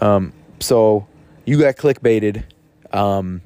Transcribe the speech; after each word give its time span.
Um, 0.00 0.32
so 0.60 1.06
you 1.44 1.58
got 1.58 1.76
clickbaited. 1.76 2.44
Um, 2.92 3.42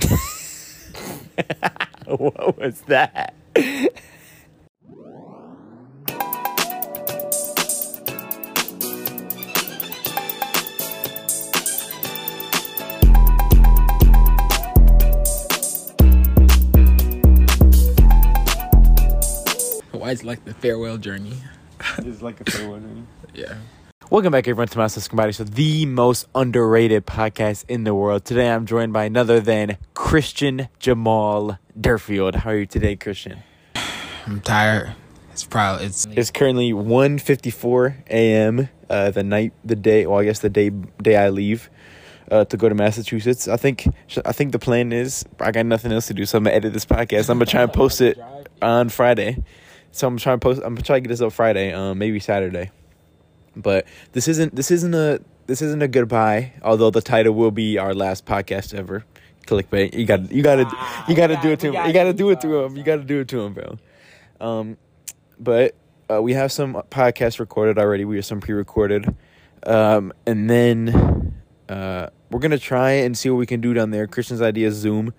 what 2.06 2.58
was 2.58 2.80
that? 2.82 3.34
Why 19.92 20.10
it's 20.10 20.24
like 20.24 20.44
the 20.44 20.52
farewell 20.54 20.98
journey. 20.98 21.34
It's 21.98 22.22
like 22.22 22.40
a 22.40 22.50
farewell 22.50 22.80
journey. 22.80 23.06
Yeah. 23.34 23.54
Welcome 24.12 24.32
back, 24.32 24.46
everyone, 24.46 24.68
to 24.68 24.76
Master 24.76 25.00
Combati 25.00 25.34
Show, 25.34 25.44
the 25.44 25.86
most 25.86 26.28
underrated 26.34 27.06
podcast 27.06 27.64
in 27.66 27.84
the 27.84 27.94
world. 27.94 28.26
Today, 28.26 28.50
I'm 28.50 28.66
joined 28.66 28.92
by 28.92 29.08
none 29.08 29.22
other 29.22 29.40
than 29.40 29.78
Christian 29.94 30.68
Jamal 30.78 31.58
Durfield. 31.80 32.34
How 32.34 32.50
are 32.50 32.58
you 32.58 32.66
today, 32.66 32.94
Christian? 32.94 33.38
I'm 34.26 34.42
tired. 34.42 34.94
It's 35.30 35.46
probably 35.46 35.86
it's 35.86 36.06
It's 36.10 36.30
currently 36.30 36.74
1.54 36.74 38.06
a.m. 38.10 38.68
Uh, 38.90 39.12
the 39.12 39.22
night, 39.22 39.54
the 39.64 39.76
day. 39.76 40.06
Well, 40.06 40.18
I 40.18 40.24
guess 40.24 40.40
the 40.40 40.50
day 40.50 40.68
day 40.68 41.16
I 41.16 41.30
leave 41.30 41.70
uh, 42.30 42.44
to 42.44 42.58
go 42.58 42.68
to 42.68 42.74
Massachusetts. 42.74 43.48
I 43.48 43.56
think 43.56 43.88
I 44.26 44.32
think 44.32 44.52
the 44.52 44.58
plan 44.58 44.92
is 44.92 45.24
I 45.40 45.52
got 45.52 45.64
nothing 45.64 45.90
else 45.90 46.08
to 46.08 46.14
do, 46.14 46.26
so 46.26 46.36
I'm 46.36 46.44
gonna 46.44 46.54
edit 46.54 46.74
this 46.74 46.84
podcast. 46.84 47.30
I'm 47.30 47.38
gonna 47.38 47.46
try 47.46 47.62
and 47.62 47.72
post 47.72 48.02
it 48.02 48.18
on 48.60 48.90
Friday. 48.90 49.42
So 49.90 50.06
I'm 50.06 50.18
trying 50.18 50.38
to 50.38 50.44
post. 50.44 50.60
I'm 50.62 50.74
gonna 50.74 50.82
try 50.82 50.96
to 50.96 51.00
get 51.00 51.08
this 51.08 51.22
up 51.22 51.32
Friday, 51.32 51.72
um, 51.72 51.96
maybe 51.96 52.20
Saturday. 52.20 52.72
But 53.56 53.86
this 54.12 54.28
isn't 54.28 54.54
this 54.54 54.70
isn't 54.70 54.94
a 54.94 55.20
this 55.46 55.62
isn't 55.62 55.82
a 55.82 55.88
goodbye. 55.88 56.52
Although 56.62 56.90
the 56.90 57.02
title 57.02 57.34
will 57.34 57.50
be 57.50 57.78
our 57.78 57.94
last 57.94 58.26
podcast 58.26 58.74
ever. 58.74 59.04
Clickbait. 59.46 59.94
You 59.94 60.06
got 60.06 60.30
you 60.30 60.42
got 60.42 60.56
to 60.56 60.76
you 61.08 61.16
got 61.16 61.28
to 61.28 61.36
do 61.42 61.50
it 61.50 61.60
to 61.60 61.72
him. 61.72 61.86
You 61.86 61.92
got 61.92 62.04
to 62.04 62.12
do 62.12 62.30
it 62.30 62.40
to 62.42 62.62
him. 62.62 62.76
You 62.76 62.82
got 62.82 62.96
to 62.96 63.04
do 63.04 63.20
it 63.20 63.28
to 63.28 63.40
him, 63.40 63.54
bro. 63.54 63.78
Um, 64.40 64.76
but 65.38 65.74
uh, 66.10 66.22
we 66.22 66.34
have 66.34 66.52
some 66.52 66.74
podcasts 66.90 67.38
recorded 67.40 67.78
already. 67.78 68.04
We 68.04 68.16
have 68.16 68.24
some 68.24 68.40
pre-recorded, 68.40 69.14
um, 69.64 70.12
and 70.26 70.48
then 70.48 71.34
uh, 71.68 72.08
we're 72.30 72.40
gonna 72.40 72.58
try 72.58 72.92
and 72.92 73.16
see 73.16 73.30
what 73.30 73.36
we 73.36 73.46
can 73.46 73.60
do 73.60 73.74
down 73.74 73.90
there. 73.90 74.06
Christian's 74.06 74.42
idea 74.42 74.68
is 74.68 74.74
Zoom. 74.74 75.14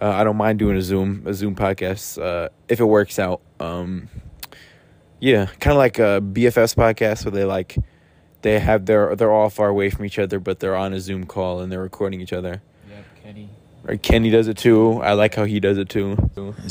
Uh, 0.00 0.10
I 0.10 0.24
don't 0.24 0.36
mind 0.36 0.58
doing 0.58 0.76
a 0.76 0.82
Zoom 0.82 1.22
a 1.26 1.34
Zoom 1.34 1.54
podcast 1.54 2.22
uh, 2.22 2.48
if 2.68 2.80
it 2.80 2.84
works 2.84 3.18
out. 3.18 3.40
Um, 3.60 4.08
yeah, 5.20 5.46
kind 5.60 5.72
of 5.72 5.78
like 5.78 5.98
a 5.98 6.20
BFS 6.22 6.74
podcast 6.74 7.24
where 7.24 7.32
they 7.32 7.44
like 7.44 7.76
they 8.42 8.58
have 8.58 8.86
their 8.86 9.16
they're 9.16 9.32
all 9.32 9.50
far 9.50 9.68
away 9.68 9.90
from 9.90 10.04
each 10.04 10.18
other, 10.18 10.38
but 10.38 10.60
they're 10.60 10.76
on 10.76 10.92
a 10.92 11.00
Zoom 11.00 11.26
call 11.26 11.60
and 11.60 11.70
they're 11.72 11.82
recording 11.82 12.20
each 12.20 12.32
other. 12.32 12.62
Yep, 12.88 13.04
Kenny. 13.22 13.48
Or 13.86 13.96
Kenny 13.96 14.30
does 14.30 14.48
it 14.48 14.56
too. 14.58 15.00
I 15.02 15.14
like 15.14 15.34
how 15.34 15.44
he 15.44 15.60
does 15.60 15.78
it 15.78 15.88
too. 15.88 16.16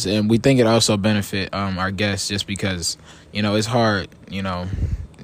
And 0.05 0.29
we 0.29 0.37
think 0.37 0.59
it 0.59 0.67
also 0.67 0.97
benefit 0.97 1.53
um 1.53 1.77
our 1.77 1.91
guests 1.91 2.29
just 2.29 2.47
because, 2.47 2.97
you 3.31 3.41
know, 3.41 3.55
it's 3.55 3.67
hard, 3.67 4.07
you 4.29 4.41
know, 4.41 4.67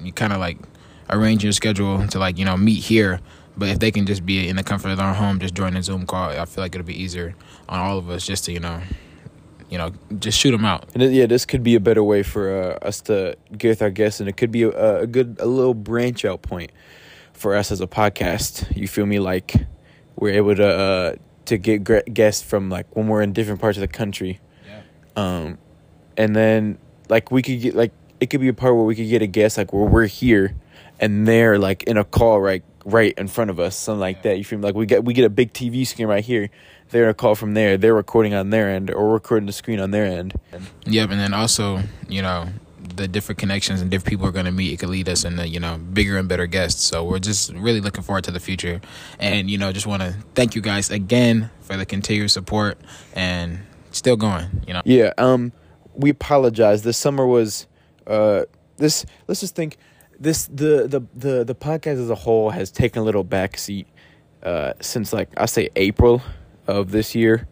you 0.02 0.12
kinda 0.12 0.38
like 0.38 0.58
arrange 1.10 1.44
your 1.44 1.52
schedule 1.52 2.06
to 2.08 2.18
like, 2.18 2.38
you 2.38 2.44
know, 2.44 2.56
meet 2.56 2.82
here. 2.82 3.20
But 3.56 3.68
if 3.68 3.78
they 3.78 3.92
can 3.92 4.04
just 4.04 4.26
be 4.26 4.48
in 4.48 4.56
the 4.56 4.64
comfort 4.64 4.90
of 4.90 4.96
their 4.96 5.14
home, 5.14 5.38
just 5.38 5.54
join 5.54 5.76
a 5.76 5.82
Zoom 5.82 6.06
call, 6.06 6.30
I 6.30 6.44
feel 6.44 6.64
like 6.64 6.74
it'll 6.74 6.84
be 6.84 7.00
easier 7.00 7.36
on 7.68 7.78
all 7.78 7.98
of 7.98 8.10
us 8.10 8.26
just 8.26 8.44
to, 8.46 8.52
you 8.52 8.58
know, 8.58 8.80
you 9.70 9.78
know, 9.78 9.92
just 10.18 10.38
shoot 10.38 10.50
them 10.52 10.64
out. 10.64 10.88
And 10.94 11.02
it- 11.02 11.12
yeah, 11.12 11.26
this 11.26 11.44
could 11.46 11.62
be 11.62 11.74
a 11.74 11.80
better 11.80 12.02
way 12.04 12.22
for 12.22 12.78
uh, 12.82 12.86
us 12.86 13.00
to 13.02 13.36
get 13.56 13.68
with 13.70 13.82
our 13.82 13.90
guests, 13.90 14.20
and 14.20 14.28
it 14.28 14.36
could 14.36 14.50
be 14.52 14.62
a, 14.64 15.00
a 15.02 15.06
good, 15.06 15.36
a 15.40 15.46
little 15.46 15.74
branch 15.74 16.24
out 16.24 16.42
point 16.42 16.70
for 17.32 17.54
us 17.56 17.72
as 17.72 17.80
a 17.80 17.86
podcast. 17.86 18.74
You 18.76 18.86
feel 18.88 19.06
me? 19.06 19.18
Like 19.18 19.54
we're 20.16 20.34
able 20.34 20.54
to 20.56 20.66
uh, 20.66 21.14
to 21.46 21.58
get 21.58 21.84
guests 22.14 22.42
from 22.42 22.70
like 22.70 22.86
when 22.94 23.08
we're 23.08 23.22
in 23.22 23.32
different 23.32 23.60
parts 23.60 23.76
of 23.76 23.80
the 23.82 23.88
country, 23.88 24.40
Yeah. 24.66 24.80
um, 25.16 25.58
and 26.16 26.34
then 26.36 26.78
like 27.08 27.30
we 27.30 27.42
could 27.42 27.60
get 27.60 27.74
like 27.74 27.92
it 28.20 28.30
could 28.30 28.40
be 28.40 28.48
a 28.48 28.54
part 28.54 28.74
where 28.76 28.84
we 28.84 28.94
could 28.94 29.08
get 29.08 29.22
a 29.22 29.26
guest 29.26 29.58
like 29.58 29.72
where 29.72 29.84
we're 29.84 30.06
here, 30.06 30.54
and 31.00 31.26
they're 31.26 31.58
like 31.58 31.82
in 31.84 31.96
a 31.96 32.04
call 32.04 32.40
right 32.40 32.62
right 32.86 33.14
in 33.18 33.26
front 33.28 33.50
of 33.50 33.58
us, 33.58 33.74
something 33.76 33.98
like 34.00 34.22
that. 34.22 34.38
You 34.38 34.44
feel 34.44 34.58
me? 34.58 34.64
Like 34.64 34.74
we 34.74 34.86
get 34.86 35.04
we 35.04 35.14
get 35.14 35.24
a 35.24 35.30
big 35.30 35.52
TV 35.52 35.86
screen 35.86 36.06
right 36.08 36.24
here. 36.24 36.48
They're 36.90 37.08
a 37.08 37.14
call 37.14 37.34
from 37.34 37.54
there. 37.54 37.76
They're 37.76 37.94
recording 37.94 38.34
on 38.34 38.50
their 38.50 38.70
end, 38.70 38.90
or 38.90 39.12
recording 39.12 39.46
the 39.46 39.52
screen 39.52 39.80
on 39.80 39.90
their 39.90 40.04
end. 40.04 40.34
Yep, 40.86 41.10
and 41.10 41.18
then 41.18 41.34
also, 41.34 41.80
you 42.08 42.22
know, 42.22 42.46
the 42.96 43.08
different 43.08 43.38
connections 43.38 43.80
and 43.80 43.90
different 43.90 44.10
people 44.10 44.26
are 44.26 44.32
going 44.32 44.44
to 44.44 44.52
meet. 44.52 44.72
It 44.72 44.78
could 44.78 44.90
lead 44.90 45.08
us 45.08 45.24
into, 45.24 45.48
you 45.48 45.58
know, 45.58 45.78
bigger 45.78 46.18
and 46.18 46.28
better 46.28 46.46
guests. 46.46 46.82
So 46.82 47.04
we're 47.04 47.18
just 47.18 47.52
really 47.54 47.80
looking 47.80 48.02
forward 48.04 48.24
to 48.24 48.30
the 48.30 48.40
future. 48.40 48.80
And, 49.18 49.50
you 49.50 49.58
know, 49.58 49.72
just 49.72 49.86
want 49.86 50.02
to 50.02 50.14
thank 50.34 50.54
you 50.54 50.60
guys 50.60 50.90
again 50.90 51.50
for 51.62 51.76
the 51.76 51.86
continued 51.86 52.30
support 52.30 52.78
and 53.14 53.60
still 53.90 54.16
going, 54.16 54.62
you 54.66 54.74
know. 54.74 54.82
Yeah, 54.84 55.12
um 55.18 55.52
we 55.94 56.10
apologize. 56.10 56.82
This 56.82 56.98
summer 56.98 57.26
was 57.26 57.66
uh 58.06 58.42
this 58.76 59.06
let's 59.28 59.40
just 59.40 59.54
think 59.54 59.76
this 60.18 60.46
the 60.46 60.86
the 60.86 61.02
the 61.14 61.44
the 61.44 61.54
podcast 61.54 62.00
as 62.00 62.10
a 62.10 62.14
whole 62.14 62.50
has 62.50 62.70
taken 62.70 63.00
a 63.00 63.04
little 63.04 63.24
backseat 63.24 63.86
uh 64.42 64.74
since 64.80 65.12
like 65.12 65.28
I 65.36 65.46
say 65.46 65.70
April 65.76 66.22
of 66.66 66.90
this 66.90 67.14
year. 67.14 67.46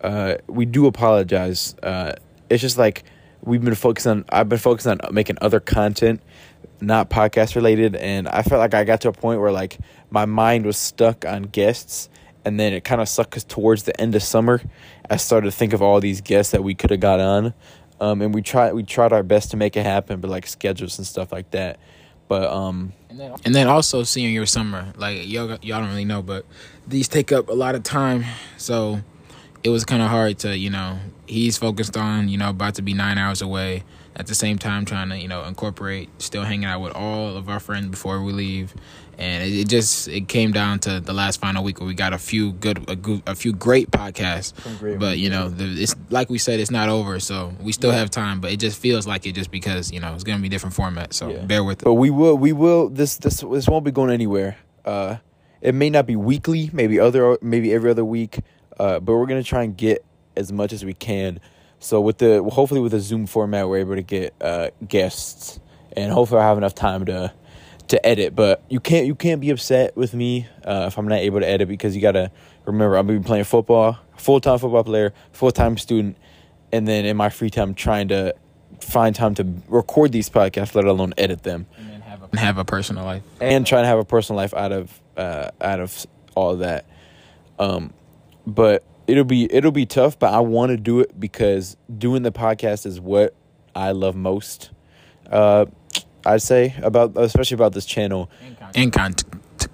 Uh 0.00 0.36
we 0.46 0.64
do 0.64 0.86
apologize. 0.86 1.74
Uh 1.82 2.14
it's 2.50 2.60
just 2.60 2.78
like 2.78 3.04
we've 3.42 3.62
been 3.62 3.74
focused 3.74 4.06
on 4.06 4.24
I've 4.28 4.48
been 4.48 4.58
focused 4.58 4.86
on 4.86 5.00
making 5.10 5.38
other 5.40 5.60
content 5.60 6.20
not 6.80 7.08
podcast 7.08 7.54
related 7.54 7.94
and 7.94 8.28
I 8.28 8.42
felt 8.42 8.58
like 8.58 8.74
I 8.74 8.84
got 8.84 9.00
to 9.02 9.08
a 9.08 9.12
point 9.12 9.40
where 9.40 9.52
like 9.52 9.78
my 10.10 10.24
mind 10.26 10.66
was 10.66 10.76
stuck 10.76 11.24
on 11.24 11.44
guests 11.44 12.08
and 12.44 12.58
then 12.58 12.72
it 12.72 12.84
kind 12.84 13.00
of 13.00 13.08
sucked 13.08 13.36
us 13.36 13.44
towards 13.44 13.84
the 13.84 13.98
end 14.00 14.14
of 14.14 14.22
summer. 14.22 14.60
I 15.08 15.16
started 15.16 15.46
to 15.46 15.56
think 15.56 15.72
of 15.72 15.82
all 15.82 16.00
these 16.00 16.20
guests 16.20 16.52
that 16.52 16.62
we 16.62 16.74
could 16.74 16.90
have 16.90 17.00
got 17.00 17.20
on, 17.20 17.54
um, 18.00 18.20
and 18.22 18.34
we 18.34 18.42
tried 18.42 18.72
we 18.72 18.82
tried 18.82 19.12
our 19.12 19.22
best 19.22 19.50
to 19.52 19.56
make 19.56 19.76
it 19.76 19.84
happen, 19.84 20.20
but 20.20 20.30
like 20.30 20.46
schedules 20.46 20.98
and 20.98 21.06
stuff 21.06 21.32
like 21.32 21.50
that. 21.52 21.78
But 22.32 22.50
um, 22.50 22.94
And 23.44 23.54
then 23.54 23.66
also 23.66 24.04
seeing 24.04 24.32
your 24.32 24.46
summer, 24.46 24.94
like 24.96 25.28
y'all, 25.28 25.58
y'all 25.60 25.80
don't 25.80 25.90
really 25.90 26.06
know, 26.06 26.22
but 26.22 26.46
these 26.88 27.06
take 27.06 27.30
up 27.30 27.50
a 27.50 27.52
lot 27.52 27.74
of 27.74 27.82
time. 27.82 28.24
So 28.56 29.02
it 29.62 29.68
was 29.68 29.84
kind 29.84 30.00
of 30.00 30.08
hard 30.08 30.38
to, 30.38 30.56
you 30.56 30.70
know, 30.70 30.98
he's 31.26 31.58
focused 31.58 31.94
on, 31.94 32.30
you 32.30 32.38
know, 32.38 32.48
about 32.48 32.76
to 32.76 32.82
be 32.82 32.94
nine 32.94 33.18
hours 33.18 33.42
away. 33.42 33.84
At 34.16 34.28
the 34.28 34.34
same 34.34 34.56
time, 34.56 34.86
trying 34.86 35.10
to, 35.10 35.18
you 35.18 35.28
know, 35.28 35.44
incorporate 35.44 36.08
still 36.22 36.44
hanging 36.44 36.64
out 36.64 36.80
with 36.80 36.94
all 36.94 37.36
of 37.36 37.50
our 37.50 37.60
friends 37.60 37.88
before 37.88 38.22
we 38.22 38.32
leave. 38.32 38.72
And 39.18 39.44
it, 39.44 39.68
just 39.68 40.08
it 40.08 40.26
came 40.28 40.52
down 40.52 40.78
to 40.80 40.98
the 41.00 41.12
last 41.12 41.40
final 41.40 41.62
week 41.62 41.78
where 41.80 41.86
we 41.86 41.94
got 41.94 42.12
a 42.12 42.18
few 42.18 42.52
good, 42.52 42.88
a, 42.88 42.96
good, 42.96 43.22
a 43.26 43.34
few 43.34 43.52
great 43.52 43.90
podcasts. 43.90 44.52
great 44.78 44.98
but 44.98 45.18
you 45.18 45.30
know, 45.30 45.48
the, 45.48 45.64
it's 45.82 45.94
like 46.10 46.30
we 46.30 46.38
said, 46.38 46.60
it's 46.60 46.70
not 46.70 46.88
over, 46.88 47.20
so 47.20 47.52
we 47.60 47.72
still 47.72 47.90
have 47.92 48.10
time. 48.10 48.40
But 48.40 48.52
it 48.52 48.58
just 48.58 48.78
feels 48.78 49.06
like 49.06 49.26
it 49.26 49.32
just 49.32 49.50
because 49.50 49.92
you 49.92 50.00
know 50.00 50.14
it's 50.14 50.24
gonna 50.24 50.40
be 50.42 50.48
different 50.48 50.74
format. 50.74 51.12
So 51.14 51.28
Yeah. 51.30 51.44
bear 51.44 51.62
with 51.64 51.82
it. 51.82 51.84
but 51.84 51.94
we 51.94 52.10
will 52.10 52.36
we 52.36 52.52
will 52.52 52.88
this 52.88 53.16
this 53.18 53.40
this 53.40 53.68
won't 53.68 53.84
be 53.84 53.90
going 53.90 54.10
anywhere. 54.10 54.56
Uh, 54.84 55.16
it 55.60 55.74
may 55.74 55.90
not 55.90 56.06
be 56.06 56.16
weekly, 56.16 56.70
maybe 56.72 56.98
other 56.98 57.38
maybe 57.42 57.72
every 57.72 57.90
other 57.90 58.04
week. 58.04 58.40
Uh, 58.80 58.98
but 58.98 59.12
we're 59.14 59.26
gonna 59.26 59.42
try 59.42 59.62
and 59.62 59.76
get 59.76 60.04
as 60.36 60.50
much 60.50 60.72
as 60.72 60.84
we 60.84 60.94
can. 60.94 61.38
So 61.78 62.00
with 62.00 62.18
the 62.18 62.42
hopefully 62.42 62.80
with 62.80 62.92
the 62.92 63.00
Zoom 63.00 63.26
format, 63.26 63.68
we're 63.68 63.78
able 63.78 63.94
to 63.96 64.02
get 64.02 64.34
uh, 64.40 64.68
guests, 64.88 65.60
and 65.96 66.10
hopefully 66.12 66.40
I 66.40 66.44
have 66.48 66.56
enough 66.56 66.74
time 66.74 67.04
to 67.06 67.32
to 67.92 68.06
edit. 68.06 68.34
But 68.34 68.62
you 68.68 68.80
can't 68.80 69.06
you 69.06 69.14
can't 69.14 69.40
be 69.40 69.50
upset 69.50 69.96
with 69.96 70.14
me 70.14 70.46
uh, 70.64 70.86
if 70.88 70.98
I'm 70.98 71.06
not 71.06 71.20
able 71.20 71.40
to 71.40 71.48
edit 71.48 71.68
because 71.68 71.94
you 71.94 72.02
gotta 72.02 72.30
remember 72.64 72.96
I'm 72.96 73.06
gonna 73.06 73.20
be 73.20 73.24
playing 73.24 73.44
football, 73.44 73.98
full 74.16 74.40
time 74.40 74.58
football 74.58 74.84
player, 74.84 75.14
full 75.32 75.52
time 75.52 75.78
student, 75.78 76.16
and 76.72 76.88
then 76.88 77.04
in 77.04 77.16
my 77.16 77.28
free 77.28 77.50
time 77.50 77.74
trying 77.74 78.08
to 78.08 78.34
find 78.80 79.14
time 79.14 79.34
to 79.36 79.46
record 79.68 80.12
these 80.12 80.28
podcasts, 80.28 80.74
let 80.74 80.84
alone 80.84 81.14
edit 81.16 81.42
them, 81.42 81.66
and 81.76 82.02
have 82.02 82.22
a, 82.32 82.38
have 82.38 82.58
a 82.58 82.64
personal 82.64 83.04
life. 83.04 83.22
and 83.40 83.66
trying 83.66 83.84
to 83.84 83.88
have 83.88 83.98
a 83.98 84.04
personal 84.04 84.36
life 84.38 84.54
out 84.54 84.72
of 84.72 85.00
uh, 85.16 85.50
out 85.60 85.80
of 85.80 86.06
all 86.34 86.56
that. 86.56 86.86
Um, 87.58 87.92
but 88.46 88.82
it'll 89.06 89.24
be 89.24 89.52
it'll 89.52 89.70
be 89.70 89.86
tough, 89.86 90.18
but 90.18 90.32
I 90.32 90.40
want 90.40 90.70
to 90.70 90.76
do 90.76 91.00
it 91.00 91.18
because 91.20 91.76
doing 91.96 92.22
the 92.22 92.32
podcast 92.32 92.86
is 92.86 93.00
what 93.00 93.34
I 93.74 93.92
love 93.92 94.16
most. 94.16 94.70
Uh, 95.30 95.66
I'd 96.24 96.42
say 96.42 96.74
about 96.82 97.16
especially 97.16 97.54
about 97.56 97.72
this 97.72 97.84
channel. 97.86 98.30
and 98.74 98.92
content 98.92 99.24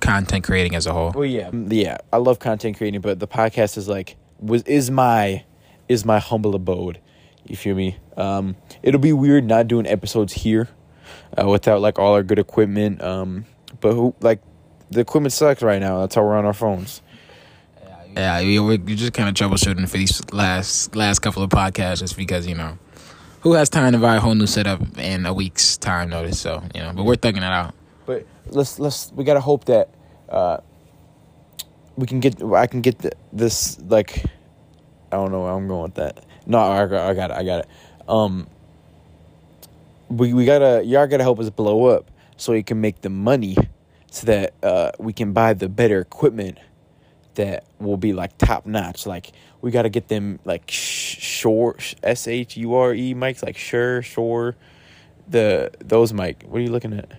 content 0.01 0.45
creating 0.45 0.75
as 0.75 0.87
a 0.87 0.93
whole. 0.93 1.13
Well, 1.15 1.25
yeah, 1.25 1.51
yeah, 1.53 1.99
I 2.13 2.19
love 2.19 2.39
content 2.39 2.77
creating, 2.77 3.01
but 3.01 3.19
the 3.21 3.27
podcast 3.29 3.77
is 3.77 3.89
like 3.89 4.17
was 4.41 4.63
is 4.63 4.91
my 4.91 5.45
is 5.89 6.05
my 6.05 6.19
humble 6.19 6.55
abode. 6.55 7.01
You 7.47 7.57
feel 7.57 7.75
me? 7.75 7.97
Um, 8.17 8.57
it'll 8.83 9.01
be 9.01 9.13
weird 9.13 9.45
not 9.45 9.69
doing 9.69 9.87
episodes 9.87 10.33
here 10.35 10.69
uh, 11.41 11.49
without 11.49 11.81
like 11.81 11.99
all 11.99 12.13
our 12.15 12.23
good 12.23 12.39
equipment. 12.39 13.03
Um, 13.03 13.47
but 13.81 13.95
who 13.95 14.15
like 14.21 14.41
the 14.91 15.01
equipment 15.01 15.33
sucks 15.33 15.63
right 15.63 15.81
now. 15.81 16.01
That's 16.01 16.15
how 16.15 16.23
we're 16.23 16.37
on 16.37 16.45
our 16.45 16.53
phones. 16.53 17.01
Yeah, 18.15 18.41
we- 18.41 18.59
we're 18.59 18.79
just 18.97 19.13
kind 19.13 19.29
of 19.29 19.35
troubleshooting 19.35 19.89
for 19.89 19.97
these 19.97 20.21
last 20.33 20.97
last 20.97 21.21
couple 21.21 21.43
of 21.43 21.51
podcasts, 21.51 22.01
just 22.01 22.17
because 22.17 22.47
you 22.47 22.55
know, 22.55 22.79
who 23.41 23.53
has 23.55 23.69
time 23.69 23.93
to 23.93 23.99
buy 23.99 24.17
a 24.17 24.21
whole 24.21 24.35
new 24.35 24.47
setup 24.47 24.81
in 24.99 25.27
a 25.27 25.33
week's 25.33 25.77
time 25.77 26.11
notice? 26.11 26.41
So 26.41 26.63
you 26.75 26.81
know, 26.81 26.93
but 26.95 27.05
we're 27.05 27.15
thugging 27.15 27.39
it 27.39 27.43
out. 27.45 27.75
But 28.07 28.27
let's 28.47 28.79
let's 28.79 29.13
we 29.13 29.25
gotta 29.25 29.41
hope 29.41 29.65
that 29.67 29.89
uh, 30.29 30.59
we 31.97 32.07
can 32.07 32.21
get 32.21 32.43
I 32.43 32.67
can 32.67 32.81
get 32.81 32.99
the, 32.99 33.13
this 33.33 33.79
like 33.81 34.25
I 35.13 35.17
don't 35.17 35.33
know 35.33 35.43
where 35.43 35.53
I'm 35.53 35.69
going 35.69 35.83
with 35.83 35.95
that. 35.95 36.25
No, 36.47 36.59
I, 36.59 36.87
got- 36.87 37.11
I 37.11 37.15
got 37.15 37.31
it. 37.31 37.37
I 37.37 37.45
got 37.45 37.59
it. 37.61 37.69
Um, 38.09 38.47
we 40.09 40.33
we 40.33 40.45
gotta 40.45 40.83
y'all 40.85 41.07
gotta 41.07 41.23
help 41.23 41.39
us 41.41 41.51
blow 41.51 41.87
up 41.87 42.11
so 42.37 42.53
we 42.53 42.63
can 42.63 42.81
make 42.81 43.03
the 43.03 43.11
money 43.11 43.57
so 44.11 44.27
that 44.27 44.55
uh, 44.63 44.91
we 44.99 45.13
can 45.13 45.33
buy 45.33 45.53
the 45.53 45.69
better 45.69 46.01
equipment 46.01 46.59
that 47.39 47.65
will 47.79 47.97
be 47.97 48.13
like 48.13 48.37
top 48.37 48.67
notch. 48.67 49.07
Like 49.07 49.33
we 49.63 49.71
gotta 49.71 49.89
get 49.89 50.09
them 50.09 50.39
like 50.45 50.71
sh- 50.71 51.19
Shure 51.19 51.77
S 52.03 52.29
H 52.29 52.57
U 52.57 52.75
R 52.75 52.93
E 52.93 53.15
mics 53.15 53.43
like 53.43 53.57
sure 53.57 54.03
Shure 54.03 54.57
the 55.27 55.71
those 55.81 56.13
mic. 56.13 56.43
What 56.47 56.59
are 56.59 56.65
you 56.65 56.71
looking 56.71 56.93
at? 56.93 57.11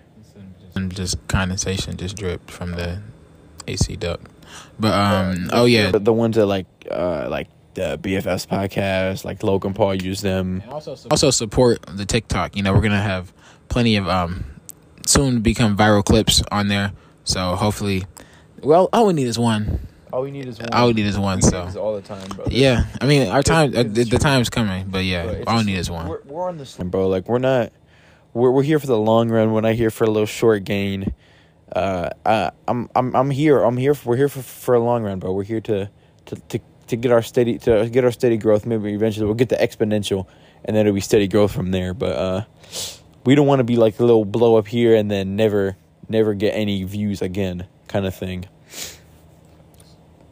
And 0.75 0.93
just 0.95 1.27
condensation 1.27 1.97
just 1.97 2.15
dripped 2.17 2.51
from 2.51 2.71
the 2.71 3.01
AC 3.67 3.95
duct. 3.95 4.27
But 4.79 4.93
um, 4.93 5.49
oh 5.51 5.65
yeah, 5.65 5.91
the, 5.91 5.99
the 5.99 6.13
ones 6.13 6.35
that 6.35 6.45
like 6.45 6.67
uh 6.91 7.27
like 7.29 7.47
the 7.73 7.97
BFS 8.01 8.47
podcast, 8.47 9.23
like 9.23 9.41
Logan 9.41 9.73
Paul 9.73 9.95
used 9.95 10.21
them. 10.23 10.63
also 10.69 11.29
support 11.31 11.79
the 11.87 12.05
TikTok. 12.05 12.55
You 12.55 12.63
know, 12.63 12.73
we're 12.73 12.81
gonna 12.81 13.01
have 13.01 13.33
plenty 13.69 13.95
of 13.95 14.07
um 14.07 14.45
soon 15.05 15.35
to 15.35 15.39
become 15.39 15.77
viral 15.77 16.03
clips 16.03 16.43
on 16.51 16.67
there. 16.67 16.91
So 17.23 17.55
hopefully, 17.55 18.05
well, 18.61 18.89
all 18.91 19.07
we 19.07 19.13
need 19.13 19.27
is 19.27 19.39
one. 19.39 19.87
All 20.11 20.23
we 20.23 20.31
need 20.31 20.47
is 20.47 20.59
one. 20.59 20.69
All 20.73 20.87
we 20.87 20.93
need 20.93 21.05
is 21.05 21.17
one. 21.19 21.41
So 21.41 21.69
all 21.77 21.95
the 21.95 22.01
time, 22.01 22.27
bro. 22.29 22.45
yeah, 22.49 22.85
I 22.99 23.05
mean, 23.05 23.27
our 23.27 23.43
time, 23.43 23.75
uh, 23.75 23.81
It's 23.81 23.93
the, 23.93 24.03
the 24.03 24.09
true. 24.11 24.19
time's 24.19 24.49
coming, 24.49 24.87
but 24.89 25.03
yeah, 25.05 25.43
all 25.45 25.57
we 25.57 25.65
need 25.65 25.77
is 25.77 25.89
one. 25.89 26.07
We're, 26.07 26.21
we're 26.23 26.47
on 26.49 26.57
this, 26.57 26.75
bro. 26.77 27.07
Like 27.07 27.27
we're 27.29 27.37
not. 27.39 27.71
We're 28.33 28.51
we're 28.51 28.63
here 28.63 28.79
for 28.79 28.87
the 28.87 28.97
long 28.97 29.29
run. 29.29 29.51
We're 29.51 29.61
not 29.61 29.75
here 29.75 29.89
for 29.91 30.03
a 30.05 30.09
little 30.09 30.25
short 30.25 30.63
gain. 30.63 31.13
Uh, 31.71 32.09
I, 32.25 32.51
I'm 32.67 32.89
I'm 32.95 33.15
I'm 33.15 33.29
here. 33.29 33.61
I'm 33.61 33.77
here. 33.77 33.93
For, 33.93 34.09
we're 34.09 34.17
here 34.17 34.29
for 34.29 34.41
for 34.41 34.75
a 34.75 34.79
long 34.79 35.03
run, 35.03 35.19
bro. 35.19 35.31
We're 35.33 35.43
here 35.43 35.61
to 35.61 35.89
to 36.25 36.35
to 36.35 36.59
to 36.87 36.95
get 36.95 37.11
our 37.11 37.21
steady 37.21 37.59
to 37.59 37.87
get 37.89 38.03
our 38.03 38.11
steady 38.11 38.37
growth. 38.37 38.65
Maybe 38.65 38.93
eventually 38.93 39.25
we'll 39.25 39.35
get 39.35 39.49
the 39.49 39.57
exponential, 39.57 40.25
and 40.65 40.75
then 40.75 40.87
it'll 40.87 40.95
be 40.95 41.01
steady 41.01 41.27
growth 41.27 41.51
from 41.51 41.71
there. 41.71 41.93
But 41.93 42.15
uh, 42.15 42.43
we 43.25 43.35
don't 43.35 43.47
want 43.47 43.59
to 43.59 43.63
be 43.63 43.75
like 43.77 43.99
a 43.99 44.03
little 44.03 44.25
blow 44.25 44.55
up 44.57 44.67
here 44.67 44.95
and 44.95 45.09
then 45.11 45.35
never 45.35 45.77
never 46.07 46.33
get 46.33 46.51
any 46.51 46.83
views 46.83 47.21
again, 47.21 47.67
kind 47.87 48.05
of 48.07 48.15
thing. 48.15 48.45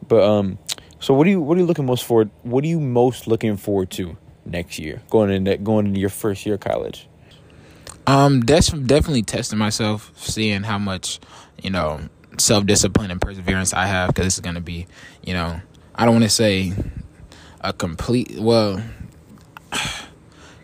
But 0.08 0.22
um, 0.24 0.58
so 1.00 1.14
what 1.14 1.24
do 1.24 1.30
you 1.30 1.40
what 1.40 1.56
are 1.56 1.60
you 1.60 1.66
looking 1.66 1.86
most 1.86 2.04
forward? 2.04 2.30
What 2.42 2.64
are 2.64 2.66
you 2.66 2.80
most 2.80 3.26
looking 3.26 3.56
forward 3.56 3.90
to 3.92 4.16
next 4.44 4.78
year? 4.78 5.02
Going 5.10 5.30
into 5.30 5.56
going 5.58 5.86
into 5.86 6.00
your 6.00 6.08
first 6.08 6.44
year 6.44 6.56
of 6.56 6.60
college. 6.60 7.08
Um, 8.06 8.40
that's 8.40 8.70
definitely 8.70 9.22
testing 9.22 9.58
myself, 9.58 10.12
seeing 10.16 10.62
how 10.62 10.78
much, 10.78 11.20
you 11.62 11.68
know, 11.68 12.00
self 12.38 12.64
discipline 12.64 13.10
and 13.10 13.20
perseverance 13.20 13.74
I 13.74 13.86
have. 13.86 14.08
Because 14.08 14.24
this 14.24 14.34
is 14.34 14.40
gonna 14.40 14.62
be, 14.62 14.86
you 15.22 15.34
know, 15.34 15.60
I 15.94 16.04
don't 16.04 16.14
want 16.14 16.24
to 16.24 16.30
say 16.30 16.72
a 17.60 17.72
complete. 17.72 18.38
Well, 18.38 18.82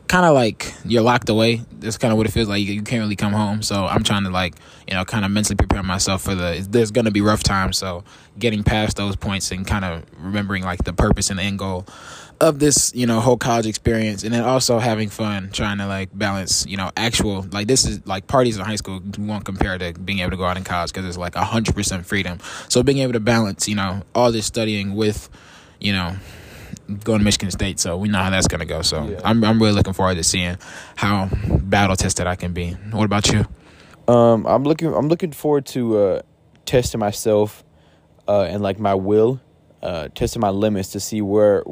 kind 0.09 0.27
of 0.27 0.35
like 0.35 0.73
you're 0.85 1.03
locked 1.03 1.29
away. 1.29 1.63
That's 1.79 1.99
kind 1.99 2.13
of 2.13 2.19
what 2.19 2.27
it 2.27 2.33
feels 2.33 2.49
like. 2.49 2.61
You, 2.61 2.75
you 2.75 2.83
can't 2.83 3.01
really 3.01 3.17
come 3.17 3.33
home. 3.33 3.63
So 3.63 3.87
I'm 3.87 4.03
trying 4.03 4.25
to 4.25 4.31
like, 4.31 4.55
you 4.89 4.95
know, 4.95 5.05
kind 5.05 5.25
of 5.25 5.31
mentally 5.31 5.57
prepare 5.57 5.83
myself 5.83 6.23
for 6.23 6.35
the. 6.35 6.67
There's 6.69 6.91
gonna 6.91 7.11
be 7.11 7.21
rough 7.21 7.43
times. 7.43 7.79
So 7.79 8.05
getting 8.39 8.63
past 8.63 8.97
those 8.97 9.17
points 9.17 9.51
and 9.51 9.67
kind 9.67 9.85
of 9.85 10.05
remembering 10.19 10.65
like 10.65 10.85
the 10.85 10.93
purpose 10.93 11.31
and 11.31 11.39
the 11.39 11.43
end 11.43 11.59
goal 11.59 11.87
of 12.41 12.59
this, 12.59 12.93
you 12.95 13.07
know, 13.07 13.21
whole 13.21 13.37
college 13.37 13.67
experience, 13.67 14.25
and 14.25 14.35
then 14.35 14.43
also 14.43 14.79
having 14.79 15.09
fun, 15.09 15.51
trying 15.53 15.79
to 15.79 15.87
like 15.87 16.11
balance, 16.13 16.67
you 16.67 16.77
know, 16.77 16.91
actual 16.97 17.47
like 17.53 17.67
this 17.67 17.87
is 17.87 18.07
like 18.07 18.27
parties 18.27 18.57
in 18.57 18.65
high 18.65 18.77
school 18.77 19.01
won't 19.19 19.45
compare 19.45 19.79
to 19.79 19.93
being 19.93 20.19
able 20.19 20.33
to 20.33 20.37
go 20.37 20.45
out 20.45 20.57
in 20.57 20.65
college 20.65 20.93
because 20.93 21.07
it's 21.07 21.19
like 21.19 21.35
hundred 21.35 21.75
percent 21.75 22.05
freedom. 22.07 22.39
So 22.69 22.83
being 22.83 22.99
able 22.99 23.13
to 23.15 23.21
balance, 23.21 23.69
you 23.69 23.77
know, 23.77 24.03
all 24.15 24.33
this 24.33 24.47
studying 24.47 24.95
with, 24.95 25.29
you 25.81 25.93
know, 25.93 26.17
going 27.03 27.19
to 27.21 27.25
Michigan 27.25 27.51
State. 27.51 27.81
So 27.81 27.97
we 27.97 28.09
know 28.09 28.19
how 28.19 28.31
that's 28.31 28.49
gonna 28.49 28.65
go. 28.65 28.83
So 28.83 29.05
Yeah. 29.09 29.21
I'm 29.25 29.43
I'm 29.45 29.61
really 29.61 29.75
looking 29.75 29.93
forward 29.93 30.17
to 30.17 30.25
seeing 30.25 30.57
how 30.97 31.29
battle 31.45 31.97
tested 31.97 32.27
I 32.27 32.37
can 32.37 32.53
be. 32.53 32.73
What 32.91 33.05
about 33.05 33.31
you? 33.33 33.47
Um, 34.13 34.47
I'm 34.47 34.65
looking 34.65 34.95
I'm 34.95 35.09
looking 35.09 35.33
forward 35.33 35.67
to 35.67 35.99
uh, 35.99 36.23
testing 36.67 37.01
myself, 37.01 37.65
uh, 38.29 38.43
and 38.43 38.63
like 38.63 38.79
my 38.79 38.95
will, 38.95 39.41
uh, 39.83 40.09
testing 40.15 40.41
my 40.41 40.51
limits 40.51 40.91
to 40.91 41.01
see 41.01 41.23
where 41.23 41.65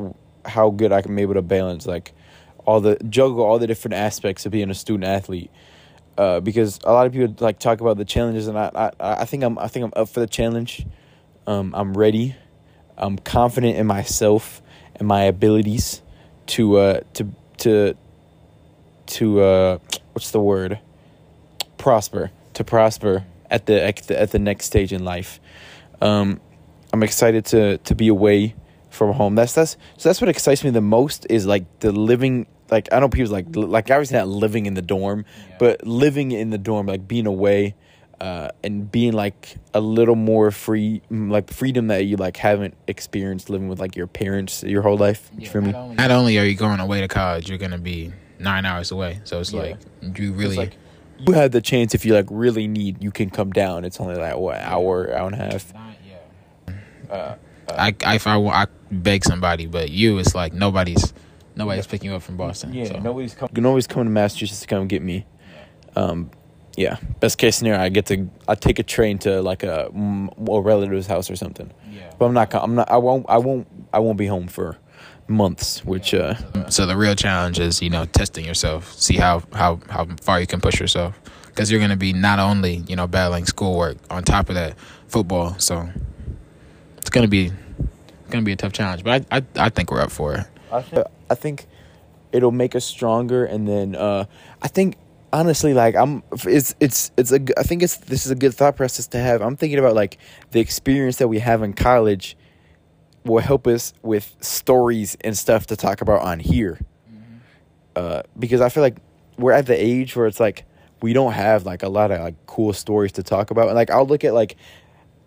how 0.44 0.70
good 0.70 0.93
I 0.93 1.03
can 1.03 1.14
be 1.14 1.23
able 1.23 1.35
to 1.35 1.43
balance 1.43 1.87
like 1.87 2.12
all 2.64 2.81
the 2.81 2.97
juggle 3.09 3.43
all 3.43 3.59
the 3.59 3.67
different 3.67 3.94
aspects 3.94 4.47
of 4.47 4.53
being 4.53 4.70
a 4.70 4.75
student 4.75 5.05
athlete. 5.05 5.50
Uh, 6.17 6.41
because 6.41 6.79
a 6.85 6.93
lot 6.93 7.06
of 7.06 7.12
people 7.12 7.35
like 7.41 7.59
talk 7.59 7.81
about 7.81 7.97
the 7.97 8.05
challenges, 8.05 8.47
and 8.47 8.59
I, 8.59 8.70
I 8.75 8.91
I 9.00 9.25
think 9.25 9.43
I'm 9.43 9.59
I 9.59 9.69
think 9.69 9.85
I'm 9.85 9.93
up 9.94 10.09
for 10.09 10.20
the 10.20 10.26
challenge. 10.26 10.87
Um, 11.47 11.75
I'm 11.75 11.94
ready. 11.97 12.37
I'm 12.97 13.19
confident 13.19 13.76
in 13.76 13.87
myself 13.87 14.62
and 15.02 15.08
my 15.08 15.25
abilities 15.25 16.00
to 16.46 16.76
uh 16.78 17.00
to 17.14 17.28
to 17.58 17.96
to 19.06 19.40
uh 19.40 19.78
what's 20.12 20.31
the 20.31 20.40
word 20.40 20.78
prosper 21.76 22.31
to 22.54 22.62
prosper 22.62 23.25
at 23.50 23.66
the 23.66 23.82
at 23.82 23.96
the, 23.96 24.20
at 24.20 24.31
the 24.31 24.38
next 24.38 24.66
stage 24.66 24.93
in 24.93 25.04
life. 25.04 25.40
Um, 26.00 26.40
I'm 26.93 27.02
excited 27.02 27.44
to 27.46 27.78
to 27.78 27.94
be 27.96 28.06
away 28.06 28.54
from 28.90 29.12
home. 29.12 29.34
That's 29.34 29.54
that's 29.54 29.76
so 29.96 30.08
that's 30.08 30.20
what 30.20 30.31
excites 30.31 30.62
me 30.62 30.70
the 30.70 30.81
most 30.81 31.26
is 31.28 31.46
like 31.46 31.64
the 31.81 31.90
living. 31.90 32.46
Like 32.70 32.88
I 32.93 33.00
know 33.00 33.08
people's 33.08 33.32
like 33.32 33.46
like 33.54 33.90
obviously 33.90 34.16
not 34.16 34.28
living 34.28 34.66
in 34.66 34.75
the 34.75 34.82
dorm, 34.82 35.25
but 35.58 35.84
living 35.84 36.31
in 36.31 36.50
the 36.50 36.58
dorm, 36.58 36.87
like 36.87 37.08
being 37.08 37.26
away, 37.26 37.75
uh, 38.23 38.49
and 38.63 38.91
being 38.93 39.13
like 39.13 39.57
a 39.75 39.81
little 39.81 40.15
more 40.15 40.53
free, 40.53 41.03
like 41.11 41.53
freedom 41.53 41.89
that 41.89 42.05
you 42.05 42.17
like 42.17 42.37
haven't 42.37 42.75
experienced 42.87 43.51
living 43.51 43.67
with 43.69 43.81
like 43.81 43.97
your 43.97 44.07
parents 44.07 44.63
your 44.63 44.83
whole 44.83 44.97
life. 44.97 45.29
You 45.37 45.49
feel 45.49 45.63
me? 45.63 45.73
Not 45.73 46.13
only 46.13 46.39
are 46.39 46.45
you 46.45 46.55
going 46.55 46.79
away 46.79 47.01
to 47.01 47.09
college, 47.09 47.49
you're 47.49 47.59
gonna 47.59 47.79
be 47.79 48.13
nine 48.39 48.65
hours 48.65 48.93
away. 48.93 49.21
So 49.25 49.41
it's 49.41 49.53
Yeah. 49.53 49.63
like 49.63 50.19
you 50.19 50.33
really. 50.35 50.57
like 50.57 50.77
you 51.27 51.33
have 51.35 51.51
the 51.51 51.61
chance 51.61 51.95
if 51.95 52.05
you 52.05 52.15
like 52.15 52.27
really 52.31 52.69
need, 52.69 53.03
you 53.03 53.11
can 53.11 53.29
come 53.31 53.51
down. 53.51 53.85
It's 53.85 53.99
only 54.01 54.15
like 54.17 54.37
what 54.37 54.59
hour, 54.61 55.13
hour 55.13 55.27
and 55.27 55.35
a 55.35 55.39
half. 55.39 55.73
Uh, 57.11 57.35
I, 57.69 57.95
I 58.05 58.15
if 58.15 58.27
I 58.27 58.37
wa- 58.37 58.53
I 58.53 58.67
beg 58.91 59.25
somebody, 59.25 59.67
but 59.67 59.91
you, 59.91 60.19
it's 60.19 60.35
like 60.35 60.53
nobody's 60.53 61.13
nobody's 61.57 61.87
picking 61.87 62.11
you 62.11 62.17
up 62.17 62.23
from 62.23 62.37
Boston. 62.37 62.73
Yeah, 62.73 62.85
so. 62.87 62.99
nobody's 63.01 63.35
coming. 63.35 63.51
You 63.51 63.55
can 63.57 63.67
always 63.67 63.87
come 63.87 64.05
to 64.05 64.11
Massachusetts 64.11 64.61
to 64.61 64.67
come 64.69 64.87
get 64.87 65.03
me. 65.03 65.27
Um, 65.97 66.31
yeah. 66.77 66.97
Best 67.21 67.39
case 67.39 67.57
scenario, 67.57 67.81
I 67.81 67.89
get 67.89 68.07
to 68.07 68.29
I 68.49 68.55
take 68.55 68.79
a 68.79 68.83
train 68.83 69.19
to 69.21 69.43
like 69.43 69.63
a, 69.63 69.89
a 69.89 70.61
relative's 70.61 71.07
house 71.07 71.31
or 71.31 71.37
something. 71.37 71.71
Yeah. 71.91 72.12
But 72.19 72.26
I'm 72.26 72.35
not. 72.35 72.50
co- 72.50 72.61
I'm 72.61 72.75
not. 72.75 72.91
I 72.91 72.97
won't. 72.99 73.26
I 73.29 73.38
won't. 73.38 73.67
I 73.93 73.99
won't 73.99 74.19
be 74.19 74.26
home 74.26 74.49
for 74.49 74.79
months. 75.29 75.85
Which 75.85 76.14
uh, 76.14 76.35
So 76.71 76.87
the 76.87 76.97
real 76.97 77.14
challenge 77.14 77.59
is, 77.61 77.83
you 77.83 77.91
know, 77.91 78.05
testing 78.07 78.45
yourself, 78.45 78.93
see 78.93 79.17
how 79.17 79.43
how 79.52 79.81
how 79.88 80.07
far 80.23 80.41
you 80.41 80.47
can 80.47 80.61
push 80.61 80.81
yourself, 80.81 81.19
because 81.47 81.71
you're 81.71 81.81
gonna 81.81 81.97
be 81.97 82.12
not 82.12 82.38
only 82.38 82.76
you 82.88 82.97
know 82.97 83.07
battling 83.07 83.47
schoolwork 83.47 83.99
on 84.11 84.25
top 84.25 84.49
of 84.49 84.55
that 84.55 84.79
football. 85.09 85.59
So 85.59 85.88
it's 86.99 87.11
gonna 87.11 87.29
be 87.29 87.52
gonna 88.31 88.45
be 88.45 88.52
a 88.52 88.57
tough 88.57 88.73
challenge, 88.73 89.05
but 89.05 89.26
I 89.31 89.38
I, 89.38 89.43
I 89.57 89.69
think 89.69 89.91
we're 89.91 90.00
up 90.00 90.11
for 90.11 90.35
it. 90.35 90.47
I 90.73 90.81
think, 90.81 91.07
I 91.29 91.35
think 91.35 91.67
it'll 92.33 92.50
make 92.50 92.75
us 92.75 92.85
stronger, 92.87 93.45
and 93.45 93.69
then 93.69 93.95
uh, 93.95 94.25
I 94.62 94.69
think 94.69 94.97
honestly, 95.33 95.75
like 95.75 95.97
I'm, 95.97 96.23
it's 96.45 96.75
it's 96.81 97.11
it's 97.17 97.33
a. 97.33 97.41
I 97.59 97.62
think 97.62 97.83
it's 97.83 97.97
this 97.97 98.27
is 98.27 98.33
a 98.33 98.35
good 98.35 98.55
thought 98.55 98.77
process 98.77 99.07
to 99.09 99.19
have. 99.19 99.43
I'm 99.43 99.57
thinking 99.57 99.79
about 99.79 99.95
like 99.95 100.19
the 100.51 100.61
experience 100.61 101.17
that 101.17 101.29
we 101.29 101.39
have 101.39 101.62
in 101.62 101.73
college 101.73 102.37
will 103.25 103.43
help 103.43 103.67
us 103.67 103.93
with 104.03 104.37
stories 104.41 105.17
and 105.21 105.37
stuff 105.37 105.67
to 105.67 105.77
talk 105.77 106.01
about 106.01 106.23
on 106.23 106.41
here. 106.41 106.79
Uh, 107.95 108.23
because 108.39 108.61
I 108.61 108.69
feel 108.69 108.83
like 108.83 108.99
we're 109.39 109.53
at 109.53 109.67
the 109.67 109.81
age 109.81 110.17
where 110.17 110.27
it's 110.27 110.41
like 110.41 110.65
we 111.03 111.12
don't 111.12 111.33
have 111.33 111.67
like 111.67 111.83
a 111.83 111.89
lot 111.89 112.11
of 112.11 112.21
like 112.21 112.47
cool 112.47 112.73
stories 112.73 113.12
to 113.12 113.23
talk 113.23 113.51
about. 113.51 113.69
And 113.69 113.77
like 113.77 113.91
I'll 113.91 114.07
look 114.07 114.25
at 114.25 114.35
like 114.35 114.57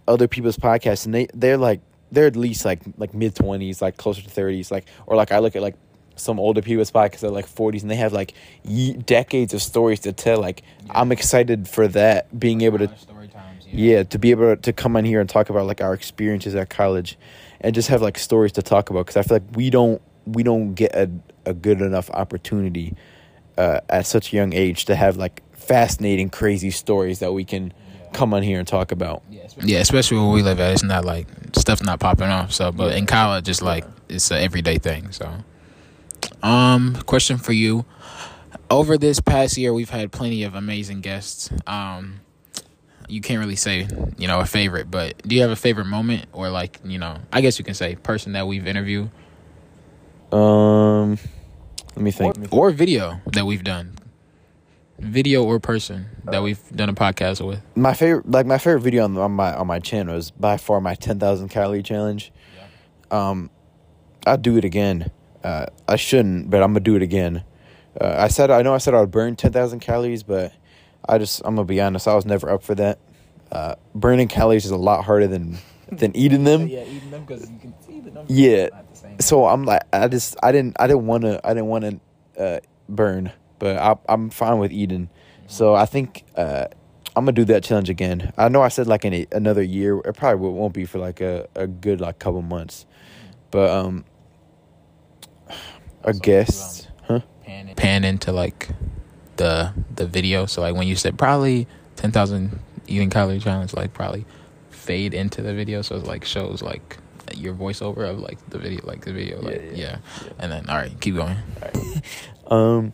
other 0.08 0.28
people's 0.28 0.58
podcasts 0.58 1.06
and 1.06 1.14
they 1.14 1.28
they're 1.34 1.58
like 1.58 1.82
they're 2.12 2.28
at 2.28 2.36
least 2.36 2.66
like 2.66 2.82
like 2.98 3.14
mid 3.14 3.36
twenties, 3.36 3.82
like 3.82 3.98
closer 3.98 4.22
to 4.22 4.30
thirties, 4.30 4.72
like 4.72 4.88
or 5.06 5.16
like 5.16 5.32
I 5.32 5.40
look 5.40 5.56
at 5.56 5.62
like 5.62 5.76
some 6.16 6.40
older 6.40 6.62
people 6.62 6.84
people's 6.86 6.92
because 6.92 7.22
they're 7.22 7.30
like 7.30 7.48
forties 7.48 7.82
and 7.82 7.92
they 7.92 7.96
have 7.96 8.14
like 8.14 8.34
ye- 8.64 8.94
decades 8.94 9.54
of 9.54 9.62
stories 9.62 10.00
to 10.02 10.14
tell. 10.14 10.40
Like 10.40 10.64
I'm 10.90 11.12
excited 11.12 11.68
for 11.68 11.88
that, 11.90 12.38
being 12.38 12.62
able 12.62 12.80
to 12.80 12.98
story 12.98 13.28
times. 13.28 13.66
yeah 13.72 14.04
to 14.04 14.20
be 14.20 14.32
able 14.32 14.56
to 14.56 14.74
come 14.74 14.96
on 14.96 15.06
here 15.06 15.20
and 15.20 15.30
talk 15.30 15.50
about 15.50 15.66
like 15.66 15.82
our 15.82 15.94
experiences 15.94 16.56
at 16.56 16.70
college 16.70 17.18
and 17.62 17.74
just 17.76 17.90
have 17.90 18.02
like 18.02 18.18
stories 18.18 18.52
to 18.54 18.62
talk 18.62 18.90
about 18.90 19.06
because 19.06 19.18
i 19.18 19.22
feel 19.24 19.38
like 19.38 19.56
we 19.56 19.70
don't 19.70 20.02
we 20.26 20.44
don't 20.44 20.74
get 20.74 20.94
a, 20.96 21.10
a 21.46 21.54
good 21.54 21.82
enough 21.82 22.10
opportunity 22.12 22.96
uh, 23.58 23.80
at 23.90 24.06
such 24.06 24.34
a 24.34 24.36
young 24.36 24.54
age 24.54 24.86
to 24.86 24.96
have 24.96 25.18
like 25.18 25.42
fascinating 25.56 26.30
crazy 26.30 26.70
stories 26.72 27.20
that 27.20 27.34
we 27.34 27.44
can 27.44 27.74
come 28.14 28.34
on 28.34 28.44
here 28.44 28.60
and 28.60 28.68
talk 28.68 28.92
about 28.92 29.24
Yeah, 29.64 29.80
especially 29.80 30.18
where 30.18 30.30
we 30.30 30.42
live 30.44 30.60
at, 30.60 30.74
it's 30.74 30.84
not 30.84 31.06
like 31.06 31.28
stuff's 31.54 31.84
not 31.84 32.00
popping 32.00 32.28
off. 32.28 32.52
So, 32.52 32.72
but 32.72 32.96
in 32.96 33.06
college, 33.06 33.48
it's 33.50 33.62
like 33.62 33.86
it's 34.10 34.32
an 34.32 34.38
everyday 34.38 34.78
thing. 34.78 35.12
So, 35.12 35.32
um, 36.46 36.96
question 37.06 37.38
for 37.38 37.54
you: 37.54 37.86
Over 38.70 38.98
this 38.98 39.20
past 39.20 39.58
year, 39.58 39.74
we've 39.74 39.90
had 39.90 40.12
plenty 40.12 40.44
of 40.44 40.56
amazing 40.56 41.02
guests. 41.02 41.50
Um, 41.68 42.22
you 43.08 43.22
can't 43.22 43.40
really 43.40 43.56
say 43.56 43.88
you 44.18 44.28
know 44.28 44.40
a 44.40 44.46
favorite, 44.46 44.90
but 44.90 45.18
do 45.28 45.36
you 45.36 45.42
have 45.42 45.52
a 45.52 45.56
favorite 45.56 45.86
moment 45.86 46.26
or 46.34 46.50
like 46.50 46.80
you 46.84 46.98
know 46.98 47.18
I 47.32 47.42
guess 47.42 47.60
you 47.60 47.66
can 47.66 47.74
say 47.74 47.96
person 47.96 48.34
that 48.34 48.48
we've 48.48 48.66
interviewed 48.68 49.10
Um, 50.32 51.18
let 51.96 52.02
me 52.04 52.12
think. 52.12 52.52
or 52.52 52.72
video 52.72 53.22
that 53.34 53.46
we've 53.46 53.64
done, 53.64 53.94
video 55.00 55.44
or 55.44 55.60
person 55.60 56.08
that 56.26 56.42
we've 56.42 56.60
done 56.76 56.90
a 56.90 56.94
podcast 56.94 57.46
with. 57.46 57.62
my 57.76 57.94
favorite, 57.94 58.30
like 58.30 58.46
my 58.48 58.58
favorite 58.58 58.82
video 58.82 59.04
on, 59.04 59.18
on 59.18 59.32
my 59.34 59.54
on 59.54 59.68
my 59.68 59.80
channel 59.80 60.16
is 60.16 60.32
by 60.32 60.58
far 60.58 60.82
my 60.82 60.96
ten 60.96 61.20
thousand 61.20 61.50
calorie 61.50 61.84
challenge. 61.84 62.32
Um, 63.12 63.52
I'd 64.26 64.42
do 64.42 64.58
it 64.58 64.66
again. 64.66 65.12
Uh, 65.46 65.68
I 65.88 65.96
shouldn't, 65.96 66.50
but 66.50 66.64
I'm 66.64 66.72
gonna 66.72 66.80
do 66.80 66.96
it 66.96 67.04
again. 67.04 67.44
Uh, 68.02 68.16
I 68.18 68.30
said 68.30 68.50
I 68.50 68.64
know 68.64 68.74
I 68.74 68.80
said 68.80 68.96
I 68.96 69.00
would 69.02 69.12
burn 69.12 69.36
ten 69.36 69.52
thousand 69.52 69.80
calories, 69.80 70.24
but 70.24 70.54
I 71.08 71.20
just 71.20 71.42
I'm 71.46 71.56
gonna 71.56 71.66
be 71.66 71.80
honest. 71.80 72.08
I 72.08 72.16
was 72.16 72.26
never 72.26 72.50
up 72.50 72.64
for 72.64 72.74
that. 72.74 72.98
Uh, 73.52 73.76
burning 73.94 74.28
calories 74.28 74.66
is 74.66 74.72
a 74.72 74.78
lot 74.78 75.06
harder 75.06 75.28
than 75.28 75.60
than 75.92 76.16
eating 76.18 76.46
them. 76.46 76.68
Yeah, 76.68 76.84
eating 76.84 77.12
them 77.12 77.26
because 77.26 77.48
you 77.48 77.60
can 77.60 77.76
see 77.86 78.00
the 78.00 78.10
numbers. 78.10 78.36
Yeah. 78.36 78.70
So 79.20 79.46
I'm 79.46 79.66
like 79.66 79.84
I 79.94 80.08
just 80.08 80.36
I 80.42 80.52
didn't 80.52 80.78
I 80.80 80.88
didn't 80.88 81.06
want 81.06 81.24
to 81.24 81.40
I 81.44 81.54
didn't 81.54 81.68
want 81.68 81.84
to 82.36 82.44
uh, 82.44 82.60
burn, 82.90 83.32
but 83.60 83.78
I, 83.78 83.96
I'm 84.10 84.32
fine 84.32 84.58
with 84.58 84.72
eating. 84.72 85.10
So 85.46 85.76
I 85.76 85.86
think 85.86 86.24
uh, 86.36 86.66
I'm 87.16 87.26
gonna 87.26 87.34
do 87.34 87.46
that 87.46 87.64
challenge 87.64 87.92
again. 87.92 88.34
I 88.36 88.50
know 88.50 88.64
I 88.64 88.70
said 88.70 88.88
like 88.88 89.06
in 89.06 89.14
a, 89.14 89.28
another 89.32 89.62
year. 89.62 90.00
It 90.00 90.18
probably 90.18 90.50
won't 90.50 90.74
be 90.74 90.86
for 90.86 90.98
like 90.98 91.22
a, 91.22 91.48
a 91.54 91.68
good 91.68 92.02
like 92.02 92.18
couple 92.18 92.42
months, 92.42 92.88
but 93.52 93.70
um, 93.70 94.06
a 96.06 96.10
Also, 96.10 96.20
guest, 96.20 96.88
huh? 97.08 97.20
pan, 97.44 97.74
pan 97.76 98.04
into 98.06 98.32
like 98.32 98.70
the 99.36 99.74
the 99.94 100.06
video. 100.08 100.46
So 100.46 100.62
like 100.62 100.76
when 100.76 100.88
you 100.88 100.96
said 100.96 101.18
probably 101.18 101.68
ten 101.98 102.12
thousand 102.12 102.60
eating 102.88 103.10
calorie 103.10 103.40
challenge, 103.40 103.74
like 103.74 103.94
probably 103.94 104.26
fade 104.70 105.14
into 105.14 105.42
the 105.42 105.54
video. 105.54 105.82
So 105.82 105.96
it 105.98 106.06
like 106.06 106.24
shows 106.24 106.62
like 106.62 106.98
your 107.36 107.54
voiceover 107.54 108.10
of 108.10 108.20
like 108.20 108.38
the 108.50 108.60
video, 108.60 108.82
like 108.86 109.04
the 109.04 109.12
video, 109.12 109.42
like 109.42 109.56
Yeah, 109.56 109.62
yeah. 109.62 109.72
yeah, 109.72 109.98
yeah. 110.24 110.32
And 110.40 110.52
then 110.52 110.70
all 110.70 110.78
right, 110.78 110.94
keep 111.02 111.16
going. 111.16 111.38
Um, 112.48 112.94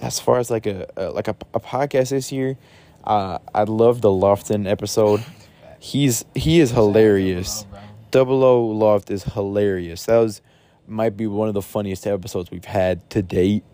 as 0.00 0.20
far 0.20 0.38
as 0.38 0.50
like 0.50 0.66
a, 0.66 0.86
a 0.96 1.10
like 1.10 1.28
a, 1.28 1.36
a 1.54 1.60
podcast 1.60 2.10
this 2.10 2.30
year, 2.30 2.56
uh, 3.04 3.38
I 3.54 3.64
love 3.64 4.02
the 4.02 4.10
Lofton 4.10 4.68
episode. 4.68 5.24
He's 5.78 6.24
he 6.34 6.60
is 6.60 6.70
hilarious. 6.72 7.64
Double 8.10 8.44
O 8.44 8.66
Loft 8.66 9.10
is 9.10 9.24
hilarious. 9.24 10.04
That 10.04 10.18
was 10.18 10.42
might 10.90 11.16
be 11.16 11.26
one 11.26 11.48
of 11.48 11.54
the 11.54 11.62
funniest 11.62 12.06
episodes 12.06 12.50
we've 12.50 12.64
had 12.64 13.08
to 13.10 13.22
date. 13.22 13.64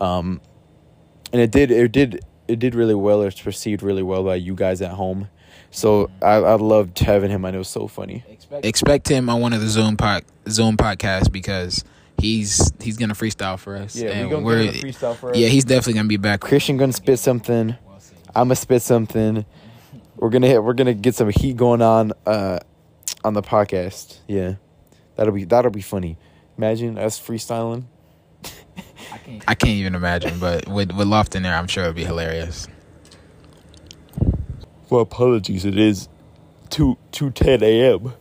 Um, 0.00 0.40
and 1.32 1.40
it 1.40 1.50
did 1.50 1.70
it 1.70 1.92
did 1.92 2.20
it 2.48 2.58
did 2.58 2.74
really 2.74 2.94
well. 2.94 3.22
It's 3.22 3.36
was 3.36 3.42
perceived 3.42 3.82
really 3.82 4.02
well 4.02 4.24
by 4.24 4.36
you 4.36 4.54
guys 4.54 4.82
at 4.82 4.92
home. 4.92 5.28
So 5.70 6.10
I 6.22 6.34
I 6.34 6.54
loved 6.56 6.98
having 6.98 7.30
him. 7.30 7.44
and 7.44 7.54
it 7.54 7.58
was 7.58 7.68
so 7.68 7.88
funny. 7.88 8.24
Expect 8.62 9.08
him 9.08 9.28
on 9.28 9.40
one 9.40 9.52
of 9.52 9.60
the 9.60 9.68
Zoom 9.68 9.96
pod, 9.96 10.24
Zoom 10.48 10.76
podcasts 10.76 11.30
because 11.30 11.84
he's 12.18 12.72
he's 12.80 12.96
gonna 12.96 13.14
freestyle 13.14 13.58
for 13.58 13.76
us. 13.76 13.96
and 14.00 14.44
we're- 14.44 14.68
freestyle 14.72 15.16
for 15.16 15.30
us. 15.30 15.36
Yeah, 15.36 15.48
he's 15.48 15.64
definitely 15.64 15.94
gonna 15.94 16.08
be 16.08 16.16
back. 16.16 16.40
Christian 16.40 16.76
gonna 16.76 16.92
spit 16.92 17.18
something. 17.18 17.76
I'm 18.34 18.48
gonna 18.48 18.56
spit 18.56 18.82
something. 18.82 19.44
We're 20.16 20.30
gonna 20.30 20.46
hit. 20.46 20.62
We're 20.62 20.74
gonna 20.74 20.94
get 20.94 21.14
some 21.14 21.30
heat 21.30 21.56
going 21.56 21.82
on. 21.82 22.12
Uh, 22.24 22.58
on 23.24 23.34
the 23.34 23.42
podcast. 23.42 24.18
Yeah, 24.28 24.54
that'll 25.16 25.32
be 25.32 25.44
that'll 25.44 25.70
be 25.72 25.80
funny. 25.82 26.16
Imagine 26.58 26.98
us 26.98 27.20
freestyling. 27.20 27.84
I 29.46 29.54
can't 29.54 29.72
even 29.72 29.94
imagine, 29.94 30.38
but 30.38 30.68
with 30.68 30.92
with 30.92 31.06
Loft 31.06 31.34
in 31.34 31.42
there, 31.42 31.54
I'm 31.54 31.66
sure 31.66 31.84
it'll 31.84 31.94
be 31.94 32.04
hilarious. 32.04 32.68
Well, 34.88 35.00
apologies. 35.00 35.64
It 35.64 35.78
is 35.78 36.08
two 36.70 36.96
two 37.12 37.30
ten 37.30 37.62
a.m. 37.62 38.12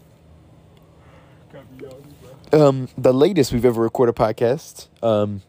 Um, 2.51 2.89
the 2.97 3.13
latest 3.13 3.51
we've 3.51 3.65
ever 3.65 3.81
recorded 3.81 4.15
podcast. 4.15 4.87
Um, 5.03 5.41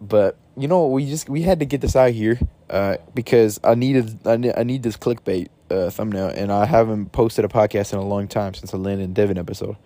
but 0.00 0.36
you 0.56 0.68
know 0.68 0.86
we 0.86 1.06
just 1.06 1.28
we 1.28 1.42
had 1.42 1.60
to 1.60 1.66
get 1.66 1.80
this 1.80 1.96
out 1.96 2.12
here. 2.12 2.38
Uh, 2.68 2.96
because 3.14 3.58
I 3.64 3.74
needed 3.74 4.26
I 4.26 4.36
need, 4.36 4.54
I 4.56 4.62
need 4.62 4.82
this 4.84 4.96
clickbait 4.96 5.48
uh, 5.70 5.90
thumbnail, 5.90 6.28
and 6.28 6.52
I 6.52 6.66
haven't 6.66 7.12
posted 7.12 7.44
a 7.44 7.48
podcast 7.48 7.92
in 7.92 7.98
a 7.98 8.04
long 8.04 8.28
time 8.28 8.54
since 8.54 8.70
the 8.70 8.76
Lynn 8.76 9.00
and 9.00 9.14
Devin 9.14 9.38
episode. 9.38 9.76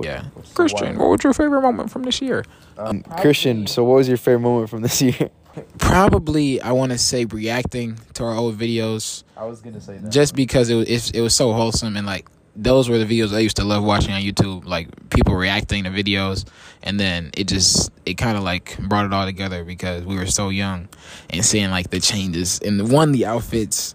Yeah, 0.00 0.24
Which 0.34 0.54
Christian, 0.54 0.86
wild. 0.90 0.98
what 0.98 1.08
was 1.10 1.24
your 1.24 1.32
favorite 1.34 1.62
moment 1.62 1.90
from 1.90 2.02
this 2.04 2.20
year? 2.22 2.44
Um, 2.76 3.02
Christian, 3.02 3.66
so 3.66 3.82
what 3.84 3.96
was 3.96 4.08
your 4.08 4.16
favorite 4.16 4.40
moment 4.40 4.70
from 4.70 4.82
this 4.82 5.02
year? 5.02 5.30
Probably, 5.78 6.60
I 6.60 6.72
want 6.72 6.92
to 6.92 6.98
say 6.98 7.24
reacting 7.24 7.98
to 8.14 8.24
our 8.24 8.34
old 8.36 8.56
videos, 8.58 9.24
I 9.36 9.44
was 9.44 9.60
gonna 9.60 9.80
say 9.80 9.98
that. 9.98 10.10
just 10.10 10.34
because 10.36 10.70
it 10.70 10.74
was 10.76 10.88
it, 10.88 11.16
it 11.16 11.20
was 11.20 11.34
so 11.34 11.52
wholesome 11.52 11.96
and 11.96 12.06
like 12.06 12.28
those 12.54 12.88
were 12.88 12.98
the 12.98 13.04
videos 13.06 13.32
I 13.34 13.38
used 13.38 13.56
to 13.58 13.64
love 13.64 13.84
watching 13.84 14.12
on 14.12 14.20
YouTube, 14.20 14.64
like 14.64 14.88
people 15.10 15.34
reacting 15.34 15.84
to 15.84 15.90
videos, 15.90 16.44
and 16.82 16.98
then 16.98 17.30
it 17.34 17.46
just 17.46 17.90
it 18.04 18.14
kind 18.14 18.36
of 18.36 18.42
like 18.42 18.76
brought 18.80 19.06
it 19.06 19.12
all 19.12 19.24
together 19.26 19.64
because 19.64 20.04
we 20.04 20.16
were 20.16 20.26
so 20.26 20.48
young 20.48 20.88
and 21.30 21.44
seeing 21.44 21.70
like 21.70 21.90
the 21.90 22.00
changes 22.00 22.58
and 22.60 22.80
the, 22.80 22.84
one 22.84 23.12
the 23.12 23.26
outfits, 23.26 23.94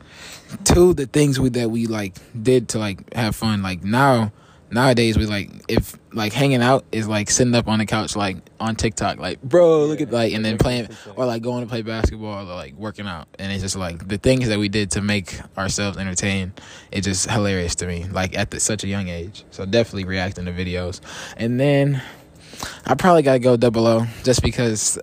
two 0.63 0.93
the 0.93 1.05
things 1.05 1.39
we 1.41 1.49
that 1.49 1.71
we 1.71 1.87
like 1.87 2.15
did 2.41 2.69
to 2.69 2.79
like 2.79 3.13
have 3.13 3.35
fun. 3.35 3.61
Like 3.61 3.83
now 3.83 4.31
nowadays 4.73 5.17
we 5.17 5.25
like 5.25 5.49
if 5.67 5.97
like 6.13 6.33
hanging 6.33 6.61
out 6.61 6.85
is 6.91 7.07
like 7.07 7.29
sitting 7.29 7.55
up 7.55 7.67
on 7.67 7.79
the 7.79 7.85
couch 7.85 8.15
like 8.15 8.37
on 8.59 8.75
TikTok, 8.75 9.17
like 9.17 9.41
bro 9.41 9.85
look 9.85 10.01
at 10.01 10.11
like 10.11 10.33
and 10.33 10.43
then 10.43 10.57
playing 10.57 10.89
or 11.15 11.25
like 11.25 11.41
going 11.41 11.63
to 11.63 11.69
play 11.69 11.81
basketball 11.81 12.41
or 12.49 12.55
like 12.55 12.73
working 12.75 13.07
out. 13.07 13.27
And 13.39 13.51
it's 13.51 13.61
just 13.63 13.75
like 13.75 14.07
the 14.07 14.17
things 14.17 14.47
that 14.49 14.59
we 14.59 14.69
did 14.69 14.91
to 14.91 15.01
make 15.01 15.39
ourselves 15.57 15.97
entertain 15.97 16.53
it's 16.91 17.05
just 17.07 17.29
hilarious 17.29 17.75
to 17.75 17.87
me 17.87 18.05
like 18.05 18.37
at 18.37 18.51
the, 18.51 18.59
such 18.59 18.83
a 18.83 18.87
young 18.87 19.07
age. 19.09 19.43
So 19.51 19.65
definitely 19.65 20.05
reacting 20.05 20.45
to 20.45 20.51
videos. 20.51 21.01
And 21.37 21.59
then 21.59 22.01
i 22.85 22.93
probably 22.95 23.23
gotta 23.23 23.39
go 23.39 23.57
double 23.57 23.87
o 23.87 24.05
just 24.23 24.41
because 24.41 24.97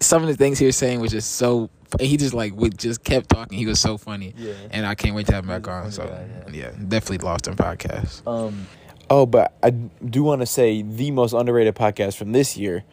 some 0.00 0.22
of 0.22 0.28
the 0.28 0.36
things 0.36 0.58
he 0.58 0.66
was 0.66 0.76
saying 0.76 1.00
was 1.00 1.10
just 1.10 1.32
so 1.32 1.68
he 2.00 2.16
just 2.16 2.32
like 2.32 2.54
we 2.56 2.70
just 2.70 3.04
kept 3.04 3.28
talking. 3.28 3.58
He 3.58 3.66
was 3.66 3.78
so 3.78 3.98
funny. 3.98 4.34
Yeah. 4.36 4.54
and 4.70 4.86
i 4.86 4.94
can't 4.94 5.14
wait 5.14 5.26
to 5.26 5.34
have 5.34 5.44
him 5.44 5.48
back 5.50 5.68
on. 5.68 5.92
so 5.92 6.06
guy, 6.06 6.26
yeah. 6.52 6.70
definitely 6.88 7.18
lost 7.18 7.48
in 7.48 7.54
podcast 7.56 8.26
Um, 8.26 8.66
oh, 9.10 9.26
but 9.26 9.52
I 9.62 9.70
do 9.70 10.22
want 10.22 10.40
to 10.40 10.46
say 10.46 10.82
the 10.82 11.10
most 11.10 11.32
underrated 11.32 11.74
podcast 11.74 12.16
from 12.16 12.32
this 12.32 12.56
year, 12.56 12.84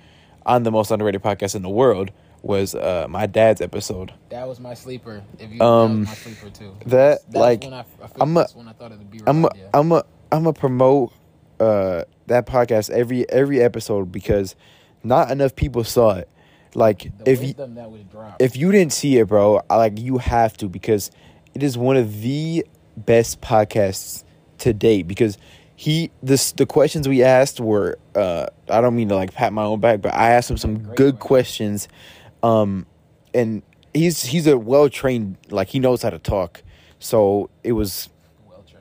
on 0.46 0.64
the 0.64 0.72
most 0.72 0.92
underrated 0.92 1.22
podcast 1.22 1.56
in 1.56 1.62
the 1.62 1.70
world, 1.70 2.12
was 2.42 2.74
uh 2.74 3.06
my 3.10 3.26
dad's 3.26 3.60
episode. 3.60 4.14
that 4.30 4.48
was 4.48 4.60
my 4.62 4.74
sleeper 4.74 5.22
if 5.40 5.52
you 5.52 5.62
Um, 5.62 6.04
my 6.06 6.14
sleeper 6.14 6.50
too 6.50 6.74
that, 6.86 7.20
like, 7.34 7.64
when 7.64 7.74
I, 7.74 7.80
I 7.80 7.84
I'm 8.22 8.34
like 8.34 8.46
a- 8.46 8.48
that's 8.48 8.56
when 8.56 8.68
I 8.70 8.72
thought 8.72 8.92
it 8.94 8.98
would 8.98 9.12
be 9.12 9.20
I'm 9.28 9.44
a. 9.46 9.50
I'm 9.74 9.92
a, 9.92 10.04
I'm 10.32 10.46
a 10.46 10.54
promote 10.54 11.12
uh 11.60 12.04
that 12.28 12.46
podcast 12.46 12.90
every 12.92 13.30
every 13.30 13.62
episode 13.62 14.12
because 14.12 14.56
not 15.04 15.32
enough 15.32 15.56
people 15.56 15.84
saw 15.84 16.12
it. 16.12 16.30
Like 16.76 17.12
the 17.18 17.30
if 17.32 17.40
you 17.42 17.48
wisdom 17.48 17.76
that 17.76 17.90
would 17.92 18.10
drop. 18.10 18.42
if 18.42 18.56
you 18.56 18.72
didn't 18.72 18.94
see 18.94 19.18
it, 19.18 19.28
bro, 19.28 19.62
I, 19.70 19.76
like 19.76 20.00
you 20.00 20.20
have 20.20 20.56
to 20.58 20.70
because 20.70 21.12
it 21.54 21.64
is 21.64 21.78
one 21.78 21.98
of 21.98 22.22
the 22.22 22.66
best 22.96 23.42
podcasts 23.42 24.24
to 24.60 24.72
date. 24.72 25.08
Because 25.08 25.38
he 25.82 26.12
this 26.22 26.52
the 26.52 26.66
questions 26.66 27.08
we 27.08 27.24
asked 27.24 27.62
were 27.62 27.98
uh 28.14 28.48
I 28.70 28.82
don't 28.82 28.98
mean 28.98 29.08
to 29.10 29.16
like 29.16 29.34
pat 29.34 29.54
my 29.54 29.64
own 29.64 29.80
back, 29.80 30.02
but 30.02 30.14
I 30.14 30.32
asked 30.32 30.50
him 30.52 30.58
some 30.58 30.80
Great 30.84 30.98
good 30.98 31.20
questions, 31.20 31.88
um, 32.44 32.86
and 33.34 33.62
he's 33.94 34.24
he's 34.26 34.46
a 34.46 34.58
well 34.58 34.90
trained 34.90 35.38
like 35.50 35.70
he 35.70 35.80
knows 35.80 36.02
how 36.02 36.10
to 36.10 36.20
talk, 36.20 36.64
so 37.00 37.50
it 37.64 37.72
was 37.72 38.10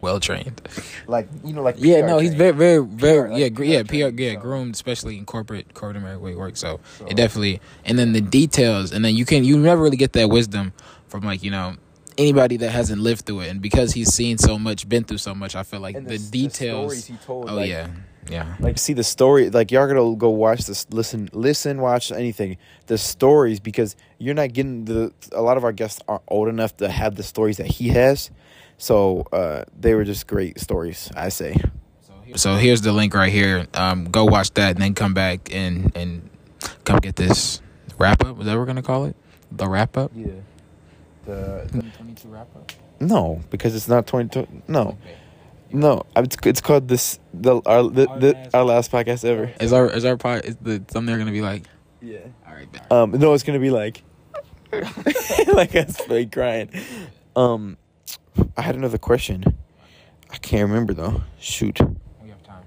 well 0.00 0.18
trained. 0.18 0.60
like 1.06 1.28
you 1.44 1.52
know 1.52 1.62
like 1.62 1.76
Yeah, 1.78 2.00
PR 2.00 2.06
no, 2.08 2.18
he's 2.18 2.34
trained. 2.34 2.56
very, 2.56 2.78
very, 2.82 2.84
very, 2.84 3.28
PR, 3.28 3.32
like 3.32 3.40
yeah, 3.42 3.48
gr- 3.48 3.64
yeah, 3.64 3.82
PR, 3.84 3.88
trained, 3.94 4.18
yeah, 4.20 4.34
so. 4.34 4.40
groomed, 4.40 4.74
especially 4.74 5.18
in 5.18 5.24
corporate, 5.24 5.74
corporate 5.74 5.98
America 6.02 6.20
where 6.20 6.32
he 6.32 6.36
works. 6.36 6.58
So, 6.58 6.80
So- 6.98 7.06
it 7.06 7.14
definitely, 7.16 7.60
and 7.84 7.96
then 7.96 8.12
the 8.12 8.20
details, 8.20 8.90
and 8.92 9.04
then 9.04 9.14
you 9.14 9.24
can, 9.24 9.44
you 9.44 9.56
never 9.56 9.82
really 9.82 9.96
get 9.96 10.14
that 10.14 10.30
wisdom 10.30 10.72
from 11.06 11.22
like 11.22 11.44
you 11.44 11.52
know 11.52 11.76
anybody 12.18 12.56
that 12.58 12.70
hasn't 12.70 13.00
lived 13.00 13.24
through 13.26 13.40
it, 13.40 13.48
and 13.48 13.62
because 13.62 13.92
he's 13.92 14.12
seen 14.12 14.36
so 14.38 14.58
much, 14.58 14.88
been 14.88 15.04
through 15.04 15.18
so 15.18 15.34
much, 15.34 15.54
I 15.56 15.62
feel 15.62 15.80
like 15.80 15.94
the, 16.06 16.14
s- 16.14 16.22
details. 16.30 16.92
stories 16.92 17.06
he 17.06 17.16
told, 17.24 17.48
oh 17.48 17.54
like, 17.54 17.70
yeah, 17.70 17.88
yeah. 18.30 18.56
like 18.60 18.78
see 18.78 18.92
the 18.92 19.04
story 19.04 19.48
like 19.50 19.70
y'all 19.70 19.86
gotta 19.86 20.16
go 20.16 20.28
watch 20.28 20.66
this 20.66 20.86
listen 20.90 21.30
listen 21.32 21.80
watch 21.80 22.12
anything 22.12 22.58
the 22.86 22.98
stories 22.98 23.58
because 23.60 23.96
you're 24.18 24.34
not 24.34 24.52
getting 24.52 24.84
the 24.84 25.12
a 25.32 25.40
lot 25.40 25.56
of 25.56 25.64
our 25.64 25.72
guests 25.72 26.00
aren't 26.06 26.22
old 26.28 26.48
enough 26.48 26.76
to 26.76 26.90
have 26.90 27.14
the 27.14 27.22
stories 27.22 27.56
that 27.56 27.66
he 27.66 27.88
has 27.88 28.30
so 28.76 29.26
uh 29.32 29.64
they 29.80 29.94
were 29.94 30.04
just 30.04 30.26
great 30.26 30.60
stories 30.60 31.10
i 31.16 31.30
say 31.30 31.56
So 32.36 32.56
here's 32.56 32.82
the 32.82 32.92
link 32.92 33.14
right 33.14 33.32
here. 33.32 33.66
Um, 33.72 34.04
go 34.04 34.26
watch 34.26 34.50
that, 34.52 34.72
and 34.72 34.80
then 34.82 34.92
come 34.92 35.14
back 35.14 35.48
and 35.50 35.90
and 35.96 36.28
come 36.84 36.98
get 36.98 37.16
this 37.16 37.62
wrap 37.96 38.22
up. 38.22 38.38
Is 38.38 38.44
that 38.44 38.52
what 38.52 38.58
we're 38.58 38.66
gonna 38.66 38.82
call 38.82 39.06
it? 39.06 39.16
The 39.50 39.66
wrap 39.66 39.96
up. 39.96 40.12
yeah 40.14 40.32
the, 41.28 41.62
2022 41.72 42.28
wrap 42.28 42.48
up. 42.56 42.72
no 43.00 43.40
because 43.50 43.74
it's 43.74 43.88
not 43.88 44.06
22 44.06 44.46
no 44.68 44.96
no 45.70 46.02
it's, 46.16 46.36
it's 46.44 46.60
called 46.60 46.88
this 46.88 47.18
the 47.34 47.60
our 47.66 47.82
the, 47.84 48.06
the, 48.18 48.32
last- 48.32 48.54
our 48.54 48.64
last 48.64 48.90
podcast 48.92 49.24
ever 49.24 49.52
Is 49.60 49.72
our 49.72 49.88
is 49.90 50.04
our 50.04 50.16
pod? 50.16 50.44
Is 50.44 50.56
the 50.56 50.78
thumbnail 50.80 51.18
gonna 51.18 51.30
be 51.32 51.42
like? 51.42 51.64
yeah 52.00 52.18
All 52.46 52.54
right. 52.54 52.92
Um, 52.92 53.10
no, 53.12 53.34
it's 53.34 53.42
gonna 53.44 53.58
be 53.60 53.70
like, 53.70 54.02
like 55.52 55.74
us 55.76 56.00
like 56.08 56.32
crying. 56.32 56.70
Um, 57.36 57.76
I 58.56 58.62
had 58.62 58.76
another 58.76 58.98
question. 58.98 59.44
I 60.30 60.36
can't 60.38 60.68
remember 60.68 60.94
though. 60.94 61.22
Shoot. 61.40 61.80
We 62.22 62.28
have 62.30 62.42
time. 62.42 62.64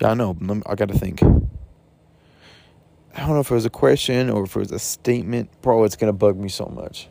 Yeah, 0.00 0.10
I 0.10 0.14
know. 0.14 0.36
I 0.66 0.74
gotta 0.74 0.94
think. 0.98 1.22
I 1.22 3.20
don't 3.22 3.30
know 3.30 3.40
if 3.40 3.50
it 3.50 3.54
was 3.54 3.64
a 3.66 3.70
question 3.70 4.30
or 4.30 4.44
if 4.44 4.54
it 4.54 4.58
was 4.60 4.70
a 4.72 4.78
statement. 4.78 5.50
Bro, 5.62 5.84
it's 5.84 5.96
gonna 5.96 6.12
bug 6.12 6.36
me 6.38 6.48
so 6.48 6.66
much. 6.66 7.08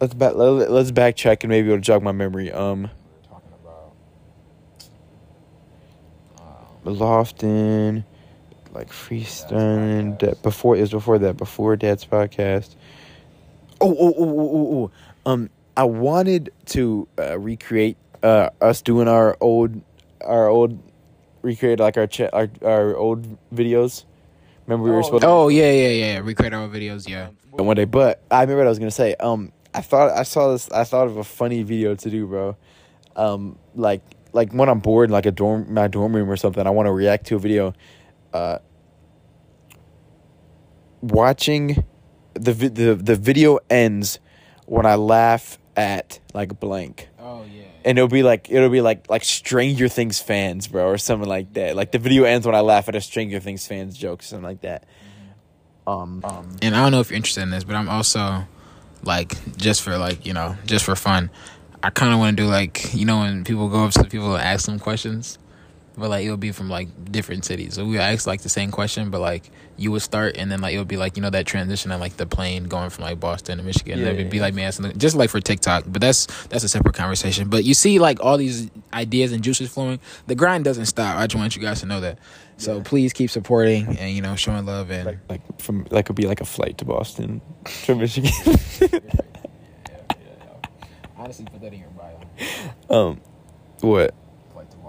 Let's 0.00 0.14
back. 0.14 0.34
Let, 0.34 0.70
let's 0.70 0.90
backtrack 0.92 1.42
and 1.42 1.50
maybe 1.50 1.68
it'll 1.68 1.80
jog 1.80 2.02
my 2.02 2.12
memory. 2.12 2.50
Um, 2.50 2.88
talking 3.28 3.52
about. 3.62 3.92
Lofton, 6.86 8.04
like 8.72 8.88
podcast. 8.92 10.18
That 10.20 10.42
before 10.42 10.76
it 10.76 10.80
was 10.80 10.90
before 10.90 11.18
that. 11.18 11.36
Before 11.36 11.76
Dad's 11.76 12.06
podcast. 12.06 12.76
Oh, 13.82 13.94
oh, 13.98 14.14
oh, 14.16 14.38
oh, 14.38 14.50
oh, 14.50 14.90
oh. 15.26 15.30
Um, 15.30 15.50
I 15.76 15.84
wanted 15.84 16.50
to 16.66 17.06
uh, 17.18 17.38
recreate 17.38 17.98
uh 18.22 18.50
us 18.62 18.80
doing 18.80 19.06
our 19.06 19.36
old, 19.40 19.82
our 20.22 20.48
old, 20.48 20.78
recreate 21.42 21.78
like 21.78 21.98
our 21.98 22.06
cha- 22.06 22.30
our 22.32 22.48
our 22.64 22.96
old 22.96 23.38
videos. 23.54 24.04
Remember 24.66 24.84
we 24.84 24.92
were 24.92 25.02
supposed 25.02 25.24
Oh 25.24 25.48
yeah, 25.48 25.70
yeah, 25.70 25.88
yeah. 25.88 26.18
Recreate 26.20 26.54
our 26.54 26.68
videos. 26.68 27.06
Yeah. 27.06 27.28
to 27.58 27.64
one 27.64 27.76
day, 27.76 27.84
but 27.84 28.22
I 28.30 28.40
remember 28.40 28.62
what 28.62 28.66
I 28.66 28.70
was 28.70 28.78
gonna 28.78 28.90
say. 28.90 29.14
Um, 29.20 29.52
I 29.74 29.80
thought 29.82 30.10
I 30.10 30.24
saw 30.24 30.52
this. 30.52 30.70
I 30.70 30.84
thought 30.84 31.06
of 31.06 31.16
a 31.16 31.24
funny 31.24 31.62
video 31.62 31.94
to 31.94 32.10
do, 32.10 32.26
bro. 32.26 32.56
Um, 33.16 33.58
like 33.74 34.02
like 34.32 34.52
when 34.52 34.68
I'm 34.68 34.80
bored 34.80 35.10
in 35.10 35.12
like 35.12 35.26
a 35.26 35.30
dorm 35.30 35.72
my 35.72 35.88
dorm 35.88 36.14
room 36.14 36.30
or 36.30 36.36
something, 36.36 36.66
I 36.66 36.70
want 36.70 36.86
to 36.86 36.92
react 36.92 37.26
to 37.26 37.36
a 37.36 37.38
video. 37.38 37.74
Uh, 38.32 38.58
watching 41.00 41.84
the 42.34 42.52
vi- 42.52 42.68
the 42.68 42.94
the 42.94 43.16
video 43.16 43.58
ends 43.68 44.18
when 44.66 44.86
I 44.86 44.96
laugh 44.96 45.58
at 45.76 46.20
like 46.34 46.58
blank. 46.60 47.08
Oh 47.18 47.44
yeah. 47.44 47.64
And 47.84 47.98
it'll 47.98 48.08
be 48.08 48.22
like 48.22 48.50
it'll 48.50 48.68
be 48.68 48.80
like 48.80 49.08
like 49.08 49.24
Stranger 49.24 49.88
Things 49.88 50.20
fans, 50.20 50.68
bro, 50.68 50.86
or 50.86 50.98
something 50.98 51.28
like 51.28 51.52
that. 51.54 51.76
Like 51.76 51.92
the 51.92 51.98
video 51.98 52.24
ends 52.24 52.46
when 52.46 52.54
I 52.54 52.60
laugh 52.60 52.88
at 52.88 52.94
a 52.94 53.00
Stranger 53.00 53.40
Things 53.40 53.66
fans 53.66 53.96
joke, 53.96 54.22
something 54.22 54.44
like 54.44 54.62
that. 54.62 54.84
Um, 55.86 56.20
um 56.24 56.56
and 56.62 56.76
I 56.76 56.82
don't 56.82 56.92
know 56.92 57.00
if 57.00 57.10
you're 57.10 57.16
interested 57.16 57.42
in 57.42 57.50
this, 57.50 57.64
but 57.64 57.74
I'm 57.74 57.88
also 57.88 58.46
like 59.02 59.56
just 59.56 59.82
for 59.82 59.96
like 59.98 60.26
you 60.26 60.32
know 60.32 60.56
just 60.66 60.84
for 60.84 60.96
fun. 60.96 61.30
I 61.82 61.90
kind 61.90 62.12
of 62.12 62.18
want 62.18 62.36
to 62.36 62.42
do 62.42 62.48
like 62.48 62.92
you 62.94 63.04
know 63.06 63.20
when 63.20 63.44
people 63.44 63.68
go 63.68 63.84
up 63.84 63.92
to 63.92 64.04
people 64.04 64.34
and 64.34 64.42
ask 64.42 64.66
them 64.66 64.78
questions, 64.78 65.38
but 65.96 66.08
like 66.10 66.24
it 66.24 66.30
would 66.30 66.40
be 66.40 66.52
from 66.52 66.68
like 66.70 66.88
different 67.12 67.44
cities. 67.44 67.74
So 67.74 67.84
we 67.84 67.92
would 67.92 68.00
ask 68.00 68.26
like 68.26 68.42
the 68.42 68.48
same 68.48 68.70
question, 68.70 69.10
but 69.10 69.20
like 69.20 69.50
you 69.76 69.90
would 69.92 70.02
start 70.02 70.36
and 70.36 70.50
then 70.50 70.60
like 70.60 70.74
it 70.74 70.78
would 70.78 70.88
be 70.88 70.96
like 70.96 71.16
you 71.16 71.22
know 71.22 71.30
that 71.30 71.46
transition 71.46 71.90
and 71.90 72.00
like 72.00 72.16
the 72.16 72.26
plane 72.26 72.64
going 72.64 72.90
from 72.90 73.04
like 73.04 73.18
Boston 73.20 73.58
to 73.58 73.64
Michigan. 73.64 73.98
Yeah, 73.98 74.06
and 74.08 74.18
it 74.18 74.22
would 74.22 74.30
be 74.30 74.36
yeah, 74.38 74.42
like 74.44 74.54
me 74.54 74.62
asking 74.62 74.96
just 74.98 75.16
like 75.16 75.30
for 75.30 75.40
TikTok, 75.40 75.84
but 75.86 76.00
that's 76.00 76.26
that's 76.48 76.64
a 76.64 76.68
separate 76.68 76.94
conversation. 76.94 77.48
But 77.48 77.64
you 77.64 77.74
see 77.74 77.98
like 77.98 78.20
all 78.20 78.36
these 78.38 78.70
ideas 78.92 79.32
and 79.32 79.42
juices 79.42 79.68
flowing. 79.72 80.00
The 80.26 80.34
grind 80.34 80.64
doesn't 80.64 80.86
stop. 80.86 81.16
I 81.16 81.26
just 81.26 81.36
want 81.38 81.56
you 81.56 81.62
guys 81.62 81.80
to 81.80 81.86
know 81.86 82.00
that. 82.00 82.18
So 82.56 82.76
Yeah. 82.76 82.82
please 82.84 83.12
keep 83.12 83.30
supporting 83.30 83.96
and 83.98 84.14
you 84.14 84.22
know 84.22 84.36
showing 84.36 84.66
love 84.66 84.90
and. 84.90 85.06
like 85.06 85.18
from 85.18 85.28
like 85.28 85.60
from 85.60 85.84
that 85.90 86.06
could 86.06 86.16
be 86.16 86.26
like 86.26 86.40
a 86.40 86.44
flight 86.46 86.78
to 86.78 86.84
Boston 86.84 87.40
from 87.66 87.98
Michigan. 87.98 88.30
Honestly, 91.16 91.44
put 91.52 91.60
that 91.60 91.72
in 91.72 91.80
your 91.80 91.90
bio. 91.90 92.18
um, 93.08 93.20
what 93.80 94.14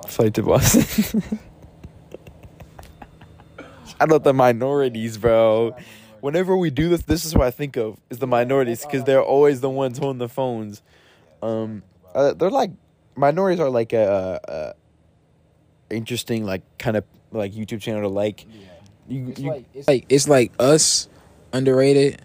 Flight 0.07 0.33
to 0.35 0.43
Boston. 0.43 0.81
flight 0.83 1.11
to 1.11 1.17
Boston? 1.17 1.39
I 4.01 4.05
know 4.07 4.17
the 4.17 4.33
minorities, 4.33 5.19
bro. 5.19 5.75
Whenever 6.21 6.57
we 6.57 6.71
do 6.71 6.89
this, 6.89 7.03
this 7.03 7.23
is 7.23 7.35
what 7.35 7.45
I 7.45 7.51
think 7.51 7.77
of 7.77 7.99
is 8.09 8.17
the 8.17 8.27
minorities 8.27 8.83
because 8.83 9.03
they're 9.03 9.23
always 9.23 9.61
the 9.61 9.69
ones 9.69 9.99
holding 9.99 10.17
the 10.17 10.27
phones. 10.27 10.81
Um, 11.43 11.83
uh, 12.15 12.33
they're 12.33 12.49
like 12.49 12.71
minorities 13.15 13.59
are 13.59 13.69
like 13.69 13.93
a, 13.93 14.75
a 15.91 15.95
interesting 15.95 16.45
like 16.45 16.63
kind 16.79 16.97
of 16.97 17.03
like 17.31 17.53
YouTube 17.53 17.81
channel 17.81 18.01
to 18.01 18.07
like. 18.07 18.45
You, 19.07 19.29
It's 19.29 19.39
you, 19.39 19.49
like 19.49 19.65
it's 19.73 19.87
like 19.87 20.05
it's 20.09 20.27
like 20.27 20.51
us 20.57 21.07
underrated. 21.53 22.21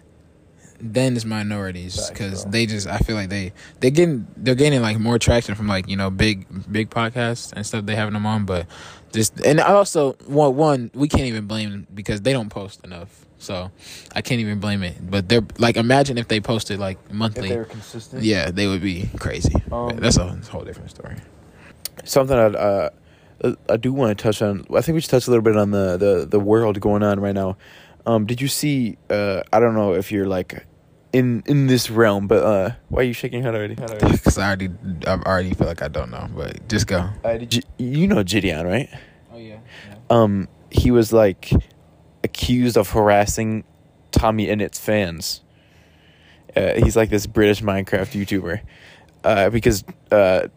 Then 0.79 1.15
it's 1.15 1.25
minorities 1.25 2.09
because 2.09 2.45
they 2.45 2.65
just 2.67 2.87
I 2.87 2.99
feel 2.99 3.15
like 3.15 3.29
they 3.29 3.51
they 3.79 3.89
getting 3.89 4.27
they're 4.37 4.53
gaining 4.55 4.81
like 4.81 4.99
more 4.99 5.17
traction 5.17 5.55
from 5.55 5.67
like 5.67 5.87
you 5.89 5.97
know 5.97 6.09
big 6.11 6.45
big 6.71 6.89
podcasts 6.91 7.51
and 7.53 7.65
stuff 7.65 7.85
they 7.85 7.95
having 7.95 8.13
them 8.13 8.25
on, 8.27 8.45
but 8.45 8.67
just 9.11 9.39
and 9.41 9.59
I 9.59 9.73
also 9.73 10.13
one 10.27 10.55
one 10.55 10.91
we 10.93 11.07
can't 11.07 11.23
even 11.23 11.47
blame 11.47 11.71
them 11.71 11.87
because 11.93 12.21
they 12.21 12.31
don't 12.31 12.49
post 12.49 12.83
enough, 12.83 13.25
so 13.39 13.71
I 14.13 14.21
can't 14.21 14.39
even 14.39 14.59
blame 14.59 14.83
it. 14.83 14.97
But 15.09 15.29
they're 15.29 15.45
like 15.57 15.77
imagine 15.77 16.19
if 16.19 16.27
they 16.27 16.39
posted 16.39 16.77
like 16.79 16.99
if 17.07 17.11
monthly, 17.11 17.49
they're 17.49 17.65
consistent. 17.65 18.23
yeah, 18.23 18.51
they 18.51 18.67
would 18.67 18.81
be 18.81 19.09
crazy. 19.19 19.55
Um, 19.71 19.87
But 19.87 20.01
that's 20.01 20.17
a 20.17 20.29
whole 20.51 20.63
different 20.63 20.91
story. 20.91 21.15
something 22.03 22.37
I 22.37 22.45
uh, 22.45 22.89
I 23.69 23.77
do 23.77 23.93
want 23.93 24.17
to 24.17 24.21
touch 24.21 24.41
on. 24.41 24.65
I 24.75 24.81
think 24.81 24.95
we 24.95 25.01
should 25.01 25.11
touch 25.11 25.27
a 25.27 25.31
little 25.31 25.43
bit 25.43 25.57
on 25.57 25.71
the 25.71 25.97
the 25.97 26.27
the 26.29 26.39
world 26.39 26.79
going 26.79 27.03
on 27.03 27.19
right 27.19 27.35
now. 27.35 27.57
Um, 28.07 28.25
did 28.25 28.39
you 28.39 28.47
see? 28.47 28.97
Uh, 29.09 29.43
I 29.51 29.59
don't 29.59 29.75
know 29.75 29.93
if 29.93 30.13
you're 30.13 30.27
like 30.27 30.65
in 31.11 31.43
in 31.45 31.67
this 31.67 31.89
realm, 31.89 32.27
but 32.27 32.41
uh, 32.41 32.71
why 32.87 33.01
are 33.01 33.03
you 33.03 33.11
shaking 33.11 33.43
your 33.43 33.51
head 33.51 33.55
already? 33.55 33.75
Because 33.75 34.37
I 34.37 34.47
already 34.47 34.69
I 35.05 35.11
already 35.11 35.53
feel 35.53 35.67
like 35.67 35.81
I 35.81 35.89
don't 35.89 36.09
know, 36.09 36.29
but 36.33 36.69
just 36.69 36.87
go. 36.87 37.09
Uh, 37.23 37.37
did 37.37 37.53
you, 37.55 37.61
you 37.77 38.07
know 38.07 38.23
JiDion, 38.23 38.65
right? 38.65 38.89
Oh 39.33 39.37
yeah. 39.37 39.57
Um, 40.09 40.47
he 40.71 40.89
was 40.89 41.11
like 41.11 41.51
accused 42.23 42.77
of 42.77 42.89
harassing 42.89 43.65
TommyInnit's 44.13 44.79
fans. 44.79 45.41
Uh, 46.55 46.75
he's 46.75 46.95
like 46.95 47.09
this 47.09 47.27
British 47.27 47.61
Minecraft 47.61 48.13
YouTuber, 48.13 48.61
uh, 49.25 49.49
because 49.49 49.83
uh, 50.11 50.47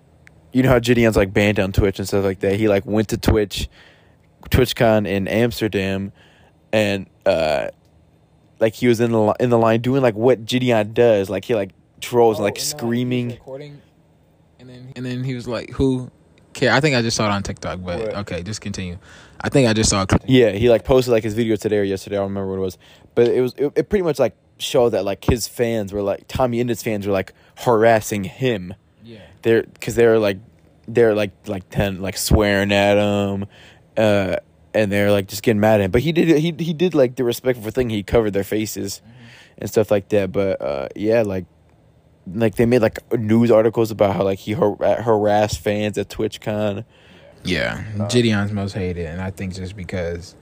you 0.52 0.62
know 0.62 0.68
how 0.68 0.78
JiDion's 0.78 1.16
like 1.16 1.32
banned 1.32 1.58
on 1.58 1.72
Twitch 1.72 1.98
and 1.98 2.06
stuff 2.06 2.24
like 2.24 2.38
that. 2.40 2.54
He 2.54 2.68
like 2.68 2.86
went 2.86 3.08
to 3.08 3.18
Twitch, 3.18 3.68
TwitchCon 4.50 5.08
in 5.08 5.26
Amsterdam, 5.26 6.12
and 6.72 7.06
uh, 7.26 7.68
like 8.58 8.74
he 8.74 8.88
was 8.88 9.00
in 9.00 9.12
the 9.12 9.34
in 9.40 9.50
the 9.50 9.58
line 9.58 9.80
doing 9.80 10.02
like 10.02 10.14
what 10.14 10.44
JiDion 10.44 10.94
does, 10.94 11.30
like 11.30 11.44
he 11.44 11.54
like 11.54 11.70
trolls 12.00 12.38
and 12.38 12.44
like 12.44 12.58
screaming. 12.58 13.30
recording, 13.30 13.80
and 14.58 14.68
then 14.68 14.92
and 14.96 15.04
then 15.04 15.24
he 15.24 15.34
was 15.34 15.48
like, 15.48 15.70
"Who 15.70 16.10
care?" 16.52 16.72
I 16.72 16.80
think 16.80 16.96
I 16.96 17.02
just 17.02 17.16
saw 17.16 17.26
it 17.26 17.30
on 17.30 17.42
TikTok, 17.42 17.80
but 17.82 18.14
okay, 18.18 18.42
just 18.42 18.60
continue. 18.60 18.98
I 19.40 19.48
think 19.48 19.68
I 19.68 19.72
just 19.72 19.90
saw. 19.90 20.04
Clip. 20.06 20.22
Yeah, 20.26 20.50
he 20.50 20.68
like 20.68 20.84
posted 20.84 21.12
like 21.12 21.24
his 21.24 21.34
video 21.34 21.56
today 21.56 21.78
or 21.78 21.82
yesterday. 21.82 22.16
I 22.16 22.20
don't 22.20 22.28
remember 22.28 22.50
what 22.50 22.58
it 22.58 22.64
was, 22.64 22.78
but 23.14 23.28
it 23.28 23.40
was 23.40 23.54
it, 23.56 23.72
it 23.76 23.88
pretty 23.88 24.02
much 24.02 24.18
like 24.18 24.36
showed 24.58 24.90
that 24.90 25.04
like 25.04 25.24
his 25.24 25.48
fans 25.48 25.92
were 25.92 26.02
like 26.02 26.28
TommyInnit's 26.28 26.82
fans 26.82 27.06
were 27.06 27.12
like 27.12 27.32
harassing 27.56 28.24
him. 28.24 28.74
Yeah. 29.02 29.20
They're 29.42 29.62
because 29.62 29.94
they're 29.94 30.18
like 30.18 30.38
they're 30.86 31.14
like 31.14 31.32
like 31.46 31.68
ten 31.70 32.02
like 32.02 32.16
swearing 32.16 32.72
at 32.72 32.98
him, 32.98 33.46
uh, 33.96 34.36
and 34.74 34.90
they're 34.90 35.10
like 35.10 35.28
just 35.28 35.42
getting 35.42 35.60
mad 35.60 35.80
at 35.80 35.84
him. 35.84 35.90
But 35.90 36.02
he 36.02 36.12
did 36.12 36.28
he 36.38 36.54
he 36.58 36.72
did 36.72 36.94
like 36.94 37.16
the 37.16 37.24
respectful 37.24 37.70
thing. 37.70 37.90
He 37.90 38.02
covered 38.02 38.32
their 38.32 38.44
faces 38.44 39.02
and 39.58 39.68
stuff 39.68 39.90
like 39.90 40.08
that. 40.10 40.32
But 40.32 40.60
uh, 40.60 40.88
yeah, 40.96 41.22
like 41.22 41.46
like 42.26 42.54
they 42.56 42.66
made 42.66 42.82
like 42.82 42.98
news 43.12 43.50
articles 43.50 43.90
about 43.90 44.14
how 44.16 44.24
like 44.24 44.38
he 44.38 44.52
har- 44.52 44.76
harassed 44.76 45.60
fans 45.60 45.98
at 45.98 46.08
TwitchCon. 46.08 46.84
Yeah, 47.42 47.84
JiDion's 47.96 48.52
most 48.52 48.74
hated, 48.74 49.06
and 49.06 49.20
I 49.20 49.30
think 49.30 49.54
just 49.54 49.74
because 49.74 50.34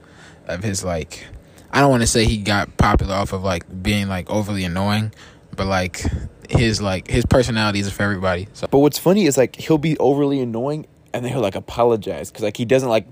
of 0.47 0.63
his 0.63 0.83
like, 0.83 1.25
I 1.71 1.79
don't 1.79 1.89
want 1.89 2.03
to 2.03 2.07
say 2.07 2.25
he 2.25 2.37
got 2.37 2.75
popular 2.75 3.15
off 3.15 3.31
of 3.31 3.41
like 3.41 3.81
being 3.81 4.09
like 4.09 4.29
overly 4.29 4.65
annoying, 4.65 5.13
but 5.55 5.65
like 5.65 6.03
his 6.49 6.81
like 6.81 7.07
his 7.07 7.25
personality 7.25 7.79
is 7.79 7.89
for 7.89 8.03
everybody. 8.03 8.49
So 8.53 8.67
But 8.67 8.79
what's 8.79 8.97
funny 8.97 9.25
is 9.27 9.37
like 9.37 9.55
he'll 9.55 9.77
be 9.77 9.97
overly 9.97 10.41
annoying 10.41 10.87
and 11.13 11.23
then 11.23 11.31
he'll 11.31 11.41
like 11.41 11.55
apologize 11.55 12.29
because 12.29 12.43
like 12.43 12.57
he 12.57 12.65
doesn't 12.65 12.89
like 12.89 13.07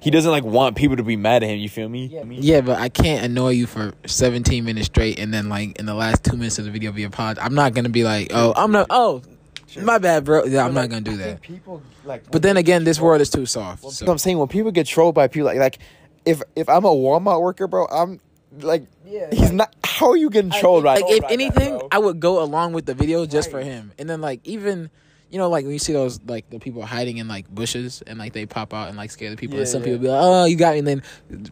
he 0.00 0.10
doesn't 0.10 0.30
like 0.30 0.44
want 0.44 0.76
people 0.76 0.96
to 0.96 1.02
be 1.02 1.16
mad 1.16 1.42
at 1.42 1.50
him. 1.50 1.58
You 1.58 1.68
feel 1.68 1.88
me? 1.88 2.06
Yeah, 2.40 2.60
but 2.62 2.78
I 2.78 2.88
can't 2.88 3.24
annoy 3.24 3.50
you 3.50 3.66
for 3.66 3.92
17 4.06 4.64
minutes 4.64 4.86
straight 4.86 5.18
and 5.18 5.32
then 5.32 5.48
like 5.48 5.78
in 5.78 5.86
the 5.86 5.94
last 5.94 6.24
two 6.24 6.36
minutes 6.36 6.58
of 6.58 6.64
the 6.64 6.70
video 6.70 6.92
be 6.92 7.04
apologize. 7.04 7.44
I'm 7.44 7.54
not 7.54 7.74
gonna 7.74 7.88
be 7.88 8.04
like, 8.04 8.28
oh, 8.32 8.52
I'm 8.56 8.72
not. 8.72 8.86
Oh, 8.90 9.22
my 9.80 9.98
bad, 9.98 10.24
bro. 10.24 10.44
Yeah, 10.44 10.64
I'm 10.64 10.74
not 10.74 10.88
gonna 10.88 11.02
do 11.02 11.16
that. 11.18 11.42
People 11.42 11.82
like. 12.04 12.30
But 12.30 12.42
then 12.42 12.56
again, 12.56 12.84
this 12.84 13.00
world 13.00 13.20
is 13.20 13.30
too 13.30 13.46
soft. 13.46 13.82
That's 13.82 13.98
So. 13.98 14.06
what 14.06 14.12
I'm 14.12 14.18
saying 14.18 14.38
when 14.38 14.48
people 14.48 14.72
get 14.72 14.86
trolled 14.86 15.14
by 15.14 15.28
people 15.28 15.46
like 15.46 15.58
like 15.58 15.78
if 16.24 16.42
if 16.56 16.68
I'm 16.68 16.84
a 16.84 16.88
Walmart 16.88 17.40
worker, 17.40 17.68
bro, 17.68 17.86
I'm 17.86 18.20
like 18.60 18.84
he's 19.32 19.52
not. 19.52 19.74
How 19.84 20.10
are 20.10 20.16
you 20.16 20.30
getting 20.30 20.50
trolled 20.50 20.84
right? 20.84 21.02
Like 21.02 21.12
if 21.12 21.24
anything, 21.30 21.80
I 21.92 21.98
would 21.98 22.20
go 22.20 22.42
along 22.42 22.72
with 22.72 22.86
the 22.86 22.94
video 22.94 23.26
just 23.26 23.50
for 23.50 23.60
him. 23.60 23.92
And 23.98 24.08
then 24.08 24.20
like 24.20 24.40
even 24.44 24.90
you 25.30 25.38
know 25.38 25.48
like 25.48 25.64
when 25.64 25.72
you 25.72 25.78
see 25.78 25.92
those 25.92 26.20
like 26.26 26.48
the 26.50 26.58
people 26.58 26.84
hiding 26.84 27.18
in 27.18 27.28
like 27.28 27.48
bushes 27.48 28.02
and 28.06 28.18
like 28.18 28.32
they 28.32 28.46
pop 28.46 28.74
out 28.74 28.88
and 28.88 28.96
like 28.96 29.10
scare 29.10 29.30
the 29.30 29.36
people. 29.36 29.56
Yeah, 29.56 29.60
and 29.62 29.68
some 29.68 29.80
yeah. 29.82 29.86
people 29.86 29.98
be 30.00 30.08
like, 30.08 30.20
oh, 30.22 30.44
you 30.44 30.56
got 30.56 30.72
me. 30.72 30.78
And 30.80 30.86
then 30.88 31.02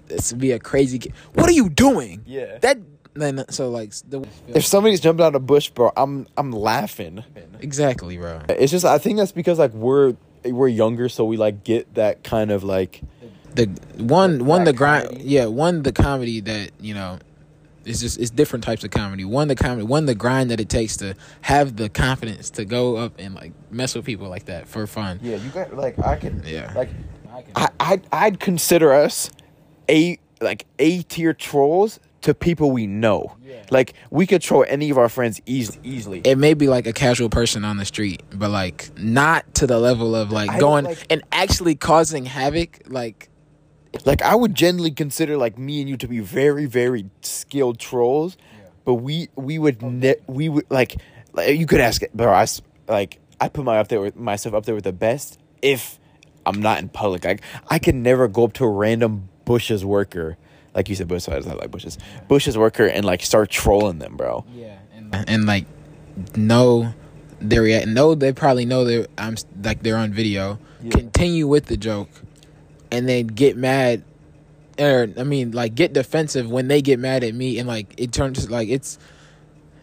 it's 0.09 0.33
be 0.33 0.53
a 0.53 0.59
crazy. 0.59 0.99
ki- 0.99 1.12
What 1.35 1.49
are 1.49 1.53
you 1.53 1.69
doing? 1.69 2.23
yeah. 2.27 2.59
That 2.59 2.79
then 3.14 3.45
so 3.51 3.71
like 3.71 3.93
the 4.09 4.27
if 4.49 4.64
somebody's 4.64 5.01
jumping 5.01 5.25
out 5.25 5.35
of 5.35 5.43
a 5.43 5.45
bush, 5.45 5.71
bro, 5.71 5.93
I'm 5.97 6.27
I'm 6.37 6.53
laughing. 6.53 7.25
exactly, 7.61 8.17
bro. 8.17 8.43
It's 8.49 8.71
just 8.73 8.85
I 8.85 8.99
think 8.99 9.19
that's 9.19 9.33
because 9.33 9.59
like 9.59 9.73
we're 9.73 10.14
we're 10.45 10.69
younger, 10.69 11.09
so 11.09 11.25
we 11.25 11.37
like 11.37 11.64
get 11.64 11.95
that 11.95 12.23
kind 12.23 12.51
of 12.51 12.62
like 12.64 13.03
the 13.55 13.67
one 13.97 14.45
one 14.45 14.64
the 14.64 14.73
that 14.73 14.77
grind 14.77 15.23
yeah 15.23 15.47
one 15.47 15.83
the 15.83 15.91
comedy 15.93 16.41
that 16.41 16.71
you 16.81 16.95
know 16.95 17.19
It's 17.88 18.01
just 18.01 18.18
it's 18.20 18.31
different 18.31 18.64
types 18.64 18.85
of 18.85 18.90
comedy. 18.90 19.24
One 19.24 19.48
the 19.48 19.55
comedy, 19.57 19.83
one 19.85 20.07
the 20.07 20.14
grind 20.14 20.51
that 20.51 20.61
it 20.61 20.68
takes 20.68 20.96
to 20.98 21.14
have 21.42 21.77
the 21.77 21.88
confidence 21.88 22.51
to 22.51 22.64
go 22.64 22.96
up 22.96 23.14
and 23.18 23.35
like 23.35 23.53
mess 23.70 23.94
with 23.94 24.05
people 24.05 24.29
like 24.29 24.46
that 24.46 24.68
for 24.68 24.87
fun. 24.87 25.18
Yeah, 25.22 25.37
you 25.37 25.51
got 25.51 25.74
like 25.77 25.98
I 25.98 26.16
can 26.16 26.42
Yeah. 26.46 26.72
like 26.74 26.90
I 27.55 27.68
I'd, 27.81 28.03
I'd 28.12 28.40
consider 28.40 28.92
us 28.92 29.31
a 29.88 30.18
like 30.40 30.66
A 30.79 31.03
tier 31.03 31.33
trolls 31.35 31.98
to 32.20 32.35
people 32.35 32.72
we 32.72 32.87
know. 32.87 33.37
Yeah. 33.44 33.64
Like 33.70 33.94
we 34.11 34.27
could 34.27 34.42
troll 34.42 34.64
any 34.68 34.90
of 34.90 34.98
our 34.98 35.09
friends 35.09 35.40
easily. 35.46 35.79
Easily. 35.85 36.20
it 36.24 36.37
may 36.37 36.55
be 36.55 36.66
like 36.68 36.87
a 36.87 36.92
casual 36.92 37.29
person 37.31 37.64
on 37.64 37.77
the 37.77 37.85
street, 37.85 38.22
but 38.33 38.51
like 38.51 38.90
not 38.98 39.55
to 39.55 39.66
the 39.68 39.79
level 39.79 40.14
of 40.16 40.33
like 40.33 40.51
I 40.51 40.59
going 40.59 40.85
like- 40.87 41.07
and 41.11 41.22
actually 41.33 41.74
causing 41.77 42.24
havoc. 42.24 42.81
Like 42.88 43.29
like 44.05 44.22
I 44.22 44.35
would 44.35 44.55
generally 44.55 44.90
consider 44.90 45.37
like 45.37 45.59
me 45.59 45.81
and 45.81 45.88
you 45.88 45.96
to 45.98 46.09
be 46.09 46.20
very 46.20 46.66
very 46.66 47.11
skilled 47.22 47.79
trolls, 47.79 48.37
but 48.85 48.94
we 48.94 49.29
we 49.35 49.59
would 49.59 49.83
oh, 49.83 49.88
ne- 49.88 50.16
we 50.27 50.48
would 50.48 50.66
like, 50.70 50.96
like 51.33 51.59
you 51.59 51.66
could 51.66 51.81
ask 51.81 52.03
bro 52.14 52.33
I 52.33 52.46
like 52.87 53.18
I 53.40 53.48
put 53.48 53.64
my 53.64 53.79
up 53.79 53.88
there 53.88 54.01
with 54.01 54.16
myself 54.16 54.55
up 54.55 54.64
there 54.66 54.74
with 54.74 54.85
the 54.85 54.92
best 54.92 55.38
if 55.62 55.98
I'm 56.46 56.61
not 56.61 56.79
in 56.79 56.88
public 56.88 57.24
like 57.24 57.42
I 57.68 57.79
can 57.79 58.03
never 58.03 58.29
go 58.29 58.44
up 58.44 58.53
to 58.55 58.64
a 58.64 58.70
random 58.70 59.29
Bush's 59.44 59.85
worker 59.85 60.37
like 60.74 60.88
you 60.88 60.94
said 60.94 61.09
Bush 61.09 61.29
I 61.29 61.38
like 61.38 61.70
Bush's 61.70 61.98
Bush's 62.29 62.57
worker 62.57 62.87
and 62.87 63.05
like 63.05 63.22
start 63.22 63.51
trolling 63.51 63.98
them 63.98 64.16
bro 64.16 64.44
yeah, 64.55 64.79
and, 64.94 65.29
and 65.29 65.46
like 65.46 65.66
know 66.37 66.94
their 67.40 67.62
react. 67.62 67.87
Know 67.87 68.14
they 68.14 68.33
probably 68.33 68.64
know 68.64 68.85
they're 68.85 69.07
I'm 69.16 69.37
like 69.62 69.83
they're 69.83 69.96
on 69.96 70.12
video. 70.12 70.59
Yeah. 70.83 70.90
Continue 70.90 71.46
with 71.46 71.66
the 71.66 71.77
joke, 71.77 72.09
and 72.90 73.09
then 73.09 73.27
get 73.27 73.57
mad. 73.57 74.05
Or 74.79 75.09
I 75.16 75.24
mean, 75.24 75.51
like 75.53 75.74
get 75.74 75.92
defensive 75.92 76.48
when 76.51 76.68
they 76.68 76.83
get 76.83 76.98
mad 76.98 77.24
at 77.24 77.35
me, 77.35 77.59
and 77.59 77.66
like 77.66 77.92
it 77.96 78.12
turns 78.12 78.48
like 78.48 78.68
it's, 78.68 78.98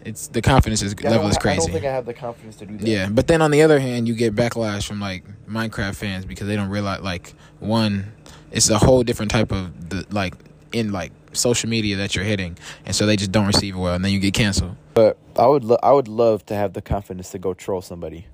it's 0.05 0.27
the 0.27 0.41
confidence 0.41 0.81
is 0.81 0.95
I 1.03 1.09
level 1.09 1.27
is 1.27 1.35
ha- 1.35 1.41
I 1.41 1.55
don't 1.55 1.57
crazy. 1.57 1.71
think 1.71 1.85
I 1.85 1.91
have 1.91 2.05
the 2.05 2.13
confidence 2.13 2.55
to 2.57 2.65
do 2.65 2.77
that 2.77 2.87
Yeah, 2.87 3.09
but 3.09 3.27
then 3.27 3.41
on 3.41 3.51
the 3.51 3.61
other 3.61 3.79
hand, 3.79 4.07
you 4.07 4.13
get 4.13 4.35
backlash 4.35 4.87
from 4.87 5.01
like 5.01 5.25
Minecraft 5.47 5.95
fans 5.95 6.25
because 6.25 6.47
they 6.47 6.55
don't 6.55 6.69
realize 6.69 7.01
like 7.01 7.33
one, 7.59 8.13
it's 8.51 8.69
a 8.69 8.77
whole 8.77 9.03
different 9.03 9.31
type 9.31 9.51
of 9.51 9.89
the 9.89 10.05
like 10.11 10.33
in 10.71 10.93
like 10.93 11.11
social 11.33 11.69
media 11.69 11.97
that 11.97 12.15
you're 12.15 12.23
hitting, 12.23 12.57
and 12.85 12.95
so 12.95 13.05
they 13.05 13.17
just 13.17 13.33
don't 13.33 13.47
receive 13.47 13.75
it 13.75 13.79
well, 13.79 13.95
and 13.95 14.05
then 14.05 14.13
you 14.13 14.19
get 14.19 14.33
canceled. 14.33 14.77
But 14.93 15.17
I 15.35 15.45
would 15.45 15.65
lo- 15.65 15.79
I 15.83 15.91
would 15.91 16.07
love 16.07 16.45
to 16.45 16.55
have 16.55 16.71
the 16.71 16.81
confidence 16.81 17.31
to 17.31 17.39
go 17.39 17.53
troll 17.53 17.81
somebody, 17.81 18.27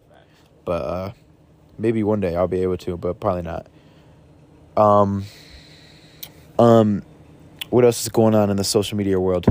but 0.63 0.83
uh, 0.83 1.11
maybe 1.79 2.03
one 2.03 2.19
day 2.19 2.35
I'll 2.35 2.47
be 2.47 2.61
able 2.61 2.77
to, 2.77 2.97
but 2.97 3.19
probably 3.19 3.41
not. 3.41 3.65
Um, 4.77 5.25
um, 6.57 7.03
what 7.69 7.85
else 7.85 8.01
is 8.01 8.09
going 8.09 8.35
on 8.35 8.49
in 8.49 8.57
the 8.57 8.63
social 8.63 8.97
media 8.97 9.19
world? 9.19 9.45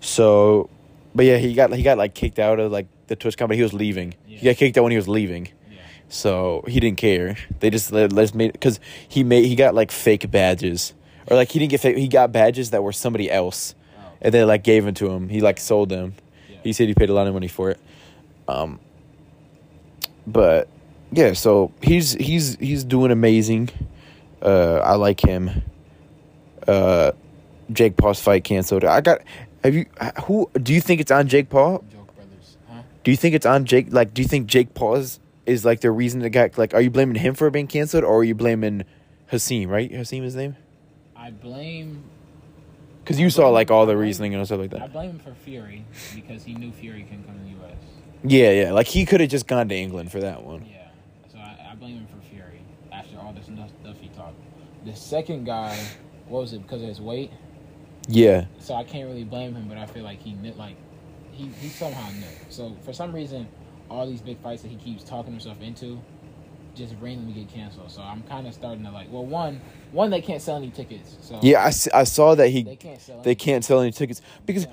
So, 0.00 0.70
but 1.14 1.24
yeah, 1.26 1.38
he 1.38 1.54
got 1.54 1.72
he 1.72 1.82
got 1.82 1.98
like 1.98 2.14
kicked 2.14 2.38
out 2.38 2.60
of 2.60 2.70
like 2.72 2.86
the 3.06 3.16
Twitch 3.16 3.36
company. 3.36 3.56
He 3.56 3.62
was 3.62 3.72
leaving. 3.74 4.14
He 4.26 4.44
got 4.44 4.56
kicked 4.56 4.78
out 4.78 4.82
when 4.82 4.92
he 4.92 4.96
was 4.96 5.08
leaving. 5.08 5.48
So 6.08 6.64
he 6.66 6.80
didn't 6.80 6.96
care. 6.96 7.36
They 7.60 7.70
just 7.70 7.92
let 7.92 8.12
let's 8.12 8.34
made 8.34 8.52
because 8.52 8.80
he 9.08 9.24
made 9.24 9.44
he 9.44 9.54
got 9.54 9.74
like 9.74 9.90
fake 9.90 10.30
badges 10.30 10.94
or 11.26 11.36
like 11.36 11.50
he 11.50 11.58
didn't 11.58 11.70
get 11.70 11.80
fake. 11.80 11.96
He 11.96 12.08
got 12.08 12.32
badges 12.32 12.70
that 12.70 12.82
were 12.82 12.92
somebody 12.92 13.30
else, 13.30 13.74
and 14.20 14.32
they 14.32 14.44
like 14.44 14.64
gave 14.64 14.84
them 14.84 14.94
to 14.94 15.10
him. 15.10 15.28
He 15.28 15.40
like 15.40 15.58
sold 15.58 15.90
them. 15.90 16.14
Yeah. 16.48 16.56
He 16.64 16.72
said 16.72 16.88
he 16.88 16.94
paid 16.94 17.10
a 17.10 17.14
lot 17.14 17.26
of 17.26 17.34
money 17.34 17.48
for 17.48 17.70
it. 17.70 17.78
Um. 18.46 18.80
But 20.26 20.68
yeah, 21.12 21.34
so 21.34 21.72
he's 21.82 22.12
he's 22.12 22.56
he's 22.56 22.84
doing 22.84 23.10
amazing. 23.10 23.68
Uh, 24.42 24.80
I 24.84 24.94
like 24.94 25.20
him. 25.20 25.62
Uh, 26.66 27.12
Jake 27.72 27.96
Paul's 27.96 28.20
fight 28.20 28.44
canceled. 28.44 28.84
I 28.84 29.00
got. 29.00 29.20
Have 29.64 29.74
you? 29.74 29.86
Who 30.24 30.50
do 30.54 30.72
you 30.72 30.80
think 30.80 31.00
it's 31.00 31.10
on 31.10 31.28
Jake 31.28 31.48
Paul? 31.48 31.84
Joke 31.92 32.14
Brothers, 32.14 32.56
huh? 32.68 32.82
Do 33.04 33.10
you 33.10 33.16
think 33.16 33.34
it's 33.34 33.46
on 33.46 33.64
Jake? 33.64 33.88
Like, 33.90 34.14
do 34.14 34.22
you 34.22 34.28
think 34.28 34.46
Jake 34.46 34.74
Paul 34.74 34.96
is, 34.96 35.18
is 35.46 35.64
like 35.64 35.80
the 35.80 35.90
reason 35.90 36.22
it 36.22 36.30
got 36.30 36.56
like? 36.56 36.74
Are 36.74 36.80
you 36.80 36.90
blaming 36.90 37.16
him 37.16 37.34
for 37.34 37.50
being 37.50 37.66
canceled, 37.66 38.04
or 38.04 38.18
are 38.20 38.24
you 38.24 38.34
blaming 38.34 38.84
Hasim? 39.32 39.68
Right, 39.68 39.90
Hasim 39.90 40.22
his 40.22 40.36
name. 40.36 40.56
I 41.16 41.30
blame 41.32 42.04
Because 43.02 43.18
you 43.18 43.28
saw 43.28 43.48
like 43.50 43.70
all 43.70 43.84
the 43.86 43.96
reasoning 43.96 44.34
and 44.34 44.46
stuff 44.46 44.60
like 44.60 44.70
that. 44.70 44.82
I 44.82 44.86
blame 44.86 45.10
him 45.10 45.18
for 45.18 45.34
Fury 45.34 45.84
because 46.14 46.44
he 46.44 46.54
knew 46.54 46.70
Fury 46.72 47.02
couldn't 47.02 47.24
come 47.24 47.36
to 47.36 47.42
the 47.42 47.50
U.S. 47.50 47.76
Yeah, 48.24 48.50
yeah. 48.52 48.72
Like 48.72 48.86
he 48.86 49.04
could 49.04 49.20
have 49.20 49.28
just 49.28 49.46
gone 49.46 49.68
to 49.68 49.74
England 49.74 50.12
for 50.12 50.20
that 50.20 50.42
one. 50.44 50.64
Yeah, 50.64 50.88
so 51.30 51.38
I, 51.38 51.70
I 51.72 51.74
blame 51.74 51.96
him 51.96 52.06
for 52.06 52.20
Fury 52.38 52.60
after 52.92 53.18
all 53.18 53.32
this 53.32 53.46
stuff 53.46 53.96
he 54.00 54.08
talked. 54.08 54.36
The 54.84 54.94
second 54.94 55.44
guy, 55.44 55.78
what 56.28 56.40
was 56.40 56.52
it? 56.52 56.62
Because 56.62 56.82
of 56.82 56.88
his 56.88 57.00
weight. 57.00 57.30
Yeah, 58.10 58.46
So 58.58 58.74
I 58.74 58.84
can't 58.84 59.06
really 59.06 59.24
blame 59.24 59.54
him, 59.54 59.68
but 59.68 59.76
I 59.76 59.84
feel 59.84 60.02
like 60.02 60.22
he 60.22 60.32
knew, 60.32 60.52
like 60.54 60.76
he 61.30 61.48
he 61.60 61.68
somehow 61.68 62.10
knew. 62.12 62.26
So 62.48 62.74
for 62.82 62.94
some 62.94 63.14
reason, 63.14 63.46
all 63.90 64.06
these 64.06 64.22
big 64.22 64.40
fights 64.40 64.62
that 64.62 64.68
he 64.68 64.76
keeps 64.76 65.04
talking 65.04 65.32
himself 65.32 65.60
into 65.60 66.00
just 66.74 66.94
randomly 67.02 67.34
get 67.34 67.52
canceled. 67.52 67.90
So 67.90 68.00
I'm 68.00 68.22
kind 68.22 68.46
of 68.46 68.54
starting 68.54 68.84
to 68.84 68.90
like. 68.90 69.12
Well, 69.12 69.26
one 69.26 69.60
one 69.92 70.08
they 70.08 70.22
can't 70.22 70.40
sell 70.40 70.56
any 70.56 70.70
tickets. 70.70 71.18
So 71.20 71.38
yeah. 71.42 71.60
I, 71.60 71.66
I 72.00 72.04
saw 72.04 72.34
that 72.34 72.44
they 72.44 72.50
he 72.50 72.76
can't 72.76 73.00
sell. 73.00 73.20
they 73.20 73.30
any- 73.30 73.34
can't 73.34 73.64
sell 73.64 73.80
any 73.80 73.92
tickets 73.92 74.22
because 74.46 74.66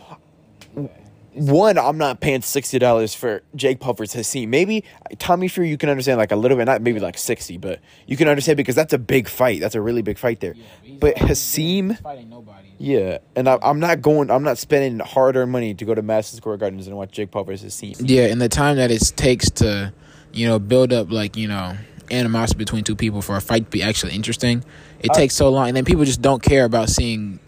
Yeah. 0.76 0.88
One, 1.36 1.78
I'm 1.78 1.98
not 1.98 2.22
paying 2.22 2.42
sixty 2.42 2.80
dollars 2.80 3.14
for 3.14 3.42
Jake 3.56 3.80
Paul 3.80 3.94
versus 3.94 4.26
Hasim. 4.26 4.48
Maybe 4.48 4.84
Tommy 5.20 5.48
Fury 5.48 5.70
you 5.70 5.78
can 5.78 5.90
understand 5.90 6.18
like 6.18 6.32
a 6.32 6.36
little 6.36 6.56
bit, 6.58 6.66
not 6.66 6.82
maybe 6.82 7.00
like 7.00 7.18
sixty, 7.18 7.58
but 7.58 7.80
you 8.08 8.16
can 8.18 8.28
understand 8.28 8.58
because 8.58 8.76
that's 8.76 8.94
a 8.94 8.98
big 8.98 9.28
fight. 9.28 9.60
That's 9.60 9.76
a 9.76 9.82
really 9.82 10.02
big 10.02 10.18
fight 10.18 10.40
there. 10.40 10.54
Yeah, 10.56 10.64
he's 10.82 11.00
But 11.00 11.14
fighting- 11.20 11.28
Hasim- 11.28 12.02
fighting 12.02 12.30
nobody. 12.30 12.70
Yeah, 12.78 13.18
and 13.36 13.48
I, 13.50 13.58
I'm 13.62 13.80
not 13.80 14.02
going. 14.02 14.32
I'm 14.32 14.44
not 14.44 14.58
spending 14.58 15.00
hard 15.00 15.36
earned 15.36 15.52
money 15.52 15.74
to 15.74 15.86
go 15.86 15.94
to 15.94 16.02
Madison 16.02 16.38
Square 16.38 16.58
Gardens 16.58 16.88
and 16.88 16.96
watch 16.96 17.12
Jake 17.12 17.32
Paul 17.32 17.44
versus 17.44 17.74
Hasim. 17.82 17.96
Yeah, 18.10 18.24
and 18.28 18.42
the 18.42 18.50
time 18.50 18.78
that 18.78 18.90
it 18.92 19.02
takes 19.16 19.50
to, 19.52 19.94
you 20.34 20.48
know, 20.48 20.58
build 20.60 20.94
up 20.94 21.12
like 21.12 21.36
you 21.38 21.48
know 21.48 21.76
animosity 22.12 22.58
between 22.58 22.84
two 22.84 22.96
people 22.96 23.22
for 23.22 23.36
a 23.36 23.42
fight 23.42 23.66
to 23.66 23.70
be 23.72 23.82
actually 23.84 24.14
interesting, 24.14 24.64
it 25.02 25.12
I- 25.12 25.14
takes 25.16 25.36
so 25.36 25.50
long, 25.50 25.68
and 25.68 25.76
then 25.76 25.86
people 25.86 26.06
just 26.06 26.22
don't 26.22 26.42
care 26.42 26.64
about 26.66 26.90
seeing 26.90 27.40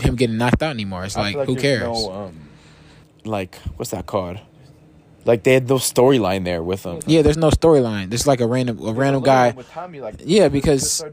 him 0.00 0.16
getting 0.16 0.36
knocked 0.36 0.62
out 0.62 0.70
anymore. 0.70 1.04
It's 1.04 1.16
I 1.16 1.32
like, 1.32 1.46
who 1.46 1.56
cares? 1.56 1.82
no, 1.82 2.12
um, 2.12 2.34
like 3.26 3.56
what's 3.76 3.90
that 3.90 4.06
called? 4.06 4.38
Like 5.26 5.42
they 5.42 5.52
had 5.52 5.68
no 5.68 5.76
storyline 5.76 6.44
there 6.44 6.62
with 6.62 6.82
them. 6.84 7.00
yeah, 7.06 7.20
there's 7.22 7.36
no 7.36 7.50
storyline. 7.50 8.08
There's 8.08 8.26
like 8.26 8.40
a 8.40 8.46
random 8.46 8.78
a 8.86 8.92
random 8.92 9.22
guy, 9.22 9.50
With 9.50 9.70
Tommy, 9.70 10.00
like, 10.00 10.14
Yeah, 10.24 10.48
because- 10.48 11.04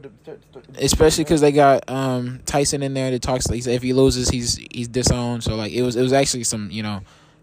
especially 0.78 1.24
because 1.24 1.40
they 1.40 1.52
got 1.52 1.88
um 1.90 2.40
Tyson 2.46 2.82
in 2.82 2.94
there 2.94 3.10
that 3.10 3.22
talks. 3.22 3.48
Like, 3.48 3.66
if 3.66 3.82
he 3.82 3.92
loses, 3.92 4.30
he's 4.30 4.56
he's 4.72 4.88
disowned. 4.88 5.44
So 5.44 5.56
like 5.56 5.72
it 5.72 5.82
was 5.82 5.96
it 5.96 6.02
was 6.02 6.12
actually 6.12 6.44
some 6.44 6.70
you 6.70 6.82
know 6.82 7.00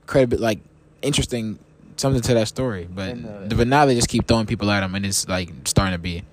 credible 0.07 0.39
like 0.39 0.59
interesting 1.01 1.59
something 1.97 2.21
to 2.21 2.33
that 2.33 2.47
story. 2.47 2.87
But 2.93 3.09
And, 3.09 3.51
uh, 3.51 3.55
but 3.55 3.67
now 3.67 3.85
they 3.85 3.95
just 3.95 4.09
keep 4.09 4.27
throwing 4.27 4.45
people 4.47 4.69
at 4.71 4.83
him, 4.83 4.95
and 4.95 5.05
it's 5.05 5.27
like 5.27 5.49
starting 5.65 5.93
to 5.93 5.99
be 5.99 6.23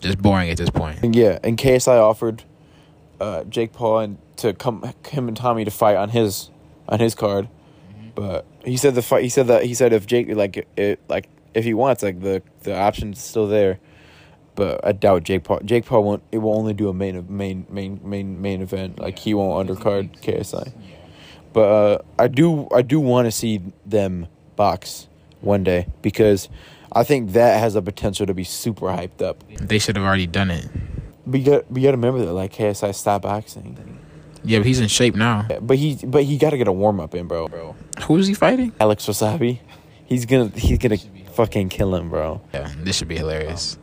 just 0.00 0.18
boring 0.18 0.50
at 0.50 0.56
this 0.56 0.70
point. 0.70 1.00
And 1.02 1.14
yeah, 1.16 1.38
and 1.42 1.58
KSI 1.58 2.00
offered 2.00 2.44
uh, 3.20 3.44
Jake 3.44 3.72
Paul 3.72 3.98
and 3.98 4.18
to 4.36 4.52
come 4.52 4.92
him 5.08 5.28
and 5.28 5.36
Tommy 5.36 5.64
to 5.64 5.70
fight 5.70 5.96
on 5.96 6.10
his 6.10 6.50
on 6.88 7.00
his 7.00 7.14
card, 7.14 7.48
but 8.14 8.46
he 8.64 8.76
said 8.76 8.94
the 8.94 9.02
fight. 9.02 9.22
He 9.22 9.28
said 9.28 9.46
that 9.48 9.64
he 9.64 9.74
said 9.74 9.92
if 9.92 10.06
Jake 10.06 10.28
like 10.28 10.66
it 10.76 11.00
like 11.08 11.28
if 11.52 11.64
he 11.64 11.74
wants 11.74 12.02
like 12.02 12.20
the 12.20 12.42
the 12.62 12.76
option's 12.76 13.22
still 13.22 13.46
there, 13.46 13.78
but 14.54 14.84
I 14.84 14.92
doubt 14.92 15.24
Jake 15.24 15.44
Paul. 15.44 15.60
Jake 15.64 15.86
Paul 15.86 16.04
won't. 16.04 16.22
It 16.32 16.38
will 16.38 16.56
only 16.56 16.74
do 16.74 16.88
a 16.88 16.94
main 16.94 17.24
main 17.28 17.66
main 17.68 18.00
main 18.02 18.40
main 18.40 18.62
event. 18.62 18.98
Like 18.98 19.18
he 19.18 19.34
won't 19.34 19.68
undercard 19.68 20.20
KSI. 20.20 20.72
But 21.52 21.60
uh, 21.60 21.98
I 22.18 22.28
do 22.28 22.68
I 22.74 22.82
do 22.82 23.00
want 23.00 23.26
to 23.26 23.32
see 23.32 23.60
them 23.86 24.26
box 24.56 25.08
one 25.40 25.62
day 25.64 25.86
because 26.02 26.48
I 26.92 27.04
think 27.04 27.32
that 27.32 27.58
has 27.58 27.74
a 27.74 27.82
potential 27.82 28.26
to 28.26 28.34
be 28.34 28.44
super 28.44 28.86
hyped 28.86 29.22
up. 29.22 29.42
They 29.60 29.78
should 29.78 29.96
have 29.96 30.04
already 30.04 30.26
done 30.26 30.50
it. 30.50 30.68
But 31.26 31.40
you 31.40 31.46
got, 31.46 31.64
but 31.72 31.80
you 31.80 31.88
got 31.88 31.92
to 31.92 31.96
remember 31.96 32.24
that 32.24 32.32
like 32.32 32.52
KSI 32.52 32.94
stopped 32.94 33.22
boxing. 33.22 33.98
Yeah, 34.44 34.58
but 34.58 34.66
he's 34.66 34.80
in 34.80 34.88
shape 34.88 35.14
now. 35.14 35.46
But 35.60 35.78
he 35.78 35.96
but 36.06 36.24
he 36.24 36.36
got 36.38 36.50
to 36.50 36.58
get 36.58 36.68
a 36.68 36.72
warm 36.72 37.00
up 37.00 37.14
in, 37.14 37.26
bro. 37.26 37.48
Bro, 37.48 37.74
Who's 38.04 38.26
he 38.26 38.34
fighting? 38.34 38.72
Alex 38.78 39.06
Wassabi, 39.06 39.60
he's 40.06 40.26
gonna 40.26 40.48
he's 40.54 40.78
gonna 40.78 40.98
fucking 41.32 41.68
kill 41.70 41.94
him, 41.94 42.10
bro. 42.10 42.40
Yeah, 42.52 42.70
this 42.78 42.96
should 42.96 43.08
be 43.08 43.16
hilarious. 43.16 43.78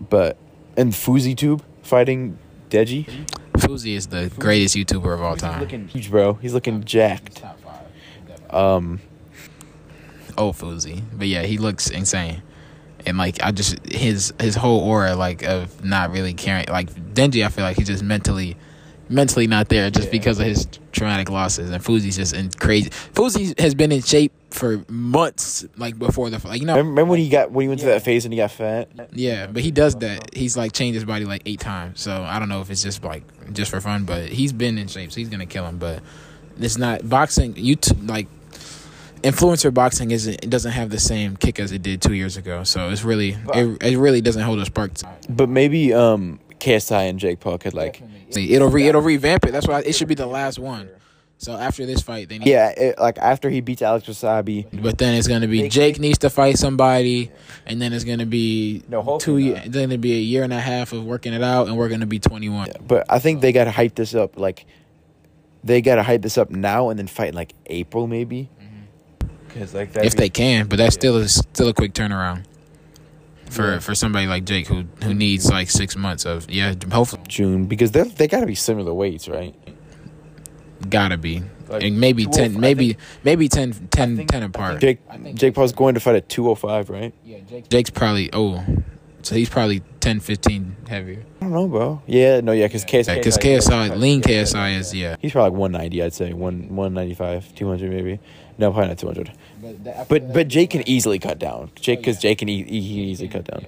But 0.00 0.36
and 0.76 0.92
FouseyTube 0.92 1.60
fighting 1.82 2.38
Deji. 2.70 3.06
Fousey 3.54 3.94
is 3.94 4.08
the 4.08 4.30
greatest 4.38 4.74
YouTuber 4.74 5.14
of 5.14 5.22
all 5.22 5.34
He's 5.34 5.42
time. 5.42 5.60
looking 5.60 5.86
huge, 5.88 6.10
bro. 6.10 6.34
He's 6.34 6.52
looking 6.52 6.82
jacked. 6.84 7.40
Um, 8.50 9.00
Oh, 10.36 10.50
Fousey. 10.52 11.02
But 11.12 11.28
yeah, 11.28 11.42
he 11.44 11.58
looks 11.58 11.88
insane. 11.90 12.42
And 13.06 13.16
like 13.18 13.40
I 13.42 13.52
just 13.52 13.78
his 13.86 14.34
his 14.40 14.56
whole 14.56 14.80
aura 14.80 15.14
like 15.14 15.42
of 15.44 15.84
not 15.84 16.10
really 16.10 16.34
caring 16.34 16.66
like 16.68 16.90
Deji 17.14 17.44
I 17.44 17.48
feel 17.50 17.64
like 17.64 17.76
he's 17.76 17.86
just 17.86 18.02
mentally 18.02 18.56
mentally 19.08 19.46
not 19.46 19.68
there 19.68 19.90
just 19.90 20.06
Yeah. 20.06 20.12
because 20.12 20.40
of 20.40 20.46
his 20.46 20.66
traumatic 20.92 21.28
losses 21.30 21.70
and 21.70 21.82
Fousey's 21.84 22.16
just 22.16 22.32
in 22.34 22.50
crazy 22.50 22.88
Fousey 23.14 23.58
has 23.60 23.74
been 23.74 23.92
in 23.92 24.00
shape 24.02 24.32
for 24.50 24.84
months 24.88 25.66
like 25.76 25.98
before 25.98 26.30
the 26.30 26.40
like 26.46 26.60
you 26.60 26.66
know 26.66 26.72
remember, 26.74 26.90
remember 26.90 27.10
when 27.10 27.18
he 27.20 27.28
got 27.28 27.50
when 27.50 27.64
he 27.64 27.68
went 27.68 27.80
to 27.80 27.86
Yeah. 27.86 27.94
that 27.94 28.02
phase 28.04 28.24
and 28.24 28.32
he 28.32 28.38
got 28.38 28.50
fat? 28.52 28.88
yeah 29.12 29.46
but 29.46 29.62
he 29.62 29.70
does 29.70 29.96
that 29.96 30.34
he's 30.34 30.56
like 30.56 30.72
changed 30.72 30.94
his 30.94 31.04
body 31.04 31.24
like 31.24 31.42
eight 31.44 31.60
times 31.60 32.00
so 32.00 32.22
I 32.22 32.38
don't 32.38 32.48
know 32.48 32.60
if 32.62 32.70
it's 32.70 32.82
just 32.82 33.04
like 33.04 33.24
just 33.52 33.70
for 33.70 33.80
fun 33.80 34.04
but 34.04 34.28
he's 34.30 34.52
been 34.52 34.78
in 34.78 34.86
shape 34.88 35.12
so 35.12 35.16
he's 35.16 35.28
gonna 35.28 35.46
kill 35.46 35.66
him 35.66 35.78
but 35.78 36.02
it's 36.60 36.78
not 36.78 37.08
boxing. 37.08 37.54
You 37.56 37.74
t- 37.74 37.96
like 38.06 38.28
influencer 39.22 39.72
boxing 39.72 40.10
isn't 40.10 40.34
it 40.44 40.50
doesn't 40.50 40.72
have 40.72 40.90
the 40.90 40.98
same 41.00 41.36
kick 41.36 41.58
as 41.58 41.72
it 41.72 41.82
did 41.82 42.00
two 42.02 42.12
years 42.14 42.36
ago. 42.36 42.62
So 42.62 42.90
it's 42.90 43.02
really 43.04 43.36
it, 43.54 43.82
it 43.82 43.98
really 43.98 44.20
doesn't 44.20 44.42
hold 44.42 44.58
a 44.60 44.64
spark. 44.66 44.94
To 44.94 45.08
But 45.28 45.48
maybe 45.48 45.92
um 45.92 46.38
KSI 46.64 47.10
and 47.10 47.18
Jake 47.18 47.40
Paul 47.40 47.58
could 47.58 47.74
like 47.74 48.02
See, 48.30 48.52
it'll 48.52 48.68
re, 48.68 48.88
it'll 48.88 49.02
revamp 49.02 49.44
it. 49.44 49.52
That's 49.52 49.68
why 49.68 49.80
it 49.80 49.94
should 49.94 50.08
be 50.08 50.14
the 50.14 50.26
last 50.26 50.58
one. 50.58 50.88
So 51.36 51.52
after 51.52 51.84
this 51.84 52.00
fight, 52.00 52.28
they 52.28 52.38
need. 52.38 52.48
yeah, 52.48 52.70
it, 52.70 52.98
like 52.98 53.18
after 53.18 53.50
he 53.50 53.60
beats 53.60 53.82
Alex 53.82 54.06
Wassabi. 54.08 54.66
But 54.82 54.98
then 54.98 55.14
it's 55.14 55.28
gonna 55.28 55.48
be 55.48 55.68
Jake 55.68 55.98
needs 55.98 56.18
to 56.18 56.30
fight 56.30 56.56
somebody, 56.56 57.30
and 57.66 57.82
then 57.82 57.92
it's 57.92 58.04
gonna 58.04 58.24
be 58.24 58.82
No, 58.88 59.02
hopefully 59.02 59.42
two. 59.42 59.48
Year, 59.48 59.56
not. 59.56 59.72
then 59.72 59.92
it'll 59.92 60.00
be 60.00 60.14
a 60.14 60.20
year 60.20 60.42
and 60.42 60.52
a 60.52 60.60
half 60.60 60.92
of 60.92 61.04
working 61.04 61.34
it 61.34 61.42
out, 61.42 61.68
and 61.68 61.76
we're 61.76 61.88
gonna 61.90 62.06
be 62.06 62.18
twenty 62.18 62.48
one. 62.48 62.70
But 62.86 63.04
I 63.10 63.18
think 63.18 63.42
they 63.42 63.52
gotta 63.52 63.72
hype 63.72 63.94
this 63.94 64.14
up. 64.14 64.38
Like 64.38 64.64
they 65.62 65.82
gotta 65.82 66.02
hype 66.02 66.22
this 66.22 66.38
up 66.38 66.50
now 66.50 66.88
and 66.88 66.98
then 66.98 67.08
fight 67.08 67.28
in, 67.30 67.34
like 67.34 67.52
April 67.66 68.06
maybe. 68.06 68.48
Mm-hmm. 68.62 69.28
Because 69.48 69.74
like 69.74 69.92
that 69.92 70.06
if 70.06 70.14
they 70.14 70.30
can. 70.30 70.66
But 70.66 70.76
that's 70.78 70.94
still 70.94 71.16
is 71.16 71.34
still 71.34 71.68
a 71.68 71.74
quick 71.74 71.92
turnaround 71.92 72.44
for 73.54 73.80
for 73.80 73.94
somebody 73.94 74.26
like 74.26 74.44
Jake 74.44 74.66
who 74.66 74.84
who 75.02 75.14
needs 75.14 75.48
like 75.50 75.70
six 75.70 75.96
months 75.96 76.24
of 76.26 76.50
yeah. 76.50 76.74
Hopefully, 76.92 77.22
June 77.28 77.66
because 77.66 77.92
they 77.92 78.02
they 78.02 78.28
gotta 78.28 78.46
be 78.46 78.54
similar 78.54 78.92
weights, 78.94 79.28
right? 79.28 79.54
gotta 80.88 81.16
be. 81.16 81.42
Like, 81.68 81.82
and 81.82 81.98
maybe 81.98 82.26
ten, 82.26 82.60
maybe 82.60 82.88
think- 82.88 82.98
maybe 83.24 83.48
10, 83.48 83.88
10, 83.90 84.16
think- 84.18 84.30
10 84.30 84.42
apart. 84.42 84.80
Jake 84.80 84.98
Jake 85.34 85.54
Paul's 85.54 85.72
going 85.72 85.94
to 85.94 86.00
fight 86.00 86.16
at 86.16 86.28
two 86.28 86.48
oh 86.48 86.54
five, 86.54 86.90
right? 86.90 87.14
Yeah, 87.24 87.38
Jake's 87.70 87.88
probably 87.90 88.28
oh, 88.34 88.62
so 89.22 89.34
he's 89.34 89.48
probably 89.48 89.80
10, 90.00 90.20
15 90.20 90.76
heavier. 90.86 91.24
I 91.40 91.44
don't 91.44 91.52
know, 91.52 91.66
bro. 91.66 92.02
Yeah, 92.06 92.40
no, 92.40 92.52
yeah, 92.52 92.66
because 92.66 92.84
KSI, 92.84 93.14
Because 93.14 93.38
KSI, 93.38 93.96
lean 93.96 94.20
KSI 94.20 94.78
is 94.78 94.92
yeah. 94.94 95.16
He's 95.20 95.32
probably 95.32 95.52
like 95.52 95.58
190, 95.58 96.02
I'd 96.02 96.12
say. 96.12 96.34
One 96.34 96.68
195, 96.76 97.54
200 97.54 97.90
maybe. 97.90 98.20
No, 98.58 98.70
probably 98.70 98.88
not 98.88 98.98
200. 98.98 99.32
But 100.08 100.32
but 100.32 100.48
Jake 100.48 100.70
can 100.70 100.88
easily 100.88 101.18
cut 101.18 101.38
down. 101.38 101.70
Jake 101.76 102.00
because 102.00 102.18
Jake 102.18 102.38
can 102.38 102.48
e- 102.48 102.64
he, 102.64 103.02
easily 103.04 103.28
cut 103.28 103.44
down. 103.44 103.66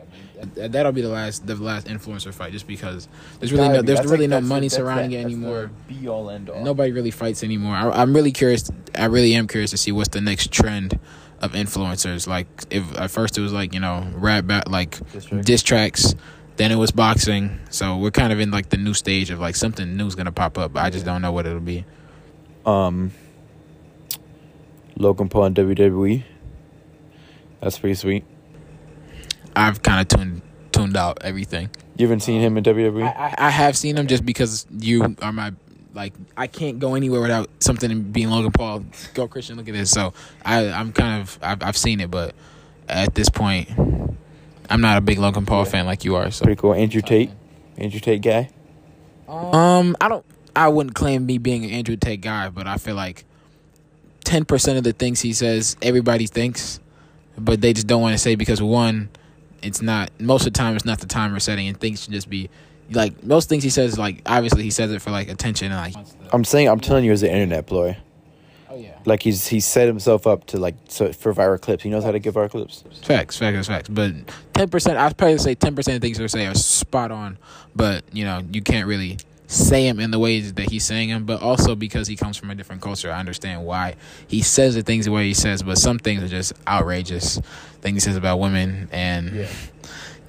Th- 0.54 0.70
That'll 0.70 0.92
be 0.92 1.00
the 1.00 1.09
last 1.09 1.46
the 1.46 1.54
last 1.56 1.87
influencer 1.87 2.32
fight, 2.32 2.52
just 2.52 2.66
because 2.66 3.09
there's 3.40 3.52
really 3.52 3.68
no 3.68 3.82
there's 3.82 4.04
really 4.06 4.26
no 4.26 4.40
money 4.40 4.68
surrounding 4.68 5.12
it 5.12 5.24
anymore. 5.24 5.70
Be 5.88 6.09
all 6.09 6.28
end 6.30 6.50
all. 6.50 6.62
Nobody 6.64 6.92
really 6.92 7.11
fights 7.11 7.42
anymore. 7.42 7.74
I, 7.74 7.88
I'm 7.90 8.14
really 8.14 8.32
curious. 8.32 8.70
I 8.94 9.06
really 9.06 9.35
am 9.35 9.48
curious 9.48 9.70
to 9.70 9.76
see 9.78 9.92
what's 9.92 10.11
the 10.11 10.20
next 10.20 10.50
trend 10.52 10.98
of 11.40 11.52
influencers. 11.52 12.26
Like 12.26 12.46
if 12.70 12.85
at 12.98 13.11
first 13.11 13.38
it 13.38 13.40
was 13.40 13.52
like 13.52 13.72
you 13.72 13.80
know 13.80 14.06
rap 14.14 14.46
bat 14.46 14.70
like 14.70 14.98
Diss 15.42 15.62
tracks. 15.62 16.14
then 16.56 16.70
it 16.72 16.76
was 16.76 16.90
boxing. 16.90 17.59
So 17.70 17.96
we're 17.96 18.11
kind 18.11 18.32
of 18.32 18.38
in 18.40 18.50
like 18.50 18.68
the 18.68 18.76
new 18.78 18.94
stage 18.94 19.30
of 19.30 19.40
like 19.40 19.56
something 19.56 19.96
new 19.96 20.06
is 20.06 20.14
gonna 20.14 20.32
pop 20.32 20.59
up. 20.59 20.74
But 20.74 20.85
I 20.85 20.90
just 20.90 21.06
don't 21.06 21.22
know 21.22 21.32
what 21.32 21.46
it'll 21.46 21.61
be. 21.61 21.85
Um, 22.66 23.12
Logan 24.96 25.28
Paul 25.28 25.44
and 25.44 25.56
WWE. 25.56 26.24
That's 27.61 27.78
pretty 27.78 27.94
sweet. 27.94 28.24
I've 29.54 29.82
kind 29.82 30.00
of 30.00 30.09
tuned 30.09 30.42
tuned 30.72 30.96
out 30.96 31.18
everything. 31.22 31.70
You 31.96 32.06
haven't 32.06 32.20
seen 32.20 32.40
him 32.40 32.56
in? 32.59 32.64
WWE? 32.64 33.02
I, 33.04 33.35
I 33.38 33.50
have 33.50 33.76
seen 33.76 33.96
him 33.96 34.06
just 34.06 34.24
because 34.26 34.66
you 34.78 35.16
are 35.22 35.32
my 35.32 35.52
like 35.94 36.12
I 36.37 36.46
can't 36.46 36.78
go 36.78 36.94
anywhere 36.94 37.20
without 37.22 37.48
something 37.61 38.02
being 38.12 38.28
Logan 38.28 38.52
Paul. 38.52 38.85
Go 39.14 39.26
Christian, 39.26 39.56
look 39.56 39.68
at 39.68 39.74
this. 39.74 39.90
So 39.90 40.12
I 40.44 40.68
I'm 40.68 40.92
kind 40.92 41.22
of 41.22 41.38
I've, 41.42 41.62
I've 41.62 41.76
seen 41.76 42.00
it, 42.00 42.11
but 42.11 42.35
at 42.88 43.14
this 43.14 43.28
point, 43.28 43.68
I'm 44.70 44.80
not 44.80 44.98
a 44.98 45.00
big 45.00 45.18
Logan 45.18 45.46
Paul 45.46 45.64
fan 45.64 45.87
like 45.87 46.04
you 46.04 46.14
are. 46.16 46.30
So 46.30 46.44
pretty 46.44 46.61
cool. 46.61 46.74
Andrew 46.74 47.00
Tate. 47.00 47.30
Andrew 47.78 48.00
Tate 48.00 48.22
guy. 48.22 48.50
um 49.28 49.96
I 50.00 50.09
don't 50.09 50.24
I 50.54 50.68
wouldn't 50.68 50.94
claim 50.94 51.26
me 51.26 51.38
being 51.38 51.64
an 51.64 51.70
Andrew 51.70 51.96
Tate 51.96 52.20
guy, 52.20 52.50
but 52.50 52.66
I 52.66 52.76
feel 52.76 52.94
like 52.94 53.24
ten 54.26 54.44
percent 54.44 54.76
of 54.76 54.84
the 54.84 54.92
things 54.92 55.20
he 55.20 55.32
says 55.32 55.76
everybody 55.80 56.26
thinks, 56.26 56.80
but 57.38 57.60
they 57.60 57.72
just 57.72 57.86
don't 57.86 58.02
want 58.02 58.12
to 58.12 58.18
say 58.18 58.34
because 58.34 58.60
one, 58.60 59.08
it's 59.62 59.80
not 59.80 60.10
most 60.20 60.46
of 60.46 60.52
the 60.52 60.58
time 60.58 60.74
it's 60.74 60.84
not 60.84 60.98
the 60.98 61.06
time 61.06 61.32
or 61.34 61.40
setting, 61.40 61.68
and 61.68 61.78
things 61.80 62.02
should 62.02 62.12
just 62.12 62.28
be 62.28 62.50
like 62.90 63.22
most 63.24 63.48
things 63.48 63.64
he 63.64 63.70
says 63.70 63.98
like 63.98 64.22
obviously 64.26 64.62
he 64.62 64.70
says 64.70 64.92
it 64.92 65.00
for 65.02 65.10
like 65.10 65.28
attention 65.28 65.72
and 65.72 65.94
like 65.94 66.06
I'm 66.32 66.44
saying, 66.44 66.68
I'm 66.68 66.80
telling 66.80 67.04
you, 67.04 67.12
as 67.12 67.22
an 67.22 67.30
internet 67.30 67.66
ploy. 67.66 67.96
oh 68.68 68.76
yeah 68.76 68.98
Like 69.04 69.22
he's 69.22 69.46
he 69.46 69.60
set 69.60 69.86
himself 69.86 70.26
up 70.26 70.46
to 70.48 70.58
like 70.58 70.74
so 70.88 71.12
for 71.12 71.32
viral 71.32 71.60
clips. 71.60 71.82
He 71.84 71.88
knows 71.90 72.04
how 72.04 72.10
to 72.12 72.18
get 72.18 72.34
viral 72.34 72.50
clips. 72.50 72.84
facts 73.04 73.38
facts 73.38 73.68
facts 73.68 73.88
but 73.88 74.12
ten 74.54 74.68
percent 74.68 74.98
I'd 74.98 75.16
probably 75.16 75.38
say 75.38 75.54
ten 75.54 75.74
percent 75.76 75.96
of 75.96 76.02
things 76.02 76.18
they 76.18 76.26
say 76.28 76.46
are 76.46 76.54
spot 76.54 77.10
on, 77.12 77.38
but 77.74 78.04
you 78.12 78.24
know 78.24 78.42
you 78.50 78.60
can't 78.62 78.86
really 78.88 79.18
say 79.46 79.87
him 79.87 80.00
in 80.00 80.11
the 80.11 80.18
ways 80.18 80.54
that 80.54 80.70
he's 80.70 80.85
saying 80.85 81.11
them, 81.11 81.24
but 81.24 81.40
also 81.42 81.74
because 81.74 82.09
he 82.09 82.16
comes 82.16 82.37
from 82.37 82.50
a 82.50 82.54
different 82.54 82.82
culture, 82.82 83.11
I 83.12 83.18
understand 83.20 83.64
why 83.64 83.94
he 84.26 84.42
says 84.42 84.74
the 84.74 84.82
things 84.82 85.04
the 85.04 85.12
way 85.12 85.24
he 85.26 85.35
says. 85.35 85.62
But 85.62 85.78
some 85.78 85.98
things 85.98 86.22
are 86.22 86.28
just 86.28 86.52
outrageous. 86.66 87.40
Things 87.80 88.02
he 88.02 88.09
says 88.11 88.16
about 88.16 88.38
women 88.40 88.88
and 88.90 89.46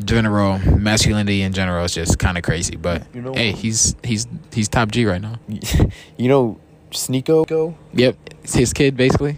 general 0.06 0.60
masculinity 0.60 1.42
in 1.42 1.54
general 1.54 1.84
is 1.86 1.94
just 1.94 2.20
kind 2.20 2.38
of 2.38 2.44
crazy. 2.44 2.76
But 2.76 3.04
You 3.14 3.22
know- 3.22 3.34
hey, 3.34 3.52
he's 3.52 3.96
he's 4.04 4.28
he's 4.54 4.68
top 4.68 4.92
G 4.92 5.06
right 5.06 5.22
now. 5.22 5.40
You 6.18 6.28
know, 6.30 6.60
Sneako. 6.92 7.76
Yep, 7.94 8.16
it's 8.44 8.54
his 8.54 8.74
kid 8.74 8.96
basically. 8.98 9.38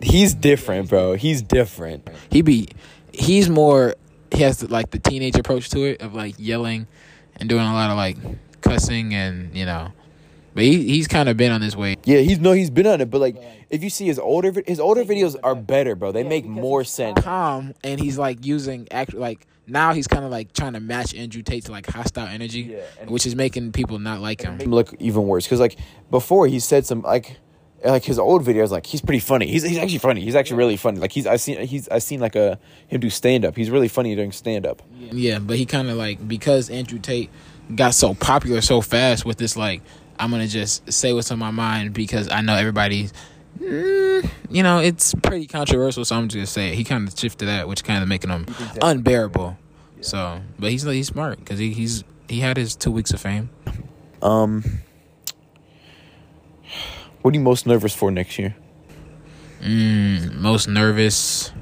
He's 0.00 0.34
different, 0.34 0.88
bro. 0.88 1.14
He's 1.14 1.42
different. 1.42 2.08
he 2.30 2.42
be 2.42 2.68
he's 3.12 3.48
more 3.48 3.94
he 4.30 4.42
has 4.42 4.58
the, 4.58 4.68
like 4.68 4.90
the 4.90 4.98
teenage 4.98 5.36
approach 5.36 5.70
to 5.70 5.84
it 5.84 6.02
of 6.02 6.14
like 6.14 6.34
yelling 6.38 6.86
and 7.36 7.48
doing 7.48 7.64
a 7.64 7.72
lot 7.72 7.90
of 7.90 7.96
like 7.96 8.16
cussing 8.68 9.14
and 9.14 9.54
you 9.54 9.64
know 9.64 9.92
but 10.54 10.64
he 10.64 10.86
he's 10.88 11.06
kind 11.06 11.28
of 11.28 11.36
been 11.36 11.52
on 11.52 11.60
this 11.60 11.76
way 11.76 11.96
Yeah, 12.04 12.20
he's 12.20 12.38
no, 12.38 12.52
he's 12.52 12.70
been 12.70 12.86
on 12.86 13.00
it, 13.02 13.10
but 13.10 13.20
like 13.20 13.36
if 13.68 13.82
you 13.84 13.90
see 13.90 14.06
his 14.06 14.18
older 14.18 14.52
his 14.66 14.80
older 14.80 15.04
videos 15.04 15.36
are 15.42 15.54
better, 15.54 15.94
bro. 15.94 16.12
They 16.12 16.24
make 16.24 16.46
more 16.46 16.82
sense. 16.84 17.20
calm 17.20 17.74
and 17.84 18.00
he's 18.00 18.16
like 18.16 18.44
using 18.46 18.88
act 18.90 19.12
like 19.12 19.46
now 19.66 19.92
he's 19.92 20.06
kind 20.06 20.24
of 20.24 20.30
like 20.30 20.52
trying 20.54 20.72
to 20.74 20.80
match 20.80 21.14
Andrew 21.14 21.42
Tate 21.42 21.64
to 21.66 21.72
like 21.72 21.86
hostile 21.86 22.26
energy 22.28 22.60
Yeah, 22.72 23.06
which 23.08 23.26
is 23.26 23.34
making 23.36 23.72
people 23.72 23.98
not 23.98 24.20
like 24.20 24.40
him 24.42 24.58
Him 24.58 24.70
look 24.70 24.94
even 24.98 25.24
worse 25.26 25.44
because 25.44 25.60
like 25.60 25.76
before 26.10 26.46
he 26.46 26.58
said 26.60 26.86
some 26.86 27.02
like 27.02 27.36
like 27.84 28.04
his 28.04 28.18
old 28.18 28.42
videos 28.42 28.70
like 28.70 28.86
he's 28.86 29.02
pretty 29.02 29.20
funny. 29.20 29.46
He's 29.46 29.62
he's 29.62 29.76
actually 29.76 29.98
funny. 29.98 30.22
He's 30.22 30.34
actually 30.34 30.56
really 30.56 30.78
funny. 30.78 30.98
Like 31.00 31.12
he's 31.12 31.26
I 31.26 31.36
seen 31.36 31.60
he's 31.66 31.86
I 31.90 31.98
seen 31.98 32.20
like 32.20 32.34
a 32.34 32.58
him 32.88 33.00
do 33.00 33.10
stand 33.10 33.44
up. 33.44 33.54
He's 33.56 33.68
really 33.68 33.88
funny 33.88 34.16
doing 34.16 34.32
stand 34.32 34.64
up. 34.64 34.80
yeah 34.98 35.38
but 35.38 35.58
he 35.58 35.66
kind 35.66 35.90
of 35.90 35.96
like 35.98 36.26
because 36.26 36.70
Andrew 36.70 36.98
Tate 36.98 37.28
got 37.74 37.94
so 37.94 38.14
popular 38.14 38.60
so 38.60 38.80
fast 38.80 39.24
with 39.24 39.38
this 39.38 39.56
like 39.56 39.82
I'm 40.18 40.30
gonna 40.30 40.46
just 40.46 40.92
say 40.92 41.12
what's 41.12 41.30
on 41.30 41.38
my 41.38 41.50
mind 41.50 41.92
because 41.92 42.30
I 42.30 42.40
know 42.40 42.54
everybody 42.54 43.10
mm, 43.58 44.30
you 44.50 44.62
know 44.62 44.78
it's 44.78 45.14
pretty 45.14 45.46
controversial 45.46 46.04
so 46.04 46.16
I'm 46.16 46.28
just 46.28 46.36
gonna 46.36 46.46
say 46.46 46.72
it. 46.72 46.74
he 46.74 46.84
kind 46.84 47.08
of 47.08 47.18
shifted 47.18 47.46
that 47.46 47.68
which 47.68 47.84
kind 47.84 48.02
of 48.02 48.08
making 48.08 48.30
him 48.30 48.46
unbearable. 48.82 49.58
So 50.00 50.40
but 50.58 50.70
he's 50.70 50.82
he's 50.84 51.08
smart 51.08 51.38
because 51.38 51.58
he, 51.58 51.72
he's 51.72 52.04
he 52.28 52.40
had 52.40 52.56
his 52.56 52.76
two 52.76 52.90
weeks 52.90 53.12
of 53.12 53.20
fame. 53.20 53.50
Um, 54.22 54.80
what 57.22 57.34
are 57.34 57.36
you 57.36 57.42
most 57.42 57.66
nervous 57.66 57.94
for 57.94 58.10
next 58.10 58.38
year? 58.38 58.54
mm, 59.62 60.34
most 60.34 60.68
nervous 60.68 61.52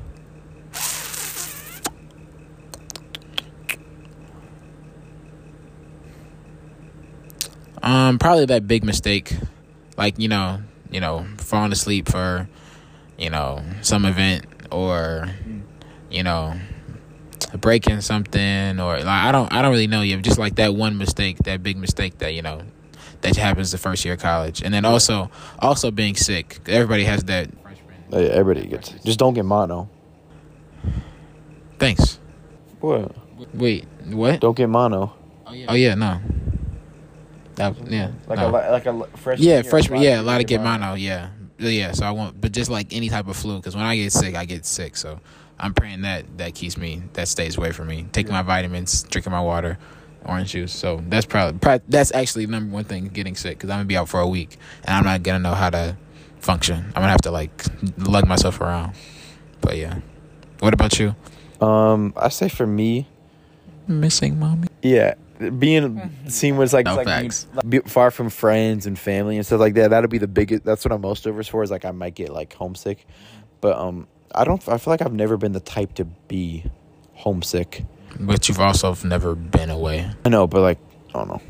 Um, 7.94 8.18
probably 8.18 8.46
that 8.46 8.66
big 8.66 8.83
mistake, 8.83 9.37
like 9.96 10.18
you 10.18 10.26
know, 10.26 10.61
you 10.90 10.98
know, 10.98 11.24
falling 11.37 11.70
asleep 11.70 12.09
for, 12.09 12.48
you 13.16 13.30
know, 13.30 13.62
some 13.83 14.04
event 14.04 14.46
or, 14.72 15.28
you 16.11 16.24
know, 16.24 16.54
breaking 17.61 18.00
something 18.00 18.80
or 18.80 18.96
like 18.96 19.07
I 19.07 19.30
don't 19.30 19.52
I 19.52 19.62
don't 19.62 19.70
really 19.70 19.87
know 19.87 20.02
yet. 20.02 20.22
Just 20.22 20.40
like 20.40 20.57
that 20.57 20.74
one 20.74 20.98
mistake, 20.98 21.38
that 21.44 21.62
big 21.62 21.76
mistake 21.76 22.18
that 22.18 22.35
you 22.35 22.42
know, 22.42 22.62
that 23.20 23.37
happens 23.37 23.70
the 23.70 23.78
first 23.78 24.04
year 24.04 24.14
of 24.14 24.20
college, 24.20 24.61
and 24.61 24.74
then 24.74 24.85
also 24.85 25.30
also 25.61 25.92
being 25.92 26.16
sick. 26.16 26.59
Everybody 26.66 27.04
has 27.04 27.22
that. 27.24 27.48
Everybody 28.12 28.66
gets 28.66 28.88
just 29.04 29.20
don't 29.20 29.35
get 29.35 29.44
mono. 29.44 29.88
Thanks. 31.78 32.18
What? 32.80 33.14
Wait, 33.54 33.85
what? 34.07 34.40
Don't 34.40 34.57
get 34.57 34.68
mono. 34.68 35.14
Oh 35.46 35.52
yeah, 35.52 35.66
Oh 35.68 35.74
yeah, 35.74 35.94
no. 35.94 36.20
That, 37.57 37.75
yeah, 37.90 38.11
Like 38.27 38.38
no. 38.38 38.47
a 38.47 38.51
li- 38.51 38.71
like 38.71 38.87
a 38.87 39.07
freshman. 39.19 39.49
Yeah, 39.49 39.62
freshman. 39.62 40.03
Yeah, 40.03 40.21
a 40.21 40.23
lot 40.23 40.40
of 40.40 40.47
get 40.47 40.61
mono. 40.62 40.95
Yeah, 40.95 41.31
yeah. 41.59 41.93
So 41.93 42.05
I 42.07 42.11
want, 42.11 42.40
but 42.40 42.53
just 42.53 42.71
like 42.71 42.93
any 42.93 43.09
type 43.09 43.29
of 43.29 43.37
flu, 43.37 43.57
because 43.57 43.77
when 43.77 43.85
I 43.85 43.97
get 43.97 44.12
sick, 44.12 44.35
I 44.35 44.45
get 44.45 44.67
sick. 44.67 44.97
So 44.97 45.21
I'm 45.59 45.73
praying 45.75 46.03
that 46.03 46.38
that 46.38 46.55
keeps 46.55 46.77
me, 46.77 47.03
that 47.12 47.29
stays 47.29 47.57
away 47.57 47.71
from 47.73 47.87
me. 47.88 48.07
Taking 48.12 48.33
my 48.33 48.43
vitamins, 48.43 49.05
drinking 49.05 49.31
my 49.33 49.40
water, 49.40 49.79
orange 50.25 50.51
juice. 50.51 50.73
So 50.73 51.03
that's 51.09 51.27
probably 51.27 51.59
pro- 51.61 51.81
that's 51.88 52.12
actually 52.12 52.47
number 52.47 52.73
one 52.75 52.85
thing 52.85 53.07
getting 53.09 53.37
sick 53.37 53.59
because 53.59 53.71
I'm 53.71 53.77
gonna 53.79 53.85
be 53.87 53.97
out 53.97 54.09
for 54.09 54.21
a 54.21 54.29
week 54.29 54.57
and 54.85 54.97
I'm 54.97 55.05
not 55.05 55.23
gonna 55.23 55.38
know 55.38 55.55
how 55.55 55.71
to 55.71 55.97
function. 56.40 56.77
I'm 56.88 56.93
gonna 57.03 57.09
have 57.09 57.21
to 57.23 57.31
like 57.31 57.64
lug 57.99 58.27
myself 58.27 58.61
around. 58.61 58.95
But 59.61 59.77
yeah, 59.79 60.01
what 60.59 60.75
about 60.75 60.99
you? 60.99 61.14
Um, 61.61 62.12
I 62.17 62.29
say 62.31 62.49
for 62.49 62.67
me, 62.67 63.07
Missing 63.87 64.38
mommy. 64.38 64.69
yeah, 64.83 65.14
being 65.50 66.11
seen 66.28 66.57
was 66.57 66.72
like, 66.72 66.87
No 66.87 66.96
like 66.96 67.07
being- 67.07 67.18
facts. 67.30 67.46
like, 67.54 67.68
be 67.68 67.78
far 67.80 68.11
from 68.11 68.30
friends 68.30 68.87
and 68.87 68.98
family 68.98 69.37
and 69.37 69.44
stuff 69.46 69.61
like 69.61 69.74
that. 69.74 69.90
That'll 69.90 70.09
be 70.11 70.18
the 70.18 70.28
biggest. 70.28 70.64
That's 70.64 70.85
what 70.85 70.92
I'm 70.92 71.00
most 71.00 71.24
nervous 71.26 71.48
for. 71.48 71.62
Is 71.62 71.70
like 71.70 71.85
I 71.85 71.90
might 71.92 72.14
get 72.14 72.30
like 72.30 72.52
homesick, 72.54 73.07
but 73.61 73.76
um, 73.78 74.07
I 74.35 74.44
don't. 74.44 74.66
I 74.68 74.78
feel 74.78 74.92
like 74.92 75.02
I've 75.02 75.12
never 75.12 75.37
been 75.37 75.52
the 75.52 75.61
type 75.61 75.94
to 75.94 76.04
be 76.04 76.64
homesick. 77.14 77.85
But 78.20 78.48
you've 78.48 78.61
also 78.61 78.96
never 79.04 79.35
been 79.35 79.70
away. 79.70 80.11
I 80.24 80.28
know, 80.28 80.46
but 80.46 80.61
like 80.61 80.78
I 81.14 81.18
don't 81.18 81.28
know. 81.28 81.42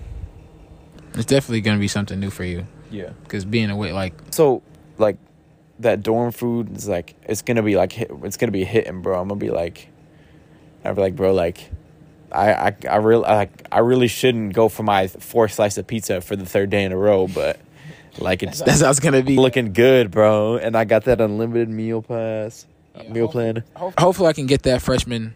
It's 1.14 1.26
definitely 1.26 1.61
gonna 1.61 1.78
be 1.78 1.88
something 1.88 2.18
new 2.18 2.30
for 2.30 2.44
you. 2.44 2.66
Yeah. 2.90 3.11
Cause 3.28 3.44
being 3.44 3.70
away, 3.70 3.92
like 3.92 4.14
So 4.30 4.62
like 4.98 5.16
that 5.80 6.02
dorm 6.02 6.33
food 6.33 6.76
is 6.76 6.88
like 6.88 7.14
it's 7.24 7.42
gonna 7.42 7.62
be 7.62 7.76
like 7.76 7.92
hit, 7.92 8.11
it's 8.22 8.37
gonna 8.37 8.52
be 8.52 8.64
hitting, 8.64 9.02
bro. 9.02 9.20
I'm 9.20 9.28
gonna 9.28 9.38
be 9.38 9.50
like, 9.50 9.88
I'll 10.85 10.94
be 10.94 11.00
like, 11.00 11.16
bro, 11.16 11.33
like. 11.33 11.70
I, 12.35 12.68
I, 12.68 12.77
I 12.90 12.97
really 12.97 13.23
like 13.23 13.66
I 13.70 13.79
really 13.79 14.09
shouldn't 14.09 14.53
go 14.55 14.68
for 14.68 14.83
my 14.83 15.07
fourth 15.09 15.53
slice 15.53 15.79
of 15.79 15.87
pizza 15.87 16.20
for 16.20 16.37
the 16.37 16.44
third 16.47 16.70
day 16.70 16.85
in 16.85 16.92
a 16.92 16.97
row, 16.97 17.29
but 17.29 17.61
like 18.18 18.42
it's 18.42 18.61
that's 18.61 18.81
how 18.81 18.90
it's 18.90 19.01
gonna 19.01 19.23
be. 19.23 19.37
looking 19.37 19.73
good, 19.73 20.11
bro. 20.11 20.57
And 20.57 20.77
I 20.77 20.85
got 20.85 21.05
that 21.05 21.20
unlimited 21.20 21.68
meal 21.68 22.03
pass, 22.03 22.66
uh, 22.94 23.03
Yeah, 23.05 23.12
meal 23.12 23.25
hopefully- 23.27 23.53
plan. 23.62 23.92
Hopefully, 23.99 24.29
I 24.29 24.33
can 24.33 24.47
get 24.47 24.62
that 24.62 24.83
freshman, 24.83 25.35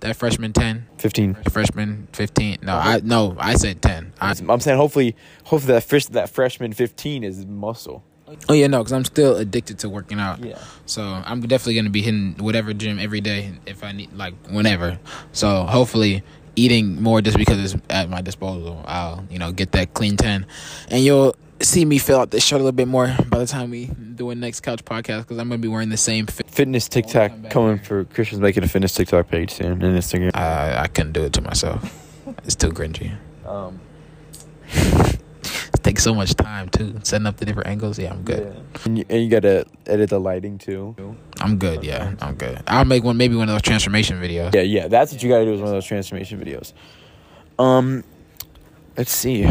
that 0.00 0.16
freshman 0.16 0.52
ten, 0.52 0.86
Fifteen. 0.98 1.34
freshman 1.50 2.08
fifteen. 2.12 2.58
No, 2.62 2.76
I 2.76 3.00
no, 3.02 3.36
I 3.38 3.54
said 3.54 3.80
ten. 3.82 4.12
I, 4.20 4.34
I'm 4.48 4.60
saying 4.60 4.76
hopefully, 4.78 5.16
hopefully 5.44 5.74
that 5.74 5.84
fresh 5.84 6.06
that 6.06 6.30
freshman 6.30 6.72
fifteen 6.72 7.22
is 7.24 7.46
muscle. 7.46 8.02
oh 8.48 8.52
yeah, 8.54 8.68
no, 8.68 8.78
because 8.78 8.92
I'm 8.92 9.04
still 9.04 9.36
addicted 9.36 9.80
to 9.80 9.88
working 9.88 10.20
out. 10.20 10.38
Yeah. 10.38 10.56
So 10.86 11.02
I'm 11.02 11.40
definitely 11.40 11.74
gonna 11.74 11.90
be 11.90 12.00
hitting 12.02 12.36
whatever 12.38 12.72
gym 12.72 13.00
every 13.00 13.20
day 13.20 13.54
if 13.66 13.82
I 13.82 13.90
need, 13.90 14.12
like 14.12 14.34
whenever. 14.48 15.00
So 15.32 15.64
hopefully, 15.64 16.22
eating 16.60 17.02
more 17.02 17.20
just 17.22 17.36
because 17.38 17.58
it's 17.74 17.82
at 17.88 18.08
my 18.10 18.20
disposal, 18.20 18.82
I'll 18.86 19.24
you 19.30 19.38
know 19.38 19.52
get 19.52 19.72
that 19.72 19.94
clean 19.94 20.16
ten, 20.16 20.46
and 20.88 21.02
you'll 21.02 21.34
see 21.60 21.84
me 21.84 21.98
fill 21.98 22.20
out 22.20 22.30
this 22.30 22.42
shirt 22.44 22.56
a 22.60 22.64
little 22.64 22.72
bit 22.72 22.88
more 22.88 23.14
by 23.28 23.38
the 23.38 23.46
time 23.46 23.70
we 23.70 23.86
do 23.86 24.30
a 24.30 24.34
next 24.34 24.60
couch 24.60 24.82
podcast 24.84 25.22
because 25.22 25.38
I'm 25.38 25.48
gonna 25.48 25.58
be 25.58 25.68
wearing 25.68 25.90
the 25.90 25.96
same 25.96 26.26
fit. 26.26 26.50
Fitness 26.50 26.88
TikTok 26.88 27.50
coming 27.50 27.76
here. 27.76 27.84
for 27.84 28.04
Christian's 28.04 28.40
making 28.40 28.62
a 28.64 28.68
fitness 28.68 28.94
TikTok 28.94 29.28
page 29.28 29.52
soon 29.52 29.82
and 29.82 29.96
Instagram. 29.96 30.30
I 30.34 30.82
I 30.82 30.86
couldn't 30.86 31.12
do 31.12 31.22
it 31.24 31.32
to 31.34 31.42
myself. 31.42 31.82
It's 32.44 32.54
too 32.54 32.70
cringy. 32.70 33.16
Um, 33.46 33.80
It 35.84 35.84
takes 35.84 36.04
so 36.04 36.14
much 36.14 36.34
time 36.34 36.68
too 36.68 37.00
setting 37.04 37.26
up 37.26 37.38
the 37.38 37.46
different 37.46 37.68
angles. 37.68 37.98
Yeah, 37.98 38.12
I'm 38.12 38.22
good. 38.22 38.54
and, 38.84 38.98
you, 38.98 39.04
and 39.08 39.22
you 39.22 39.30
gotta 39.30 39.64
edit 39.86 40.10
the 40.10 40.20
lighting 40.20 40.58
too. 40.58 40.94
I'm 41.40 41.56
good. 41.56 41.82
Yeah, 41.84 42.12
I'm 42.20 42.34
good. 42.34 42.62
I'll 42.66 42.84
make 42.84 43.02
one 43.02 43.16
maybe 43.16 43.34
one 43.34 43.48
of 43.48 43.54
those 43.54 43.62
transformation 43.62 44.20
videos. 44.20 44.54
Yeah, 44.54 44.60
yeah, 44.60 44.88
that's 44.88 45.10
what 45.10 45.22
you 45.22 45.30
gotta 45.30 45.46
do 45.46 45.54
is 45.54 45.60
one 45.60 45.68
of 45.68 45.74
those 45.74 45.86
transformation 45.86 46.38
videos. 46.38 46.74
Um, 47.58 48.04
let's 48.98 49.12
see, 49.12 49.50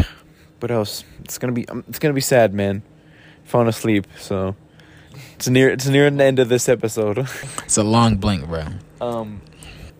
what 0.60 0.70
else? 0.70 1.04
It's 1.24 1.36
gonna 1.38 1.52
be 1.52 1.68
um, 1.68 1.82
it's 1.88 1.98
gonna 1.98 2.14
be 2.14 2.20
sad, 2.20 2.54
man. 2.54 2.82
Falling 3.44 3.66
asleep, 3.68 4.06
so 4.18 4.54
it's 5.34 5.48
near 5.48 5.70
it's 5.70 5.86
near 5.88 6.08
the 6.10 6.22
end 6.24 6.38
of 6.38 6.48
this 6.48 6.68
episode. 6.68 7.26
It's 7.64 7.76
a 7.76 7.82
long 7.82 8.16
blink, 8.18 8.46
bro. 8.46 8.66
um, 9.00 9.42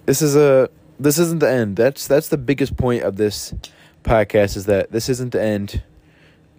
this 0.06 0.22
is 0.22 0.36
a 0.36 0.70
this 1.00 1.18
isn't 1.18 1.40
the 1.40 1.50
end. 1.50 1.74
That's 1.76 2.06
that's 2.06 2.28
the 2.28 2.38
biggest 2.38 2.76
point 2.76 3.02
of 3.02 3.16
this 3.16 3.52
podcast 4.04 4.56
is 4.56 4.66
that 4.66 4.92
this 4.92 5.08
isn't 5.08 5.32
the 5.32 5.42
end. 5.42 5.82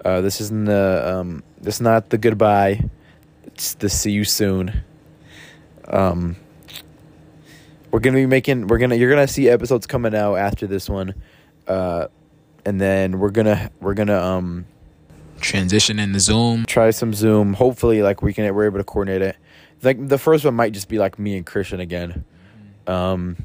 Uh, 0.03 0.21
this 0.21 0.41
isn't 0.41 0.65
the 0.65 1.03
um, 1.05 1.43
this 1.59 1.75
is 1.75 1.81
not 1.81 2.09
the 2.09 2.17
goodbye. 2.17 2.83
It's 3.45 3.75
the 3.75 3.89
see 3.89 4.11
you 4.11 4.23
soon. 4.23 4.83
Um, 5.87 6.35
we're 7.91 7.99
gonna 7.99 8.15
be 8.17 8.25
making 8.25 8.67
we're 8.67 8.77
gonna 8.79 8.95
you're 8.95 9.09
gonna 9.09 9.27
see 9.27 9.49
episodes 9.49 9.85
coming 9.85 10.15
out 10.15 10.35
after 10.35 10.65
this 10.65 10.89
one, 10.89 11.13
uh, 11.67 12.07
and 12.65 12.79
then 12.81 13.19
we're 13.19 13.29
gonna 13.31 13.69
we're 13.79 13.93
gonna 13.93 14.19
um 14.19 14.65
Transition 15.39 15.99
in 15.99 16.11
the 16.11 16.19
Zoom. 16.19 16.65
try 16.65 16.91
some 16.91 17.13
Zoom. 17.13 17.53
Hopefully, 17.53 18.01
like 18.01 18.21
we 18.21 18.33
can 18.33 18.53
we're 18.53 18.65
able 18.65 18.77
to 18.77 18.83
coordinate 18.83 19.21
it. 19.21 19.35
Like 19.83 20.07
the 20.07 20.17
first 20.17 20.45
one 20.45 20.53
might 20.53 20.71
just 20.71 20.87
be 20.87 20.99
like 20.99 21.17
me 21.19 21.35
and 21.35 21.45
Christian 21.45 21.79
again. 21.79 22.23
Um, 22.87 23.37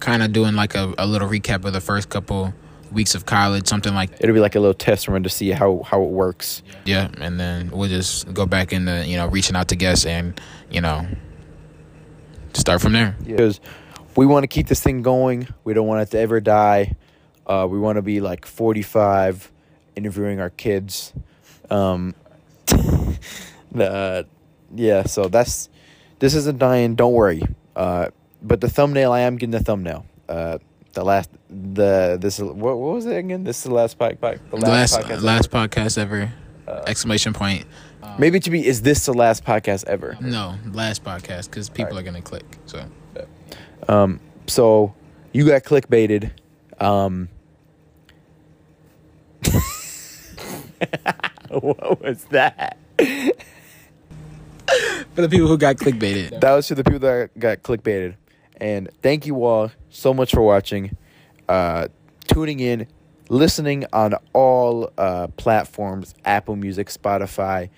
kind 0.00 0.22
of 0.22 0.32
doing 0.32 0.54
like 0.54 0.74
a, 0.74 0.94
a 0.98 1.06
little 1.06 1.28
recap 1.28 1.64
of 1.64 1.72
the 1.72 1.80
first 1.80 2.08
couple 2.08 2.54
weeks 2.94 3.14
of 3.14 3.26
college, 3.26 3.66
something 3.66 3.94
like 3.94 4.10
it'll 4.20 4.34
be 4.34 4.40
like 4.40 4.54
a 4.54 4.60
little 4.60 4.74
test 4.74 5.08
run 5.08 5.22
to 5.22 5.28
see 5.28 5.50
how 5.50 5.82
how 5.84 6.02
it 6.02 6.10
works. 6.10 6.62
yeah, 6.84 7.10
and 7.20 7.38
then 7.38 7.70
we'll 7.70 7.88
just 7.88 8.32
go 8.32 8.46
back 8.46 8.72
into 8.72 9.06
you 9.06 9.16
know 9.16 9.26
reaching 9.26 9.56
out 9.56 9.68
to 9.68 9.76
guests 9.76 10.06
and 10.06 10.40
you 10.70 10.80
know 10.80 11.06
start 12.54 12.80
from 12.80 12.92
there. 12.92 13.16
because 13.24 13.60
we 14.16 14.26
want 14.26 14.44
to 14.44 14.48
keep 14.48 14.68
this 14.68 14.80
thing 14.80 15.02
going. 15.02 15.48
We 15.64 15.74
don't 15.74 15.86
want 15.86 16.02
it 16.02 16.10
to 16.12 16.18
ever 16.18 16.40
die. 16.40 16.96
Uh, 17.46 17.66
we 17.68 17.78
want 17.78 17.96
to 17.96 18.02
be 18.02 18.20
like 18.20 18.46
45, 18.46 19.52
interviewing 19.96 20.40
our 20.40 20.50
kids. 20.50 21.12
Um, 21.70 22.14
uh, 23.78 24.22
yeah, 24.74 25.02
so 25.04 25.28
that's 25.28 25.68
this 26.20 26.34
isn't 26.34 26.58
dying. 26.58 26.94
Don't 26.94 27.12
worry. 27.12 27.42
Uh, 27.76 28.08
but 28.42 28.60
the 28.60 28.68
thumbnail, 28.68 29.12
I 29.12 29.20
am 29.20 29.36
getting 29.36 29.50
the 29.50 29.60
thumbnail. 29.60 30.06
Uh, 30.28 30.58
the 30.94 31.04
last, 31.04 31.30
the 31.50 32.16
this 32.20 32.38
what, 32.38 32.56
what 32.78 32.94
was 32.94 33.06
it 33.06 33.16
again? 33.16 33.44
This 33.44 33.58
is 33.58 33.64
the 33.64 33.74
last 33.74 33.98
podcast. 33.98 34.40
The 34.50 34.56
The 34.58 34.66
last 34.66 34.98
podcast 34.98 35.22
last 35.22 35.54
ever. 35.54 35.68
podcast 35.68 35.98
ever! 35.98 36.32
Uh, 36.66 36.82
exclamation 36.86 37.32
point! 37.32 37.66
Maybe 38.18 38.38
it 38.38 38.44
should 38.44 38.52
be. 38.52 38.64
Is 38.66 38.82
this 38.82 39.04
the 39.06 39.14
last 39.14 39.44
podcast 39.44 39.84
ever? 39.86 40.16
No, 40.20 40.56
last 40.72 41.02
podcast 41.04 41.50
because 41.50 41.68
people 41.68 41.92
Alright. 41.96 42.02
are 42.02 42.10
gonna 42.10 42.22
click. 42.22 42.44
So 42.66 42.84
Um, 43.88 44.20
so 44.46 44.94
you 45.32 45.46
got 45.46 45.62
clickbaited. 45.64 46.30
Um, 46.80 47.28
what 51.48 52.00
was 52.02 52.24
that? 52.30 52.78
for 55.14 55.20
the 55.22 55.28
people 55.28 55.46
who 55.48 55.58
got 55.58 55.76
clickbaited, 55.76 56.40
That 56.40 56.52
was 56.54 56.68
for 56.68 56.74
the 56.74 56.84
people 56.84 57.00
that 57.00 57.30
got 57.38 57.62
clickbaited. 57.62 58.14
And 58.64 58.88
thank 59.02 59.26
you 59.26 59.44
all 59.44 59.70
so 59.90 60.14
much 60.14 60.30
for 60.30 60.40
watching, 60.40 60.96
uh, 61.50 61.88
tuning 62.26 62.60
in, 62.60 62.86
listening 63.28 63.84
on 63.92 64.14
all 64.32 64.90
uh, 64.96 65.26
platforms 65.36 66.14
Apple 66.24 66.56
Music, 66.56 66.88
Spotify, 66.88 67.68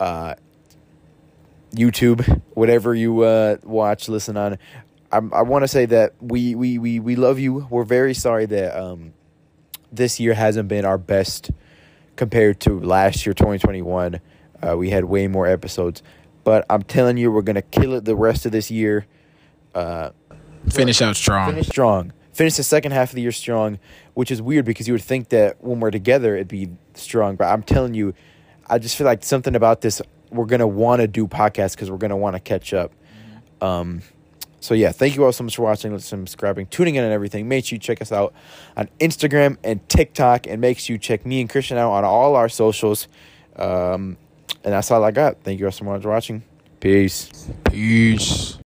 uh, 0.00 0.36
YouTube, 1.74 2.40
whatever 2.54 2.94
you 2.94 3.20
uh, 3.20 3.58
watch, 3.64 4.08
listen 4.08 4.38
on. 4.38 4.56
I, 5.12 5.18
I 5.18 5.42
want 5.42 5.62
to 5.64 5.68
say 5.68 5.84
that 5.84 6.14
we, 6.22 6.54
we, 6.54 6.78
we, 6.78 7.00
we 7.00 7.16
love 7.16 7.38
you. 7.38 7.66
We're 7.68 7.84
very 7.84 8.14
sorry 8.14 8.46
that 8.46 8.82
um, 8.82 9.12
this 9.92 10.18
year 10.18 10.32
hasn't 10.32 10.70
been 10.70 10.86
our 10.86 10.96
best 10.96 11.50
compared 12.16 12.60
to 12.60 12.80
last 12.80 13.26
year, 13.26 13.34
2021. 13.34 14.20
Uh, 14.62 14.74
we 14.74 14.88
had 14.88 15.04
way 15.04 15.26
more 15.26 15.46
episodes. 15.46 16.02
But 16.44 16.64
I'm 16.70 16.82
telling 16.82 17.18
you, 17.18 17.30
we're 17.30 17.42
going 17.42 17.56
to 17.56 17.62
kill 17.62 17.92
it 17.92 18.06
the 18.06 18.16
rest 18.16 18.46
of 18.46 18.52
this 18.52 18.70
year. 18.70 19.04
Uh, 19.74 20.10
finish 20.68 21.02
out 21.02 21.16
strong. 21.16 21.50
finish 21.50 21.68
strong. 21.68 22.12
Finish 22.32 22.56
the 22.56 22.62
second 22.64 22.92
half 22.92 23.10
of 23.10 23.14
the 23.14 23.22
year 23.22 23.32
strong, 23.32 23.78
which 24.14 24.30
is 24.30 24.42
weird 24.42 24.64
because 24.64 24.88
you 24.88 24.94
would 24.94 25.02
think 25.02 25.28
that 25.28 25.62
when 25.62 25.78
we're 25.78 25.90
together 25.92 26.34
it'd 26.34 26.48
be 26.48 26.68
strong. 26.94 27.36
But 27.36 27.46
I'm 27.46 27.62
telling 27.62 27.94
you, 27.94 28.14
I 28.66 28.78
just 28.78 28.96
feel 28.96 29.04
like 29.04 29.22
something 29.22 29.54
about 29.54 29.82
this. 29.82 30.02
We're 30.30 30.46
gonna 30.46 30.66
want 30.66 31.00
to 31.00 31.06
do 31.06 31.28
podcasts 31.28 31.72
because 31.72 31.90
we're 31.90 31.98
gonna 31.98 32.16
want 32.16 32.34
to 32.34 32.40
catch 32.40 32.74
up. 32.74 32.92
Um, 33.60 34.02
so 34.60 34.72
yeah, 34.74 34.92
thank 34.92 35.14
you 35.14 35.24
all 35.24 35.32
so 35.32 35.44
much 35.44 35.56
for 35.56 35.62
watching, 35.62 35.96
subscribing, 35.98 36.66
tuning 36.66 36.94
in, 36.94 37.04
and 37.04 37.12
everything. 37.12 37.46
Make 37.46 37.66
sure 37.66 37.76
you 37.76 37.80
check 37.80 38.00
us 38.00 38.10
out 38.10 38.32
on 38.76 38.88
Instagram 38.98 39.58
and 39.62 39.86
TikTok, 39.88 40.46
and 40.46 40.60
make 40.60 40.78
sure 40.78 40.94
you 40.94 40.98
check 40.98 41.26
me 41.26 41.42
and 41.42 41.50
Christian 41.50 41.76
out 41.76 41.92
on 41.92 42.04
all 42.04 42.34
our 42.34 42.48
socials. 42.48 43.06
Um, 43.56 44.16
and 44.64 44.72
that's 44.72 44.90
all 44.90 45.04
I 45.04 45.10
got. 45.10 45.42
Thank 45.42 45.60
you 45.60 45.66
all 45.66 45.72
so 45.72 45.84
much 45.84 46.02
for 46.02 46.08
watching. 46.08 46.42
Peace. 46.80 47.48
Peace. 47.70 48.58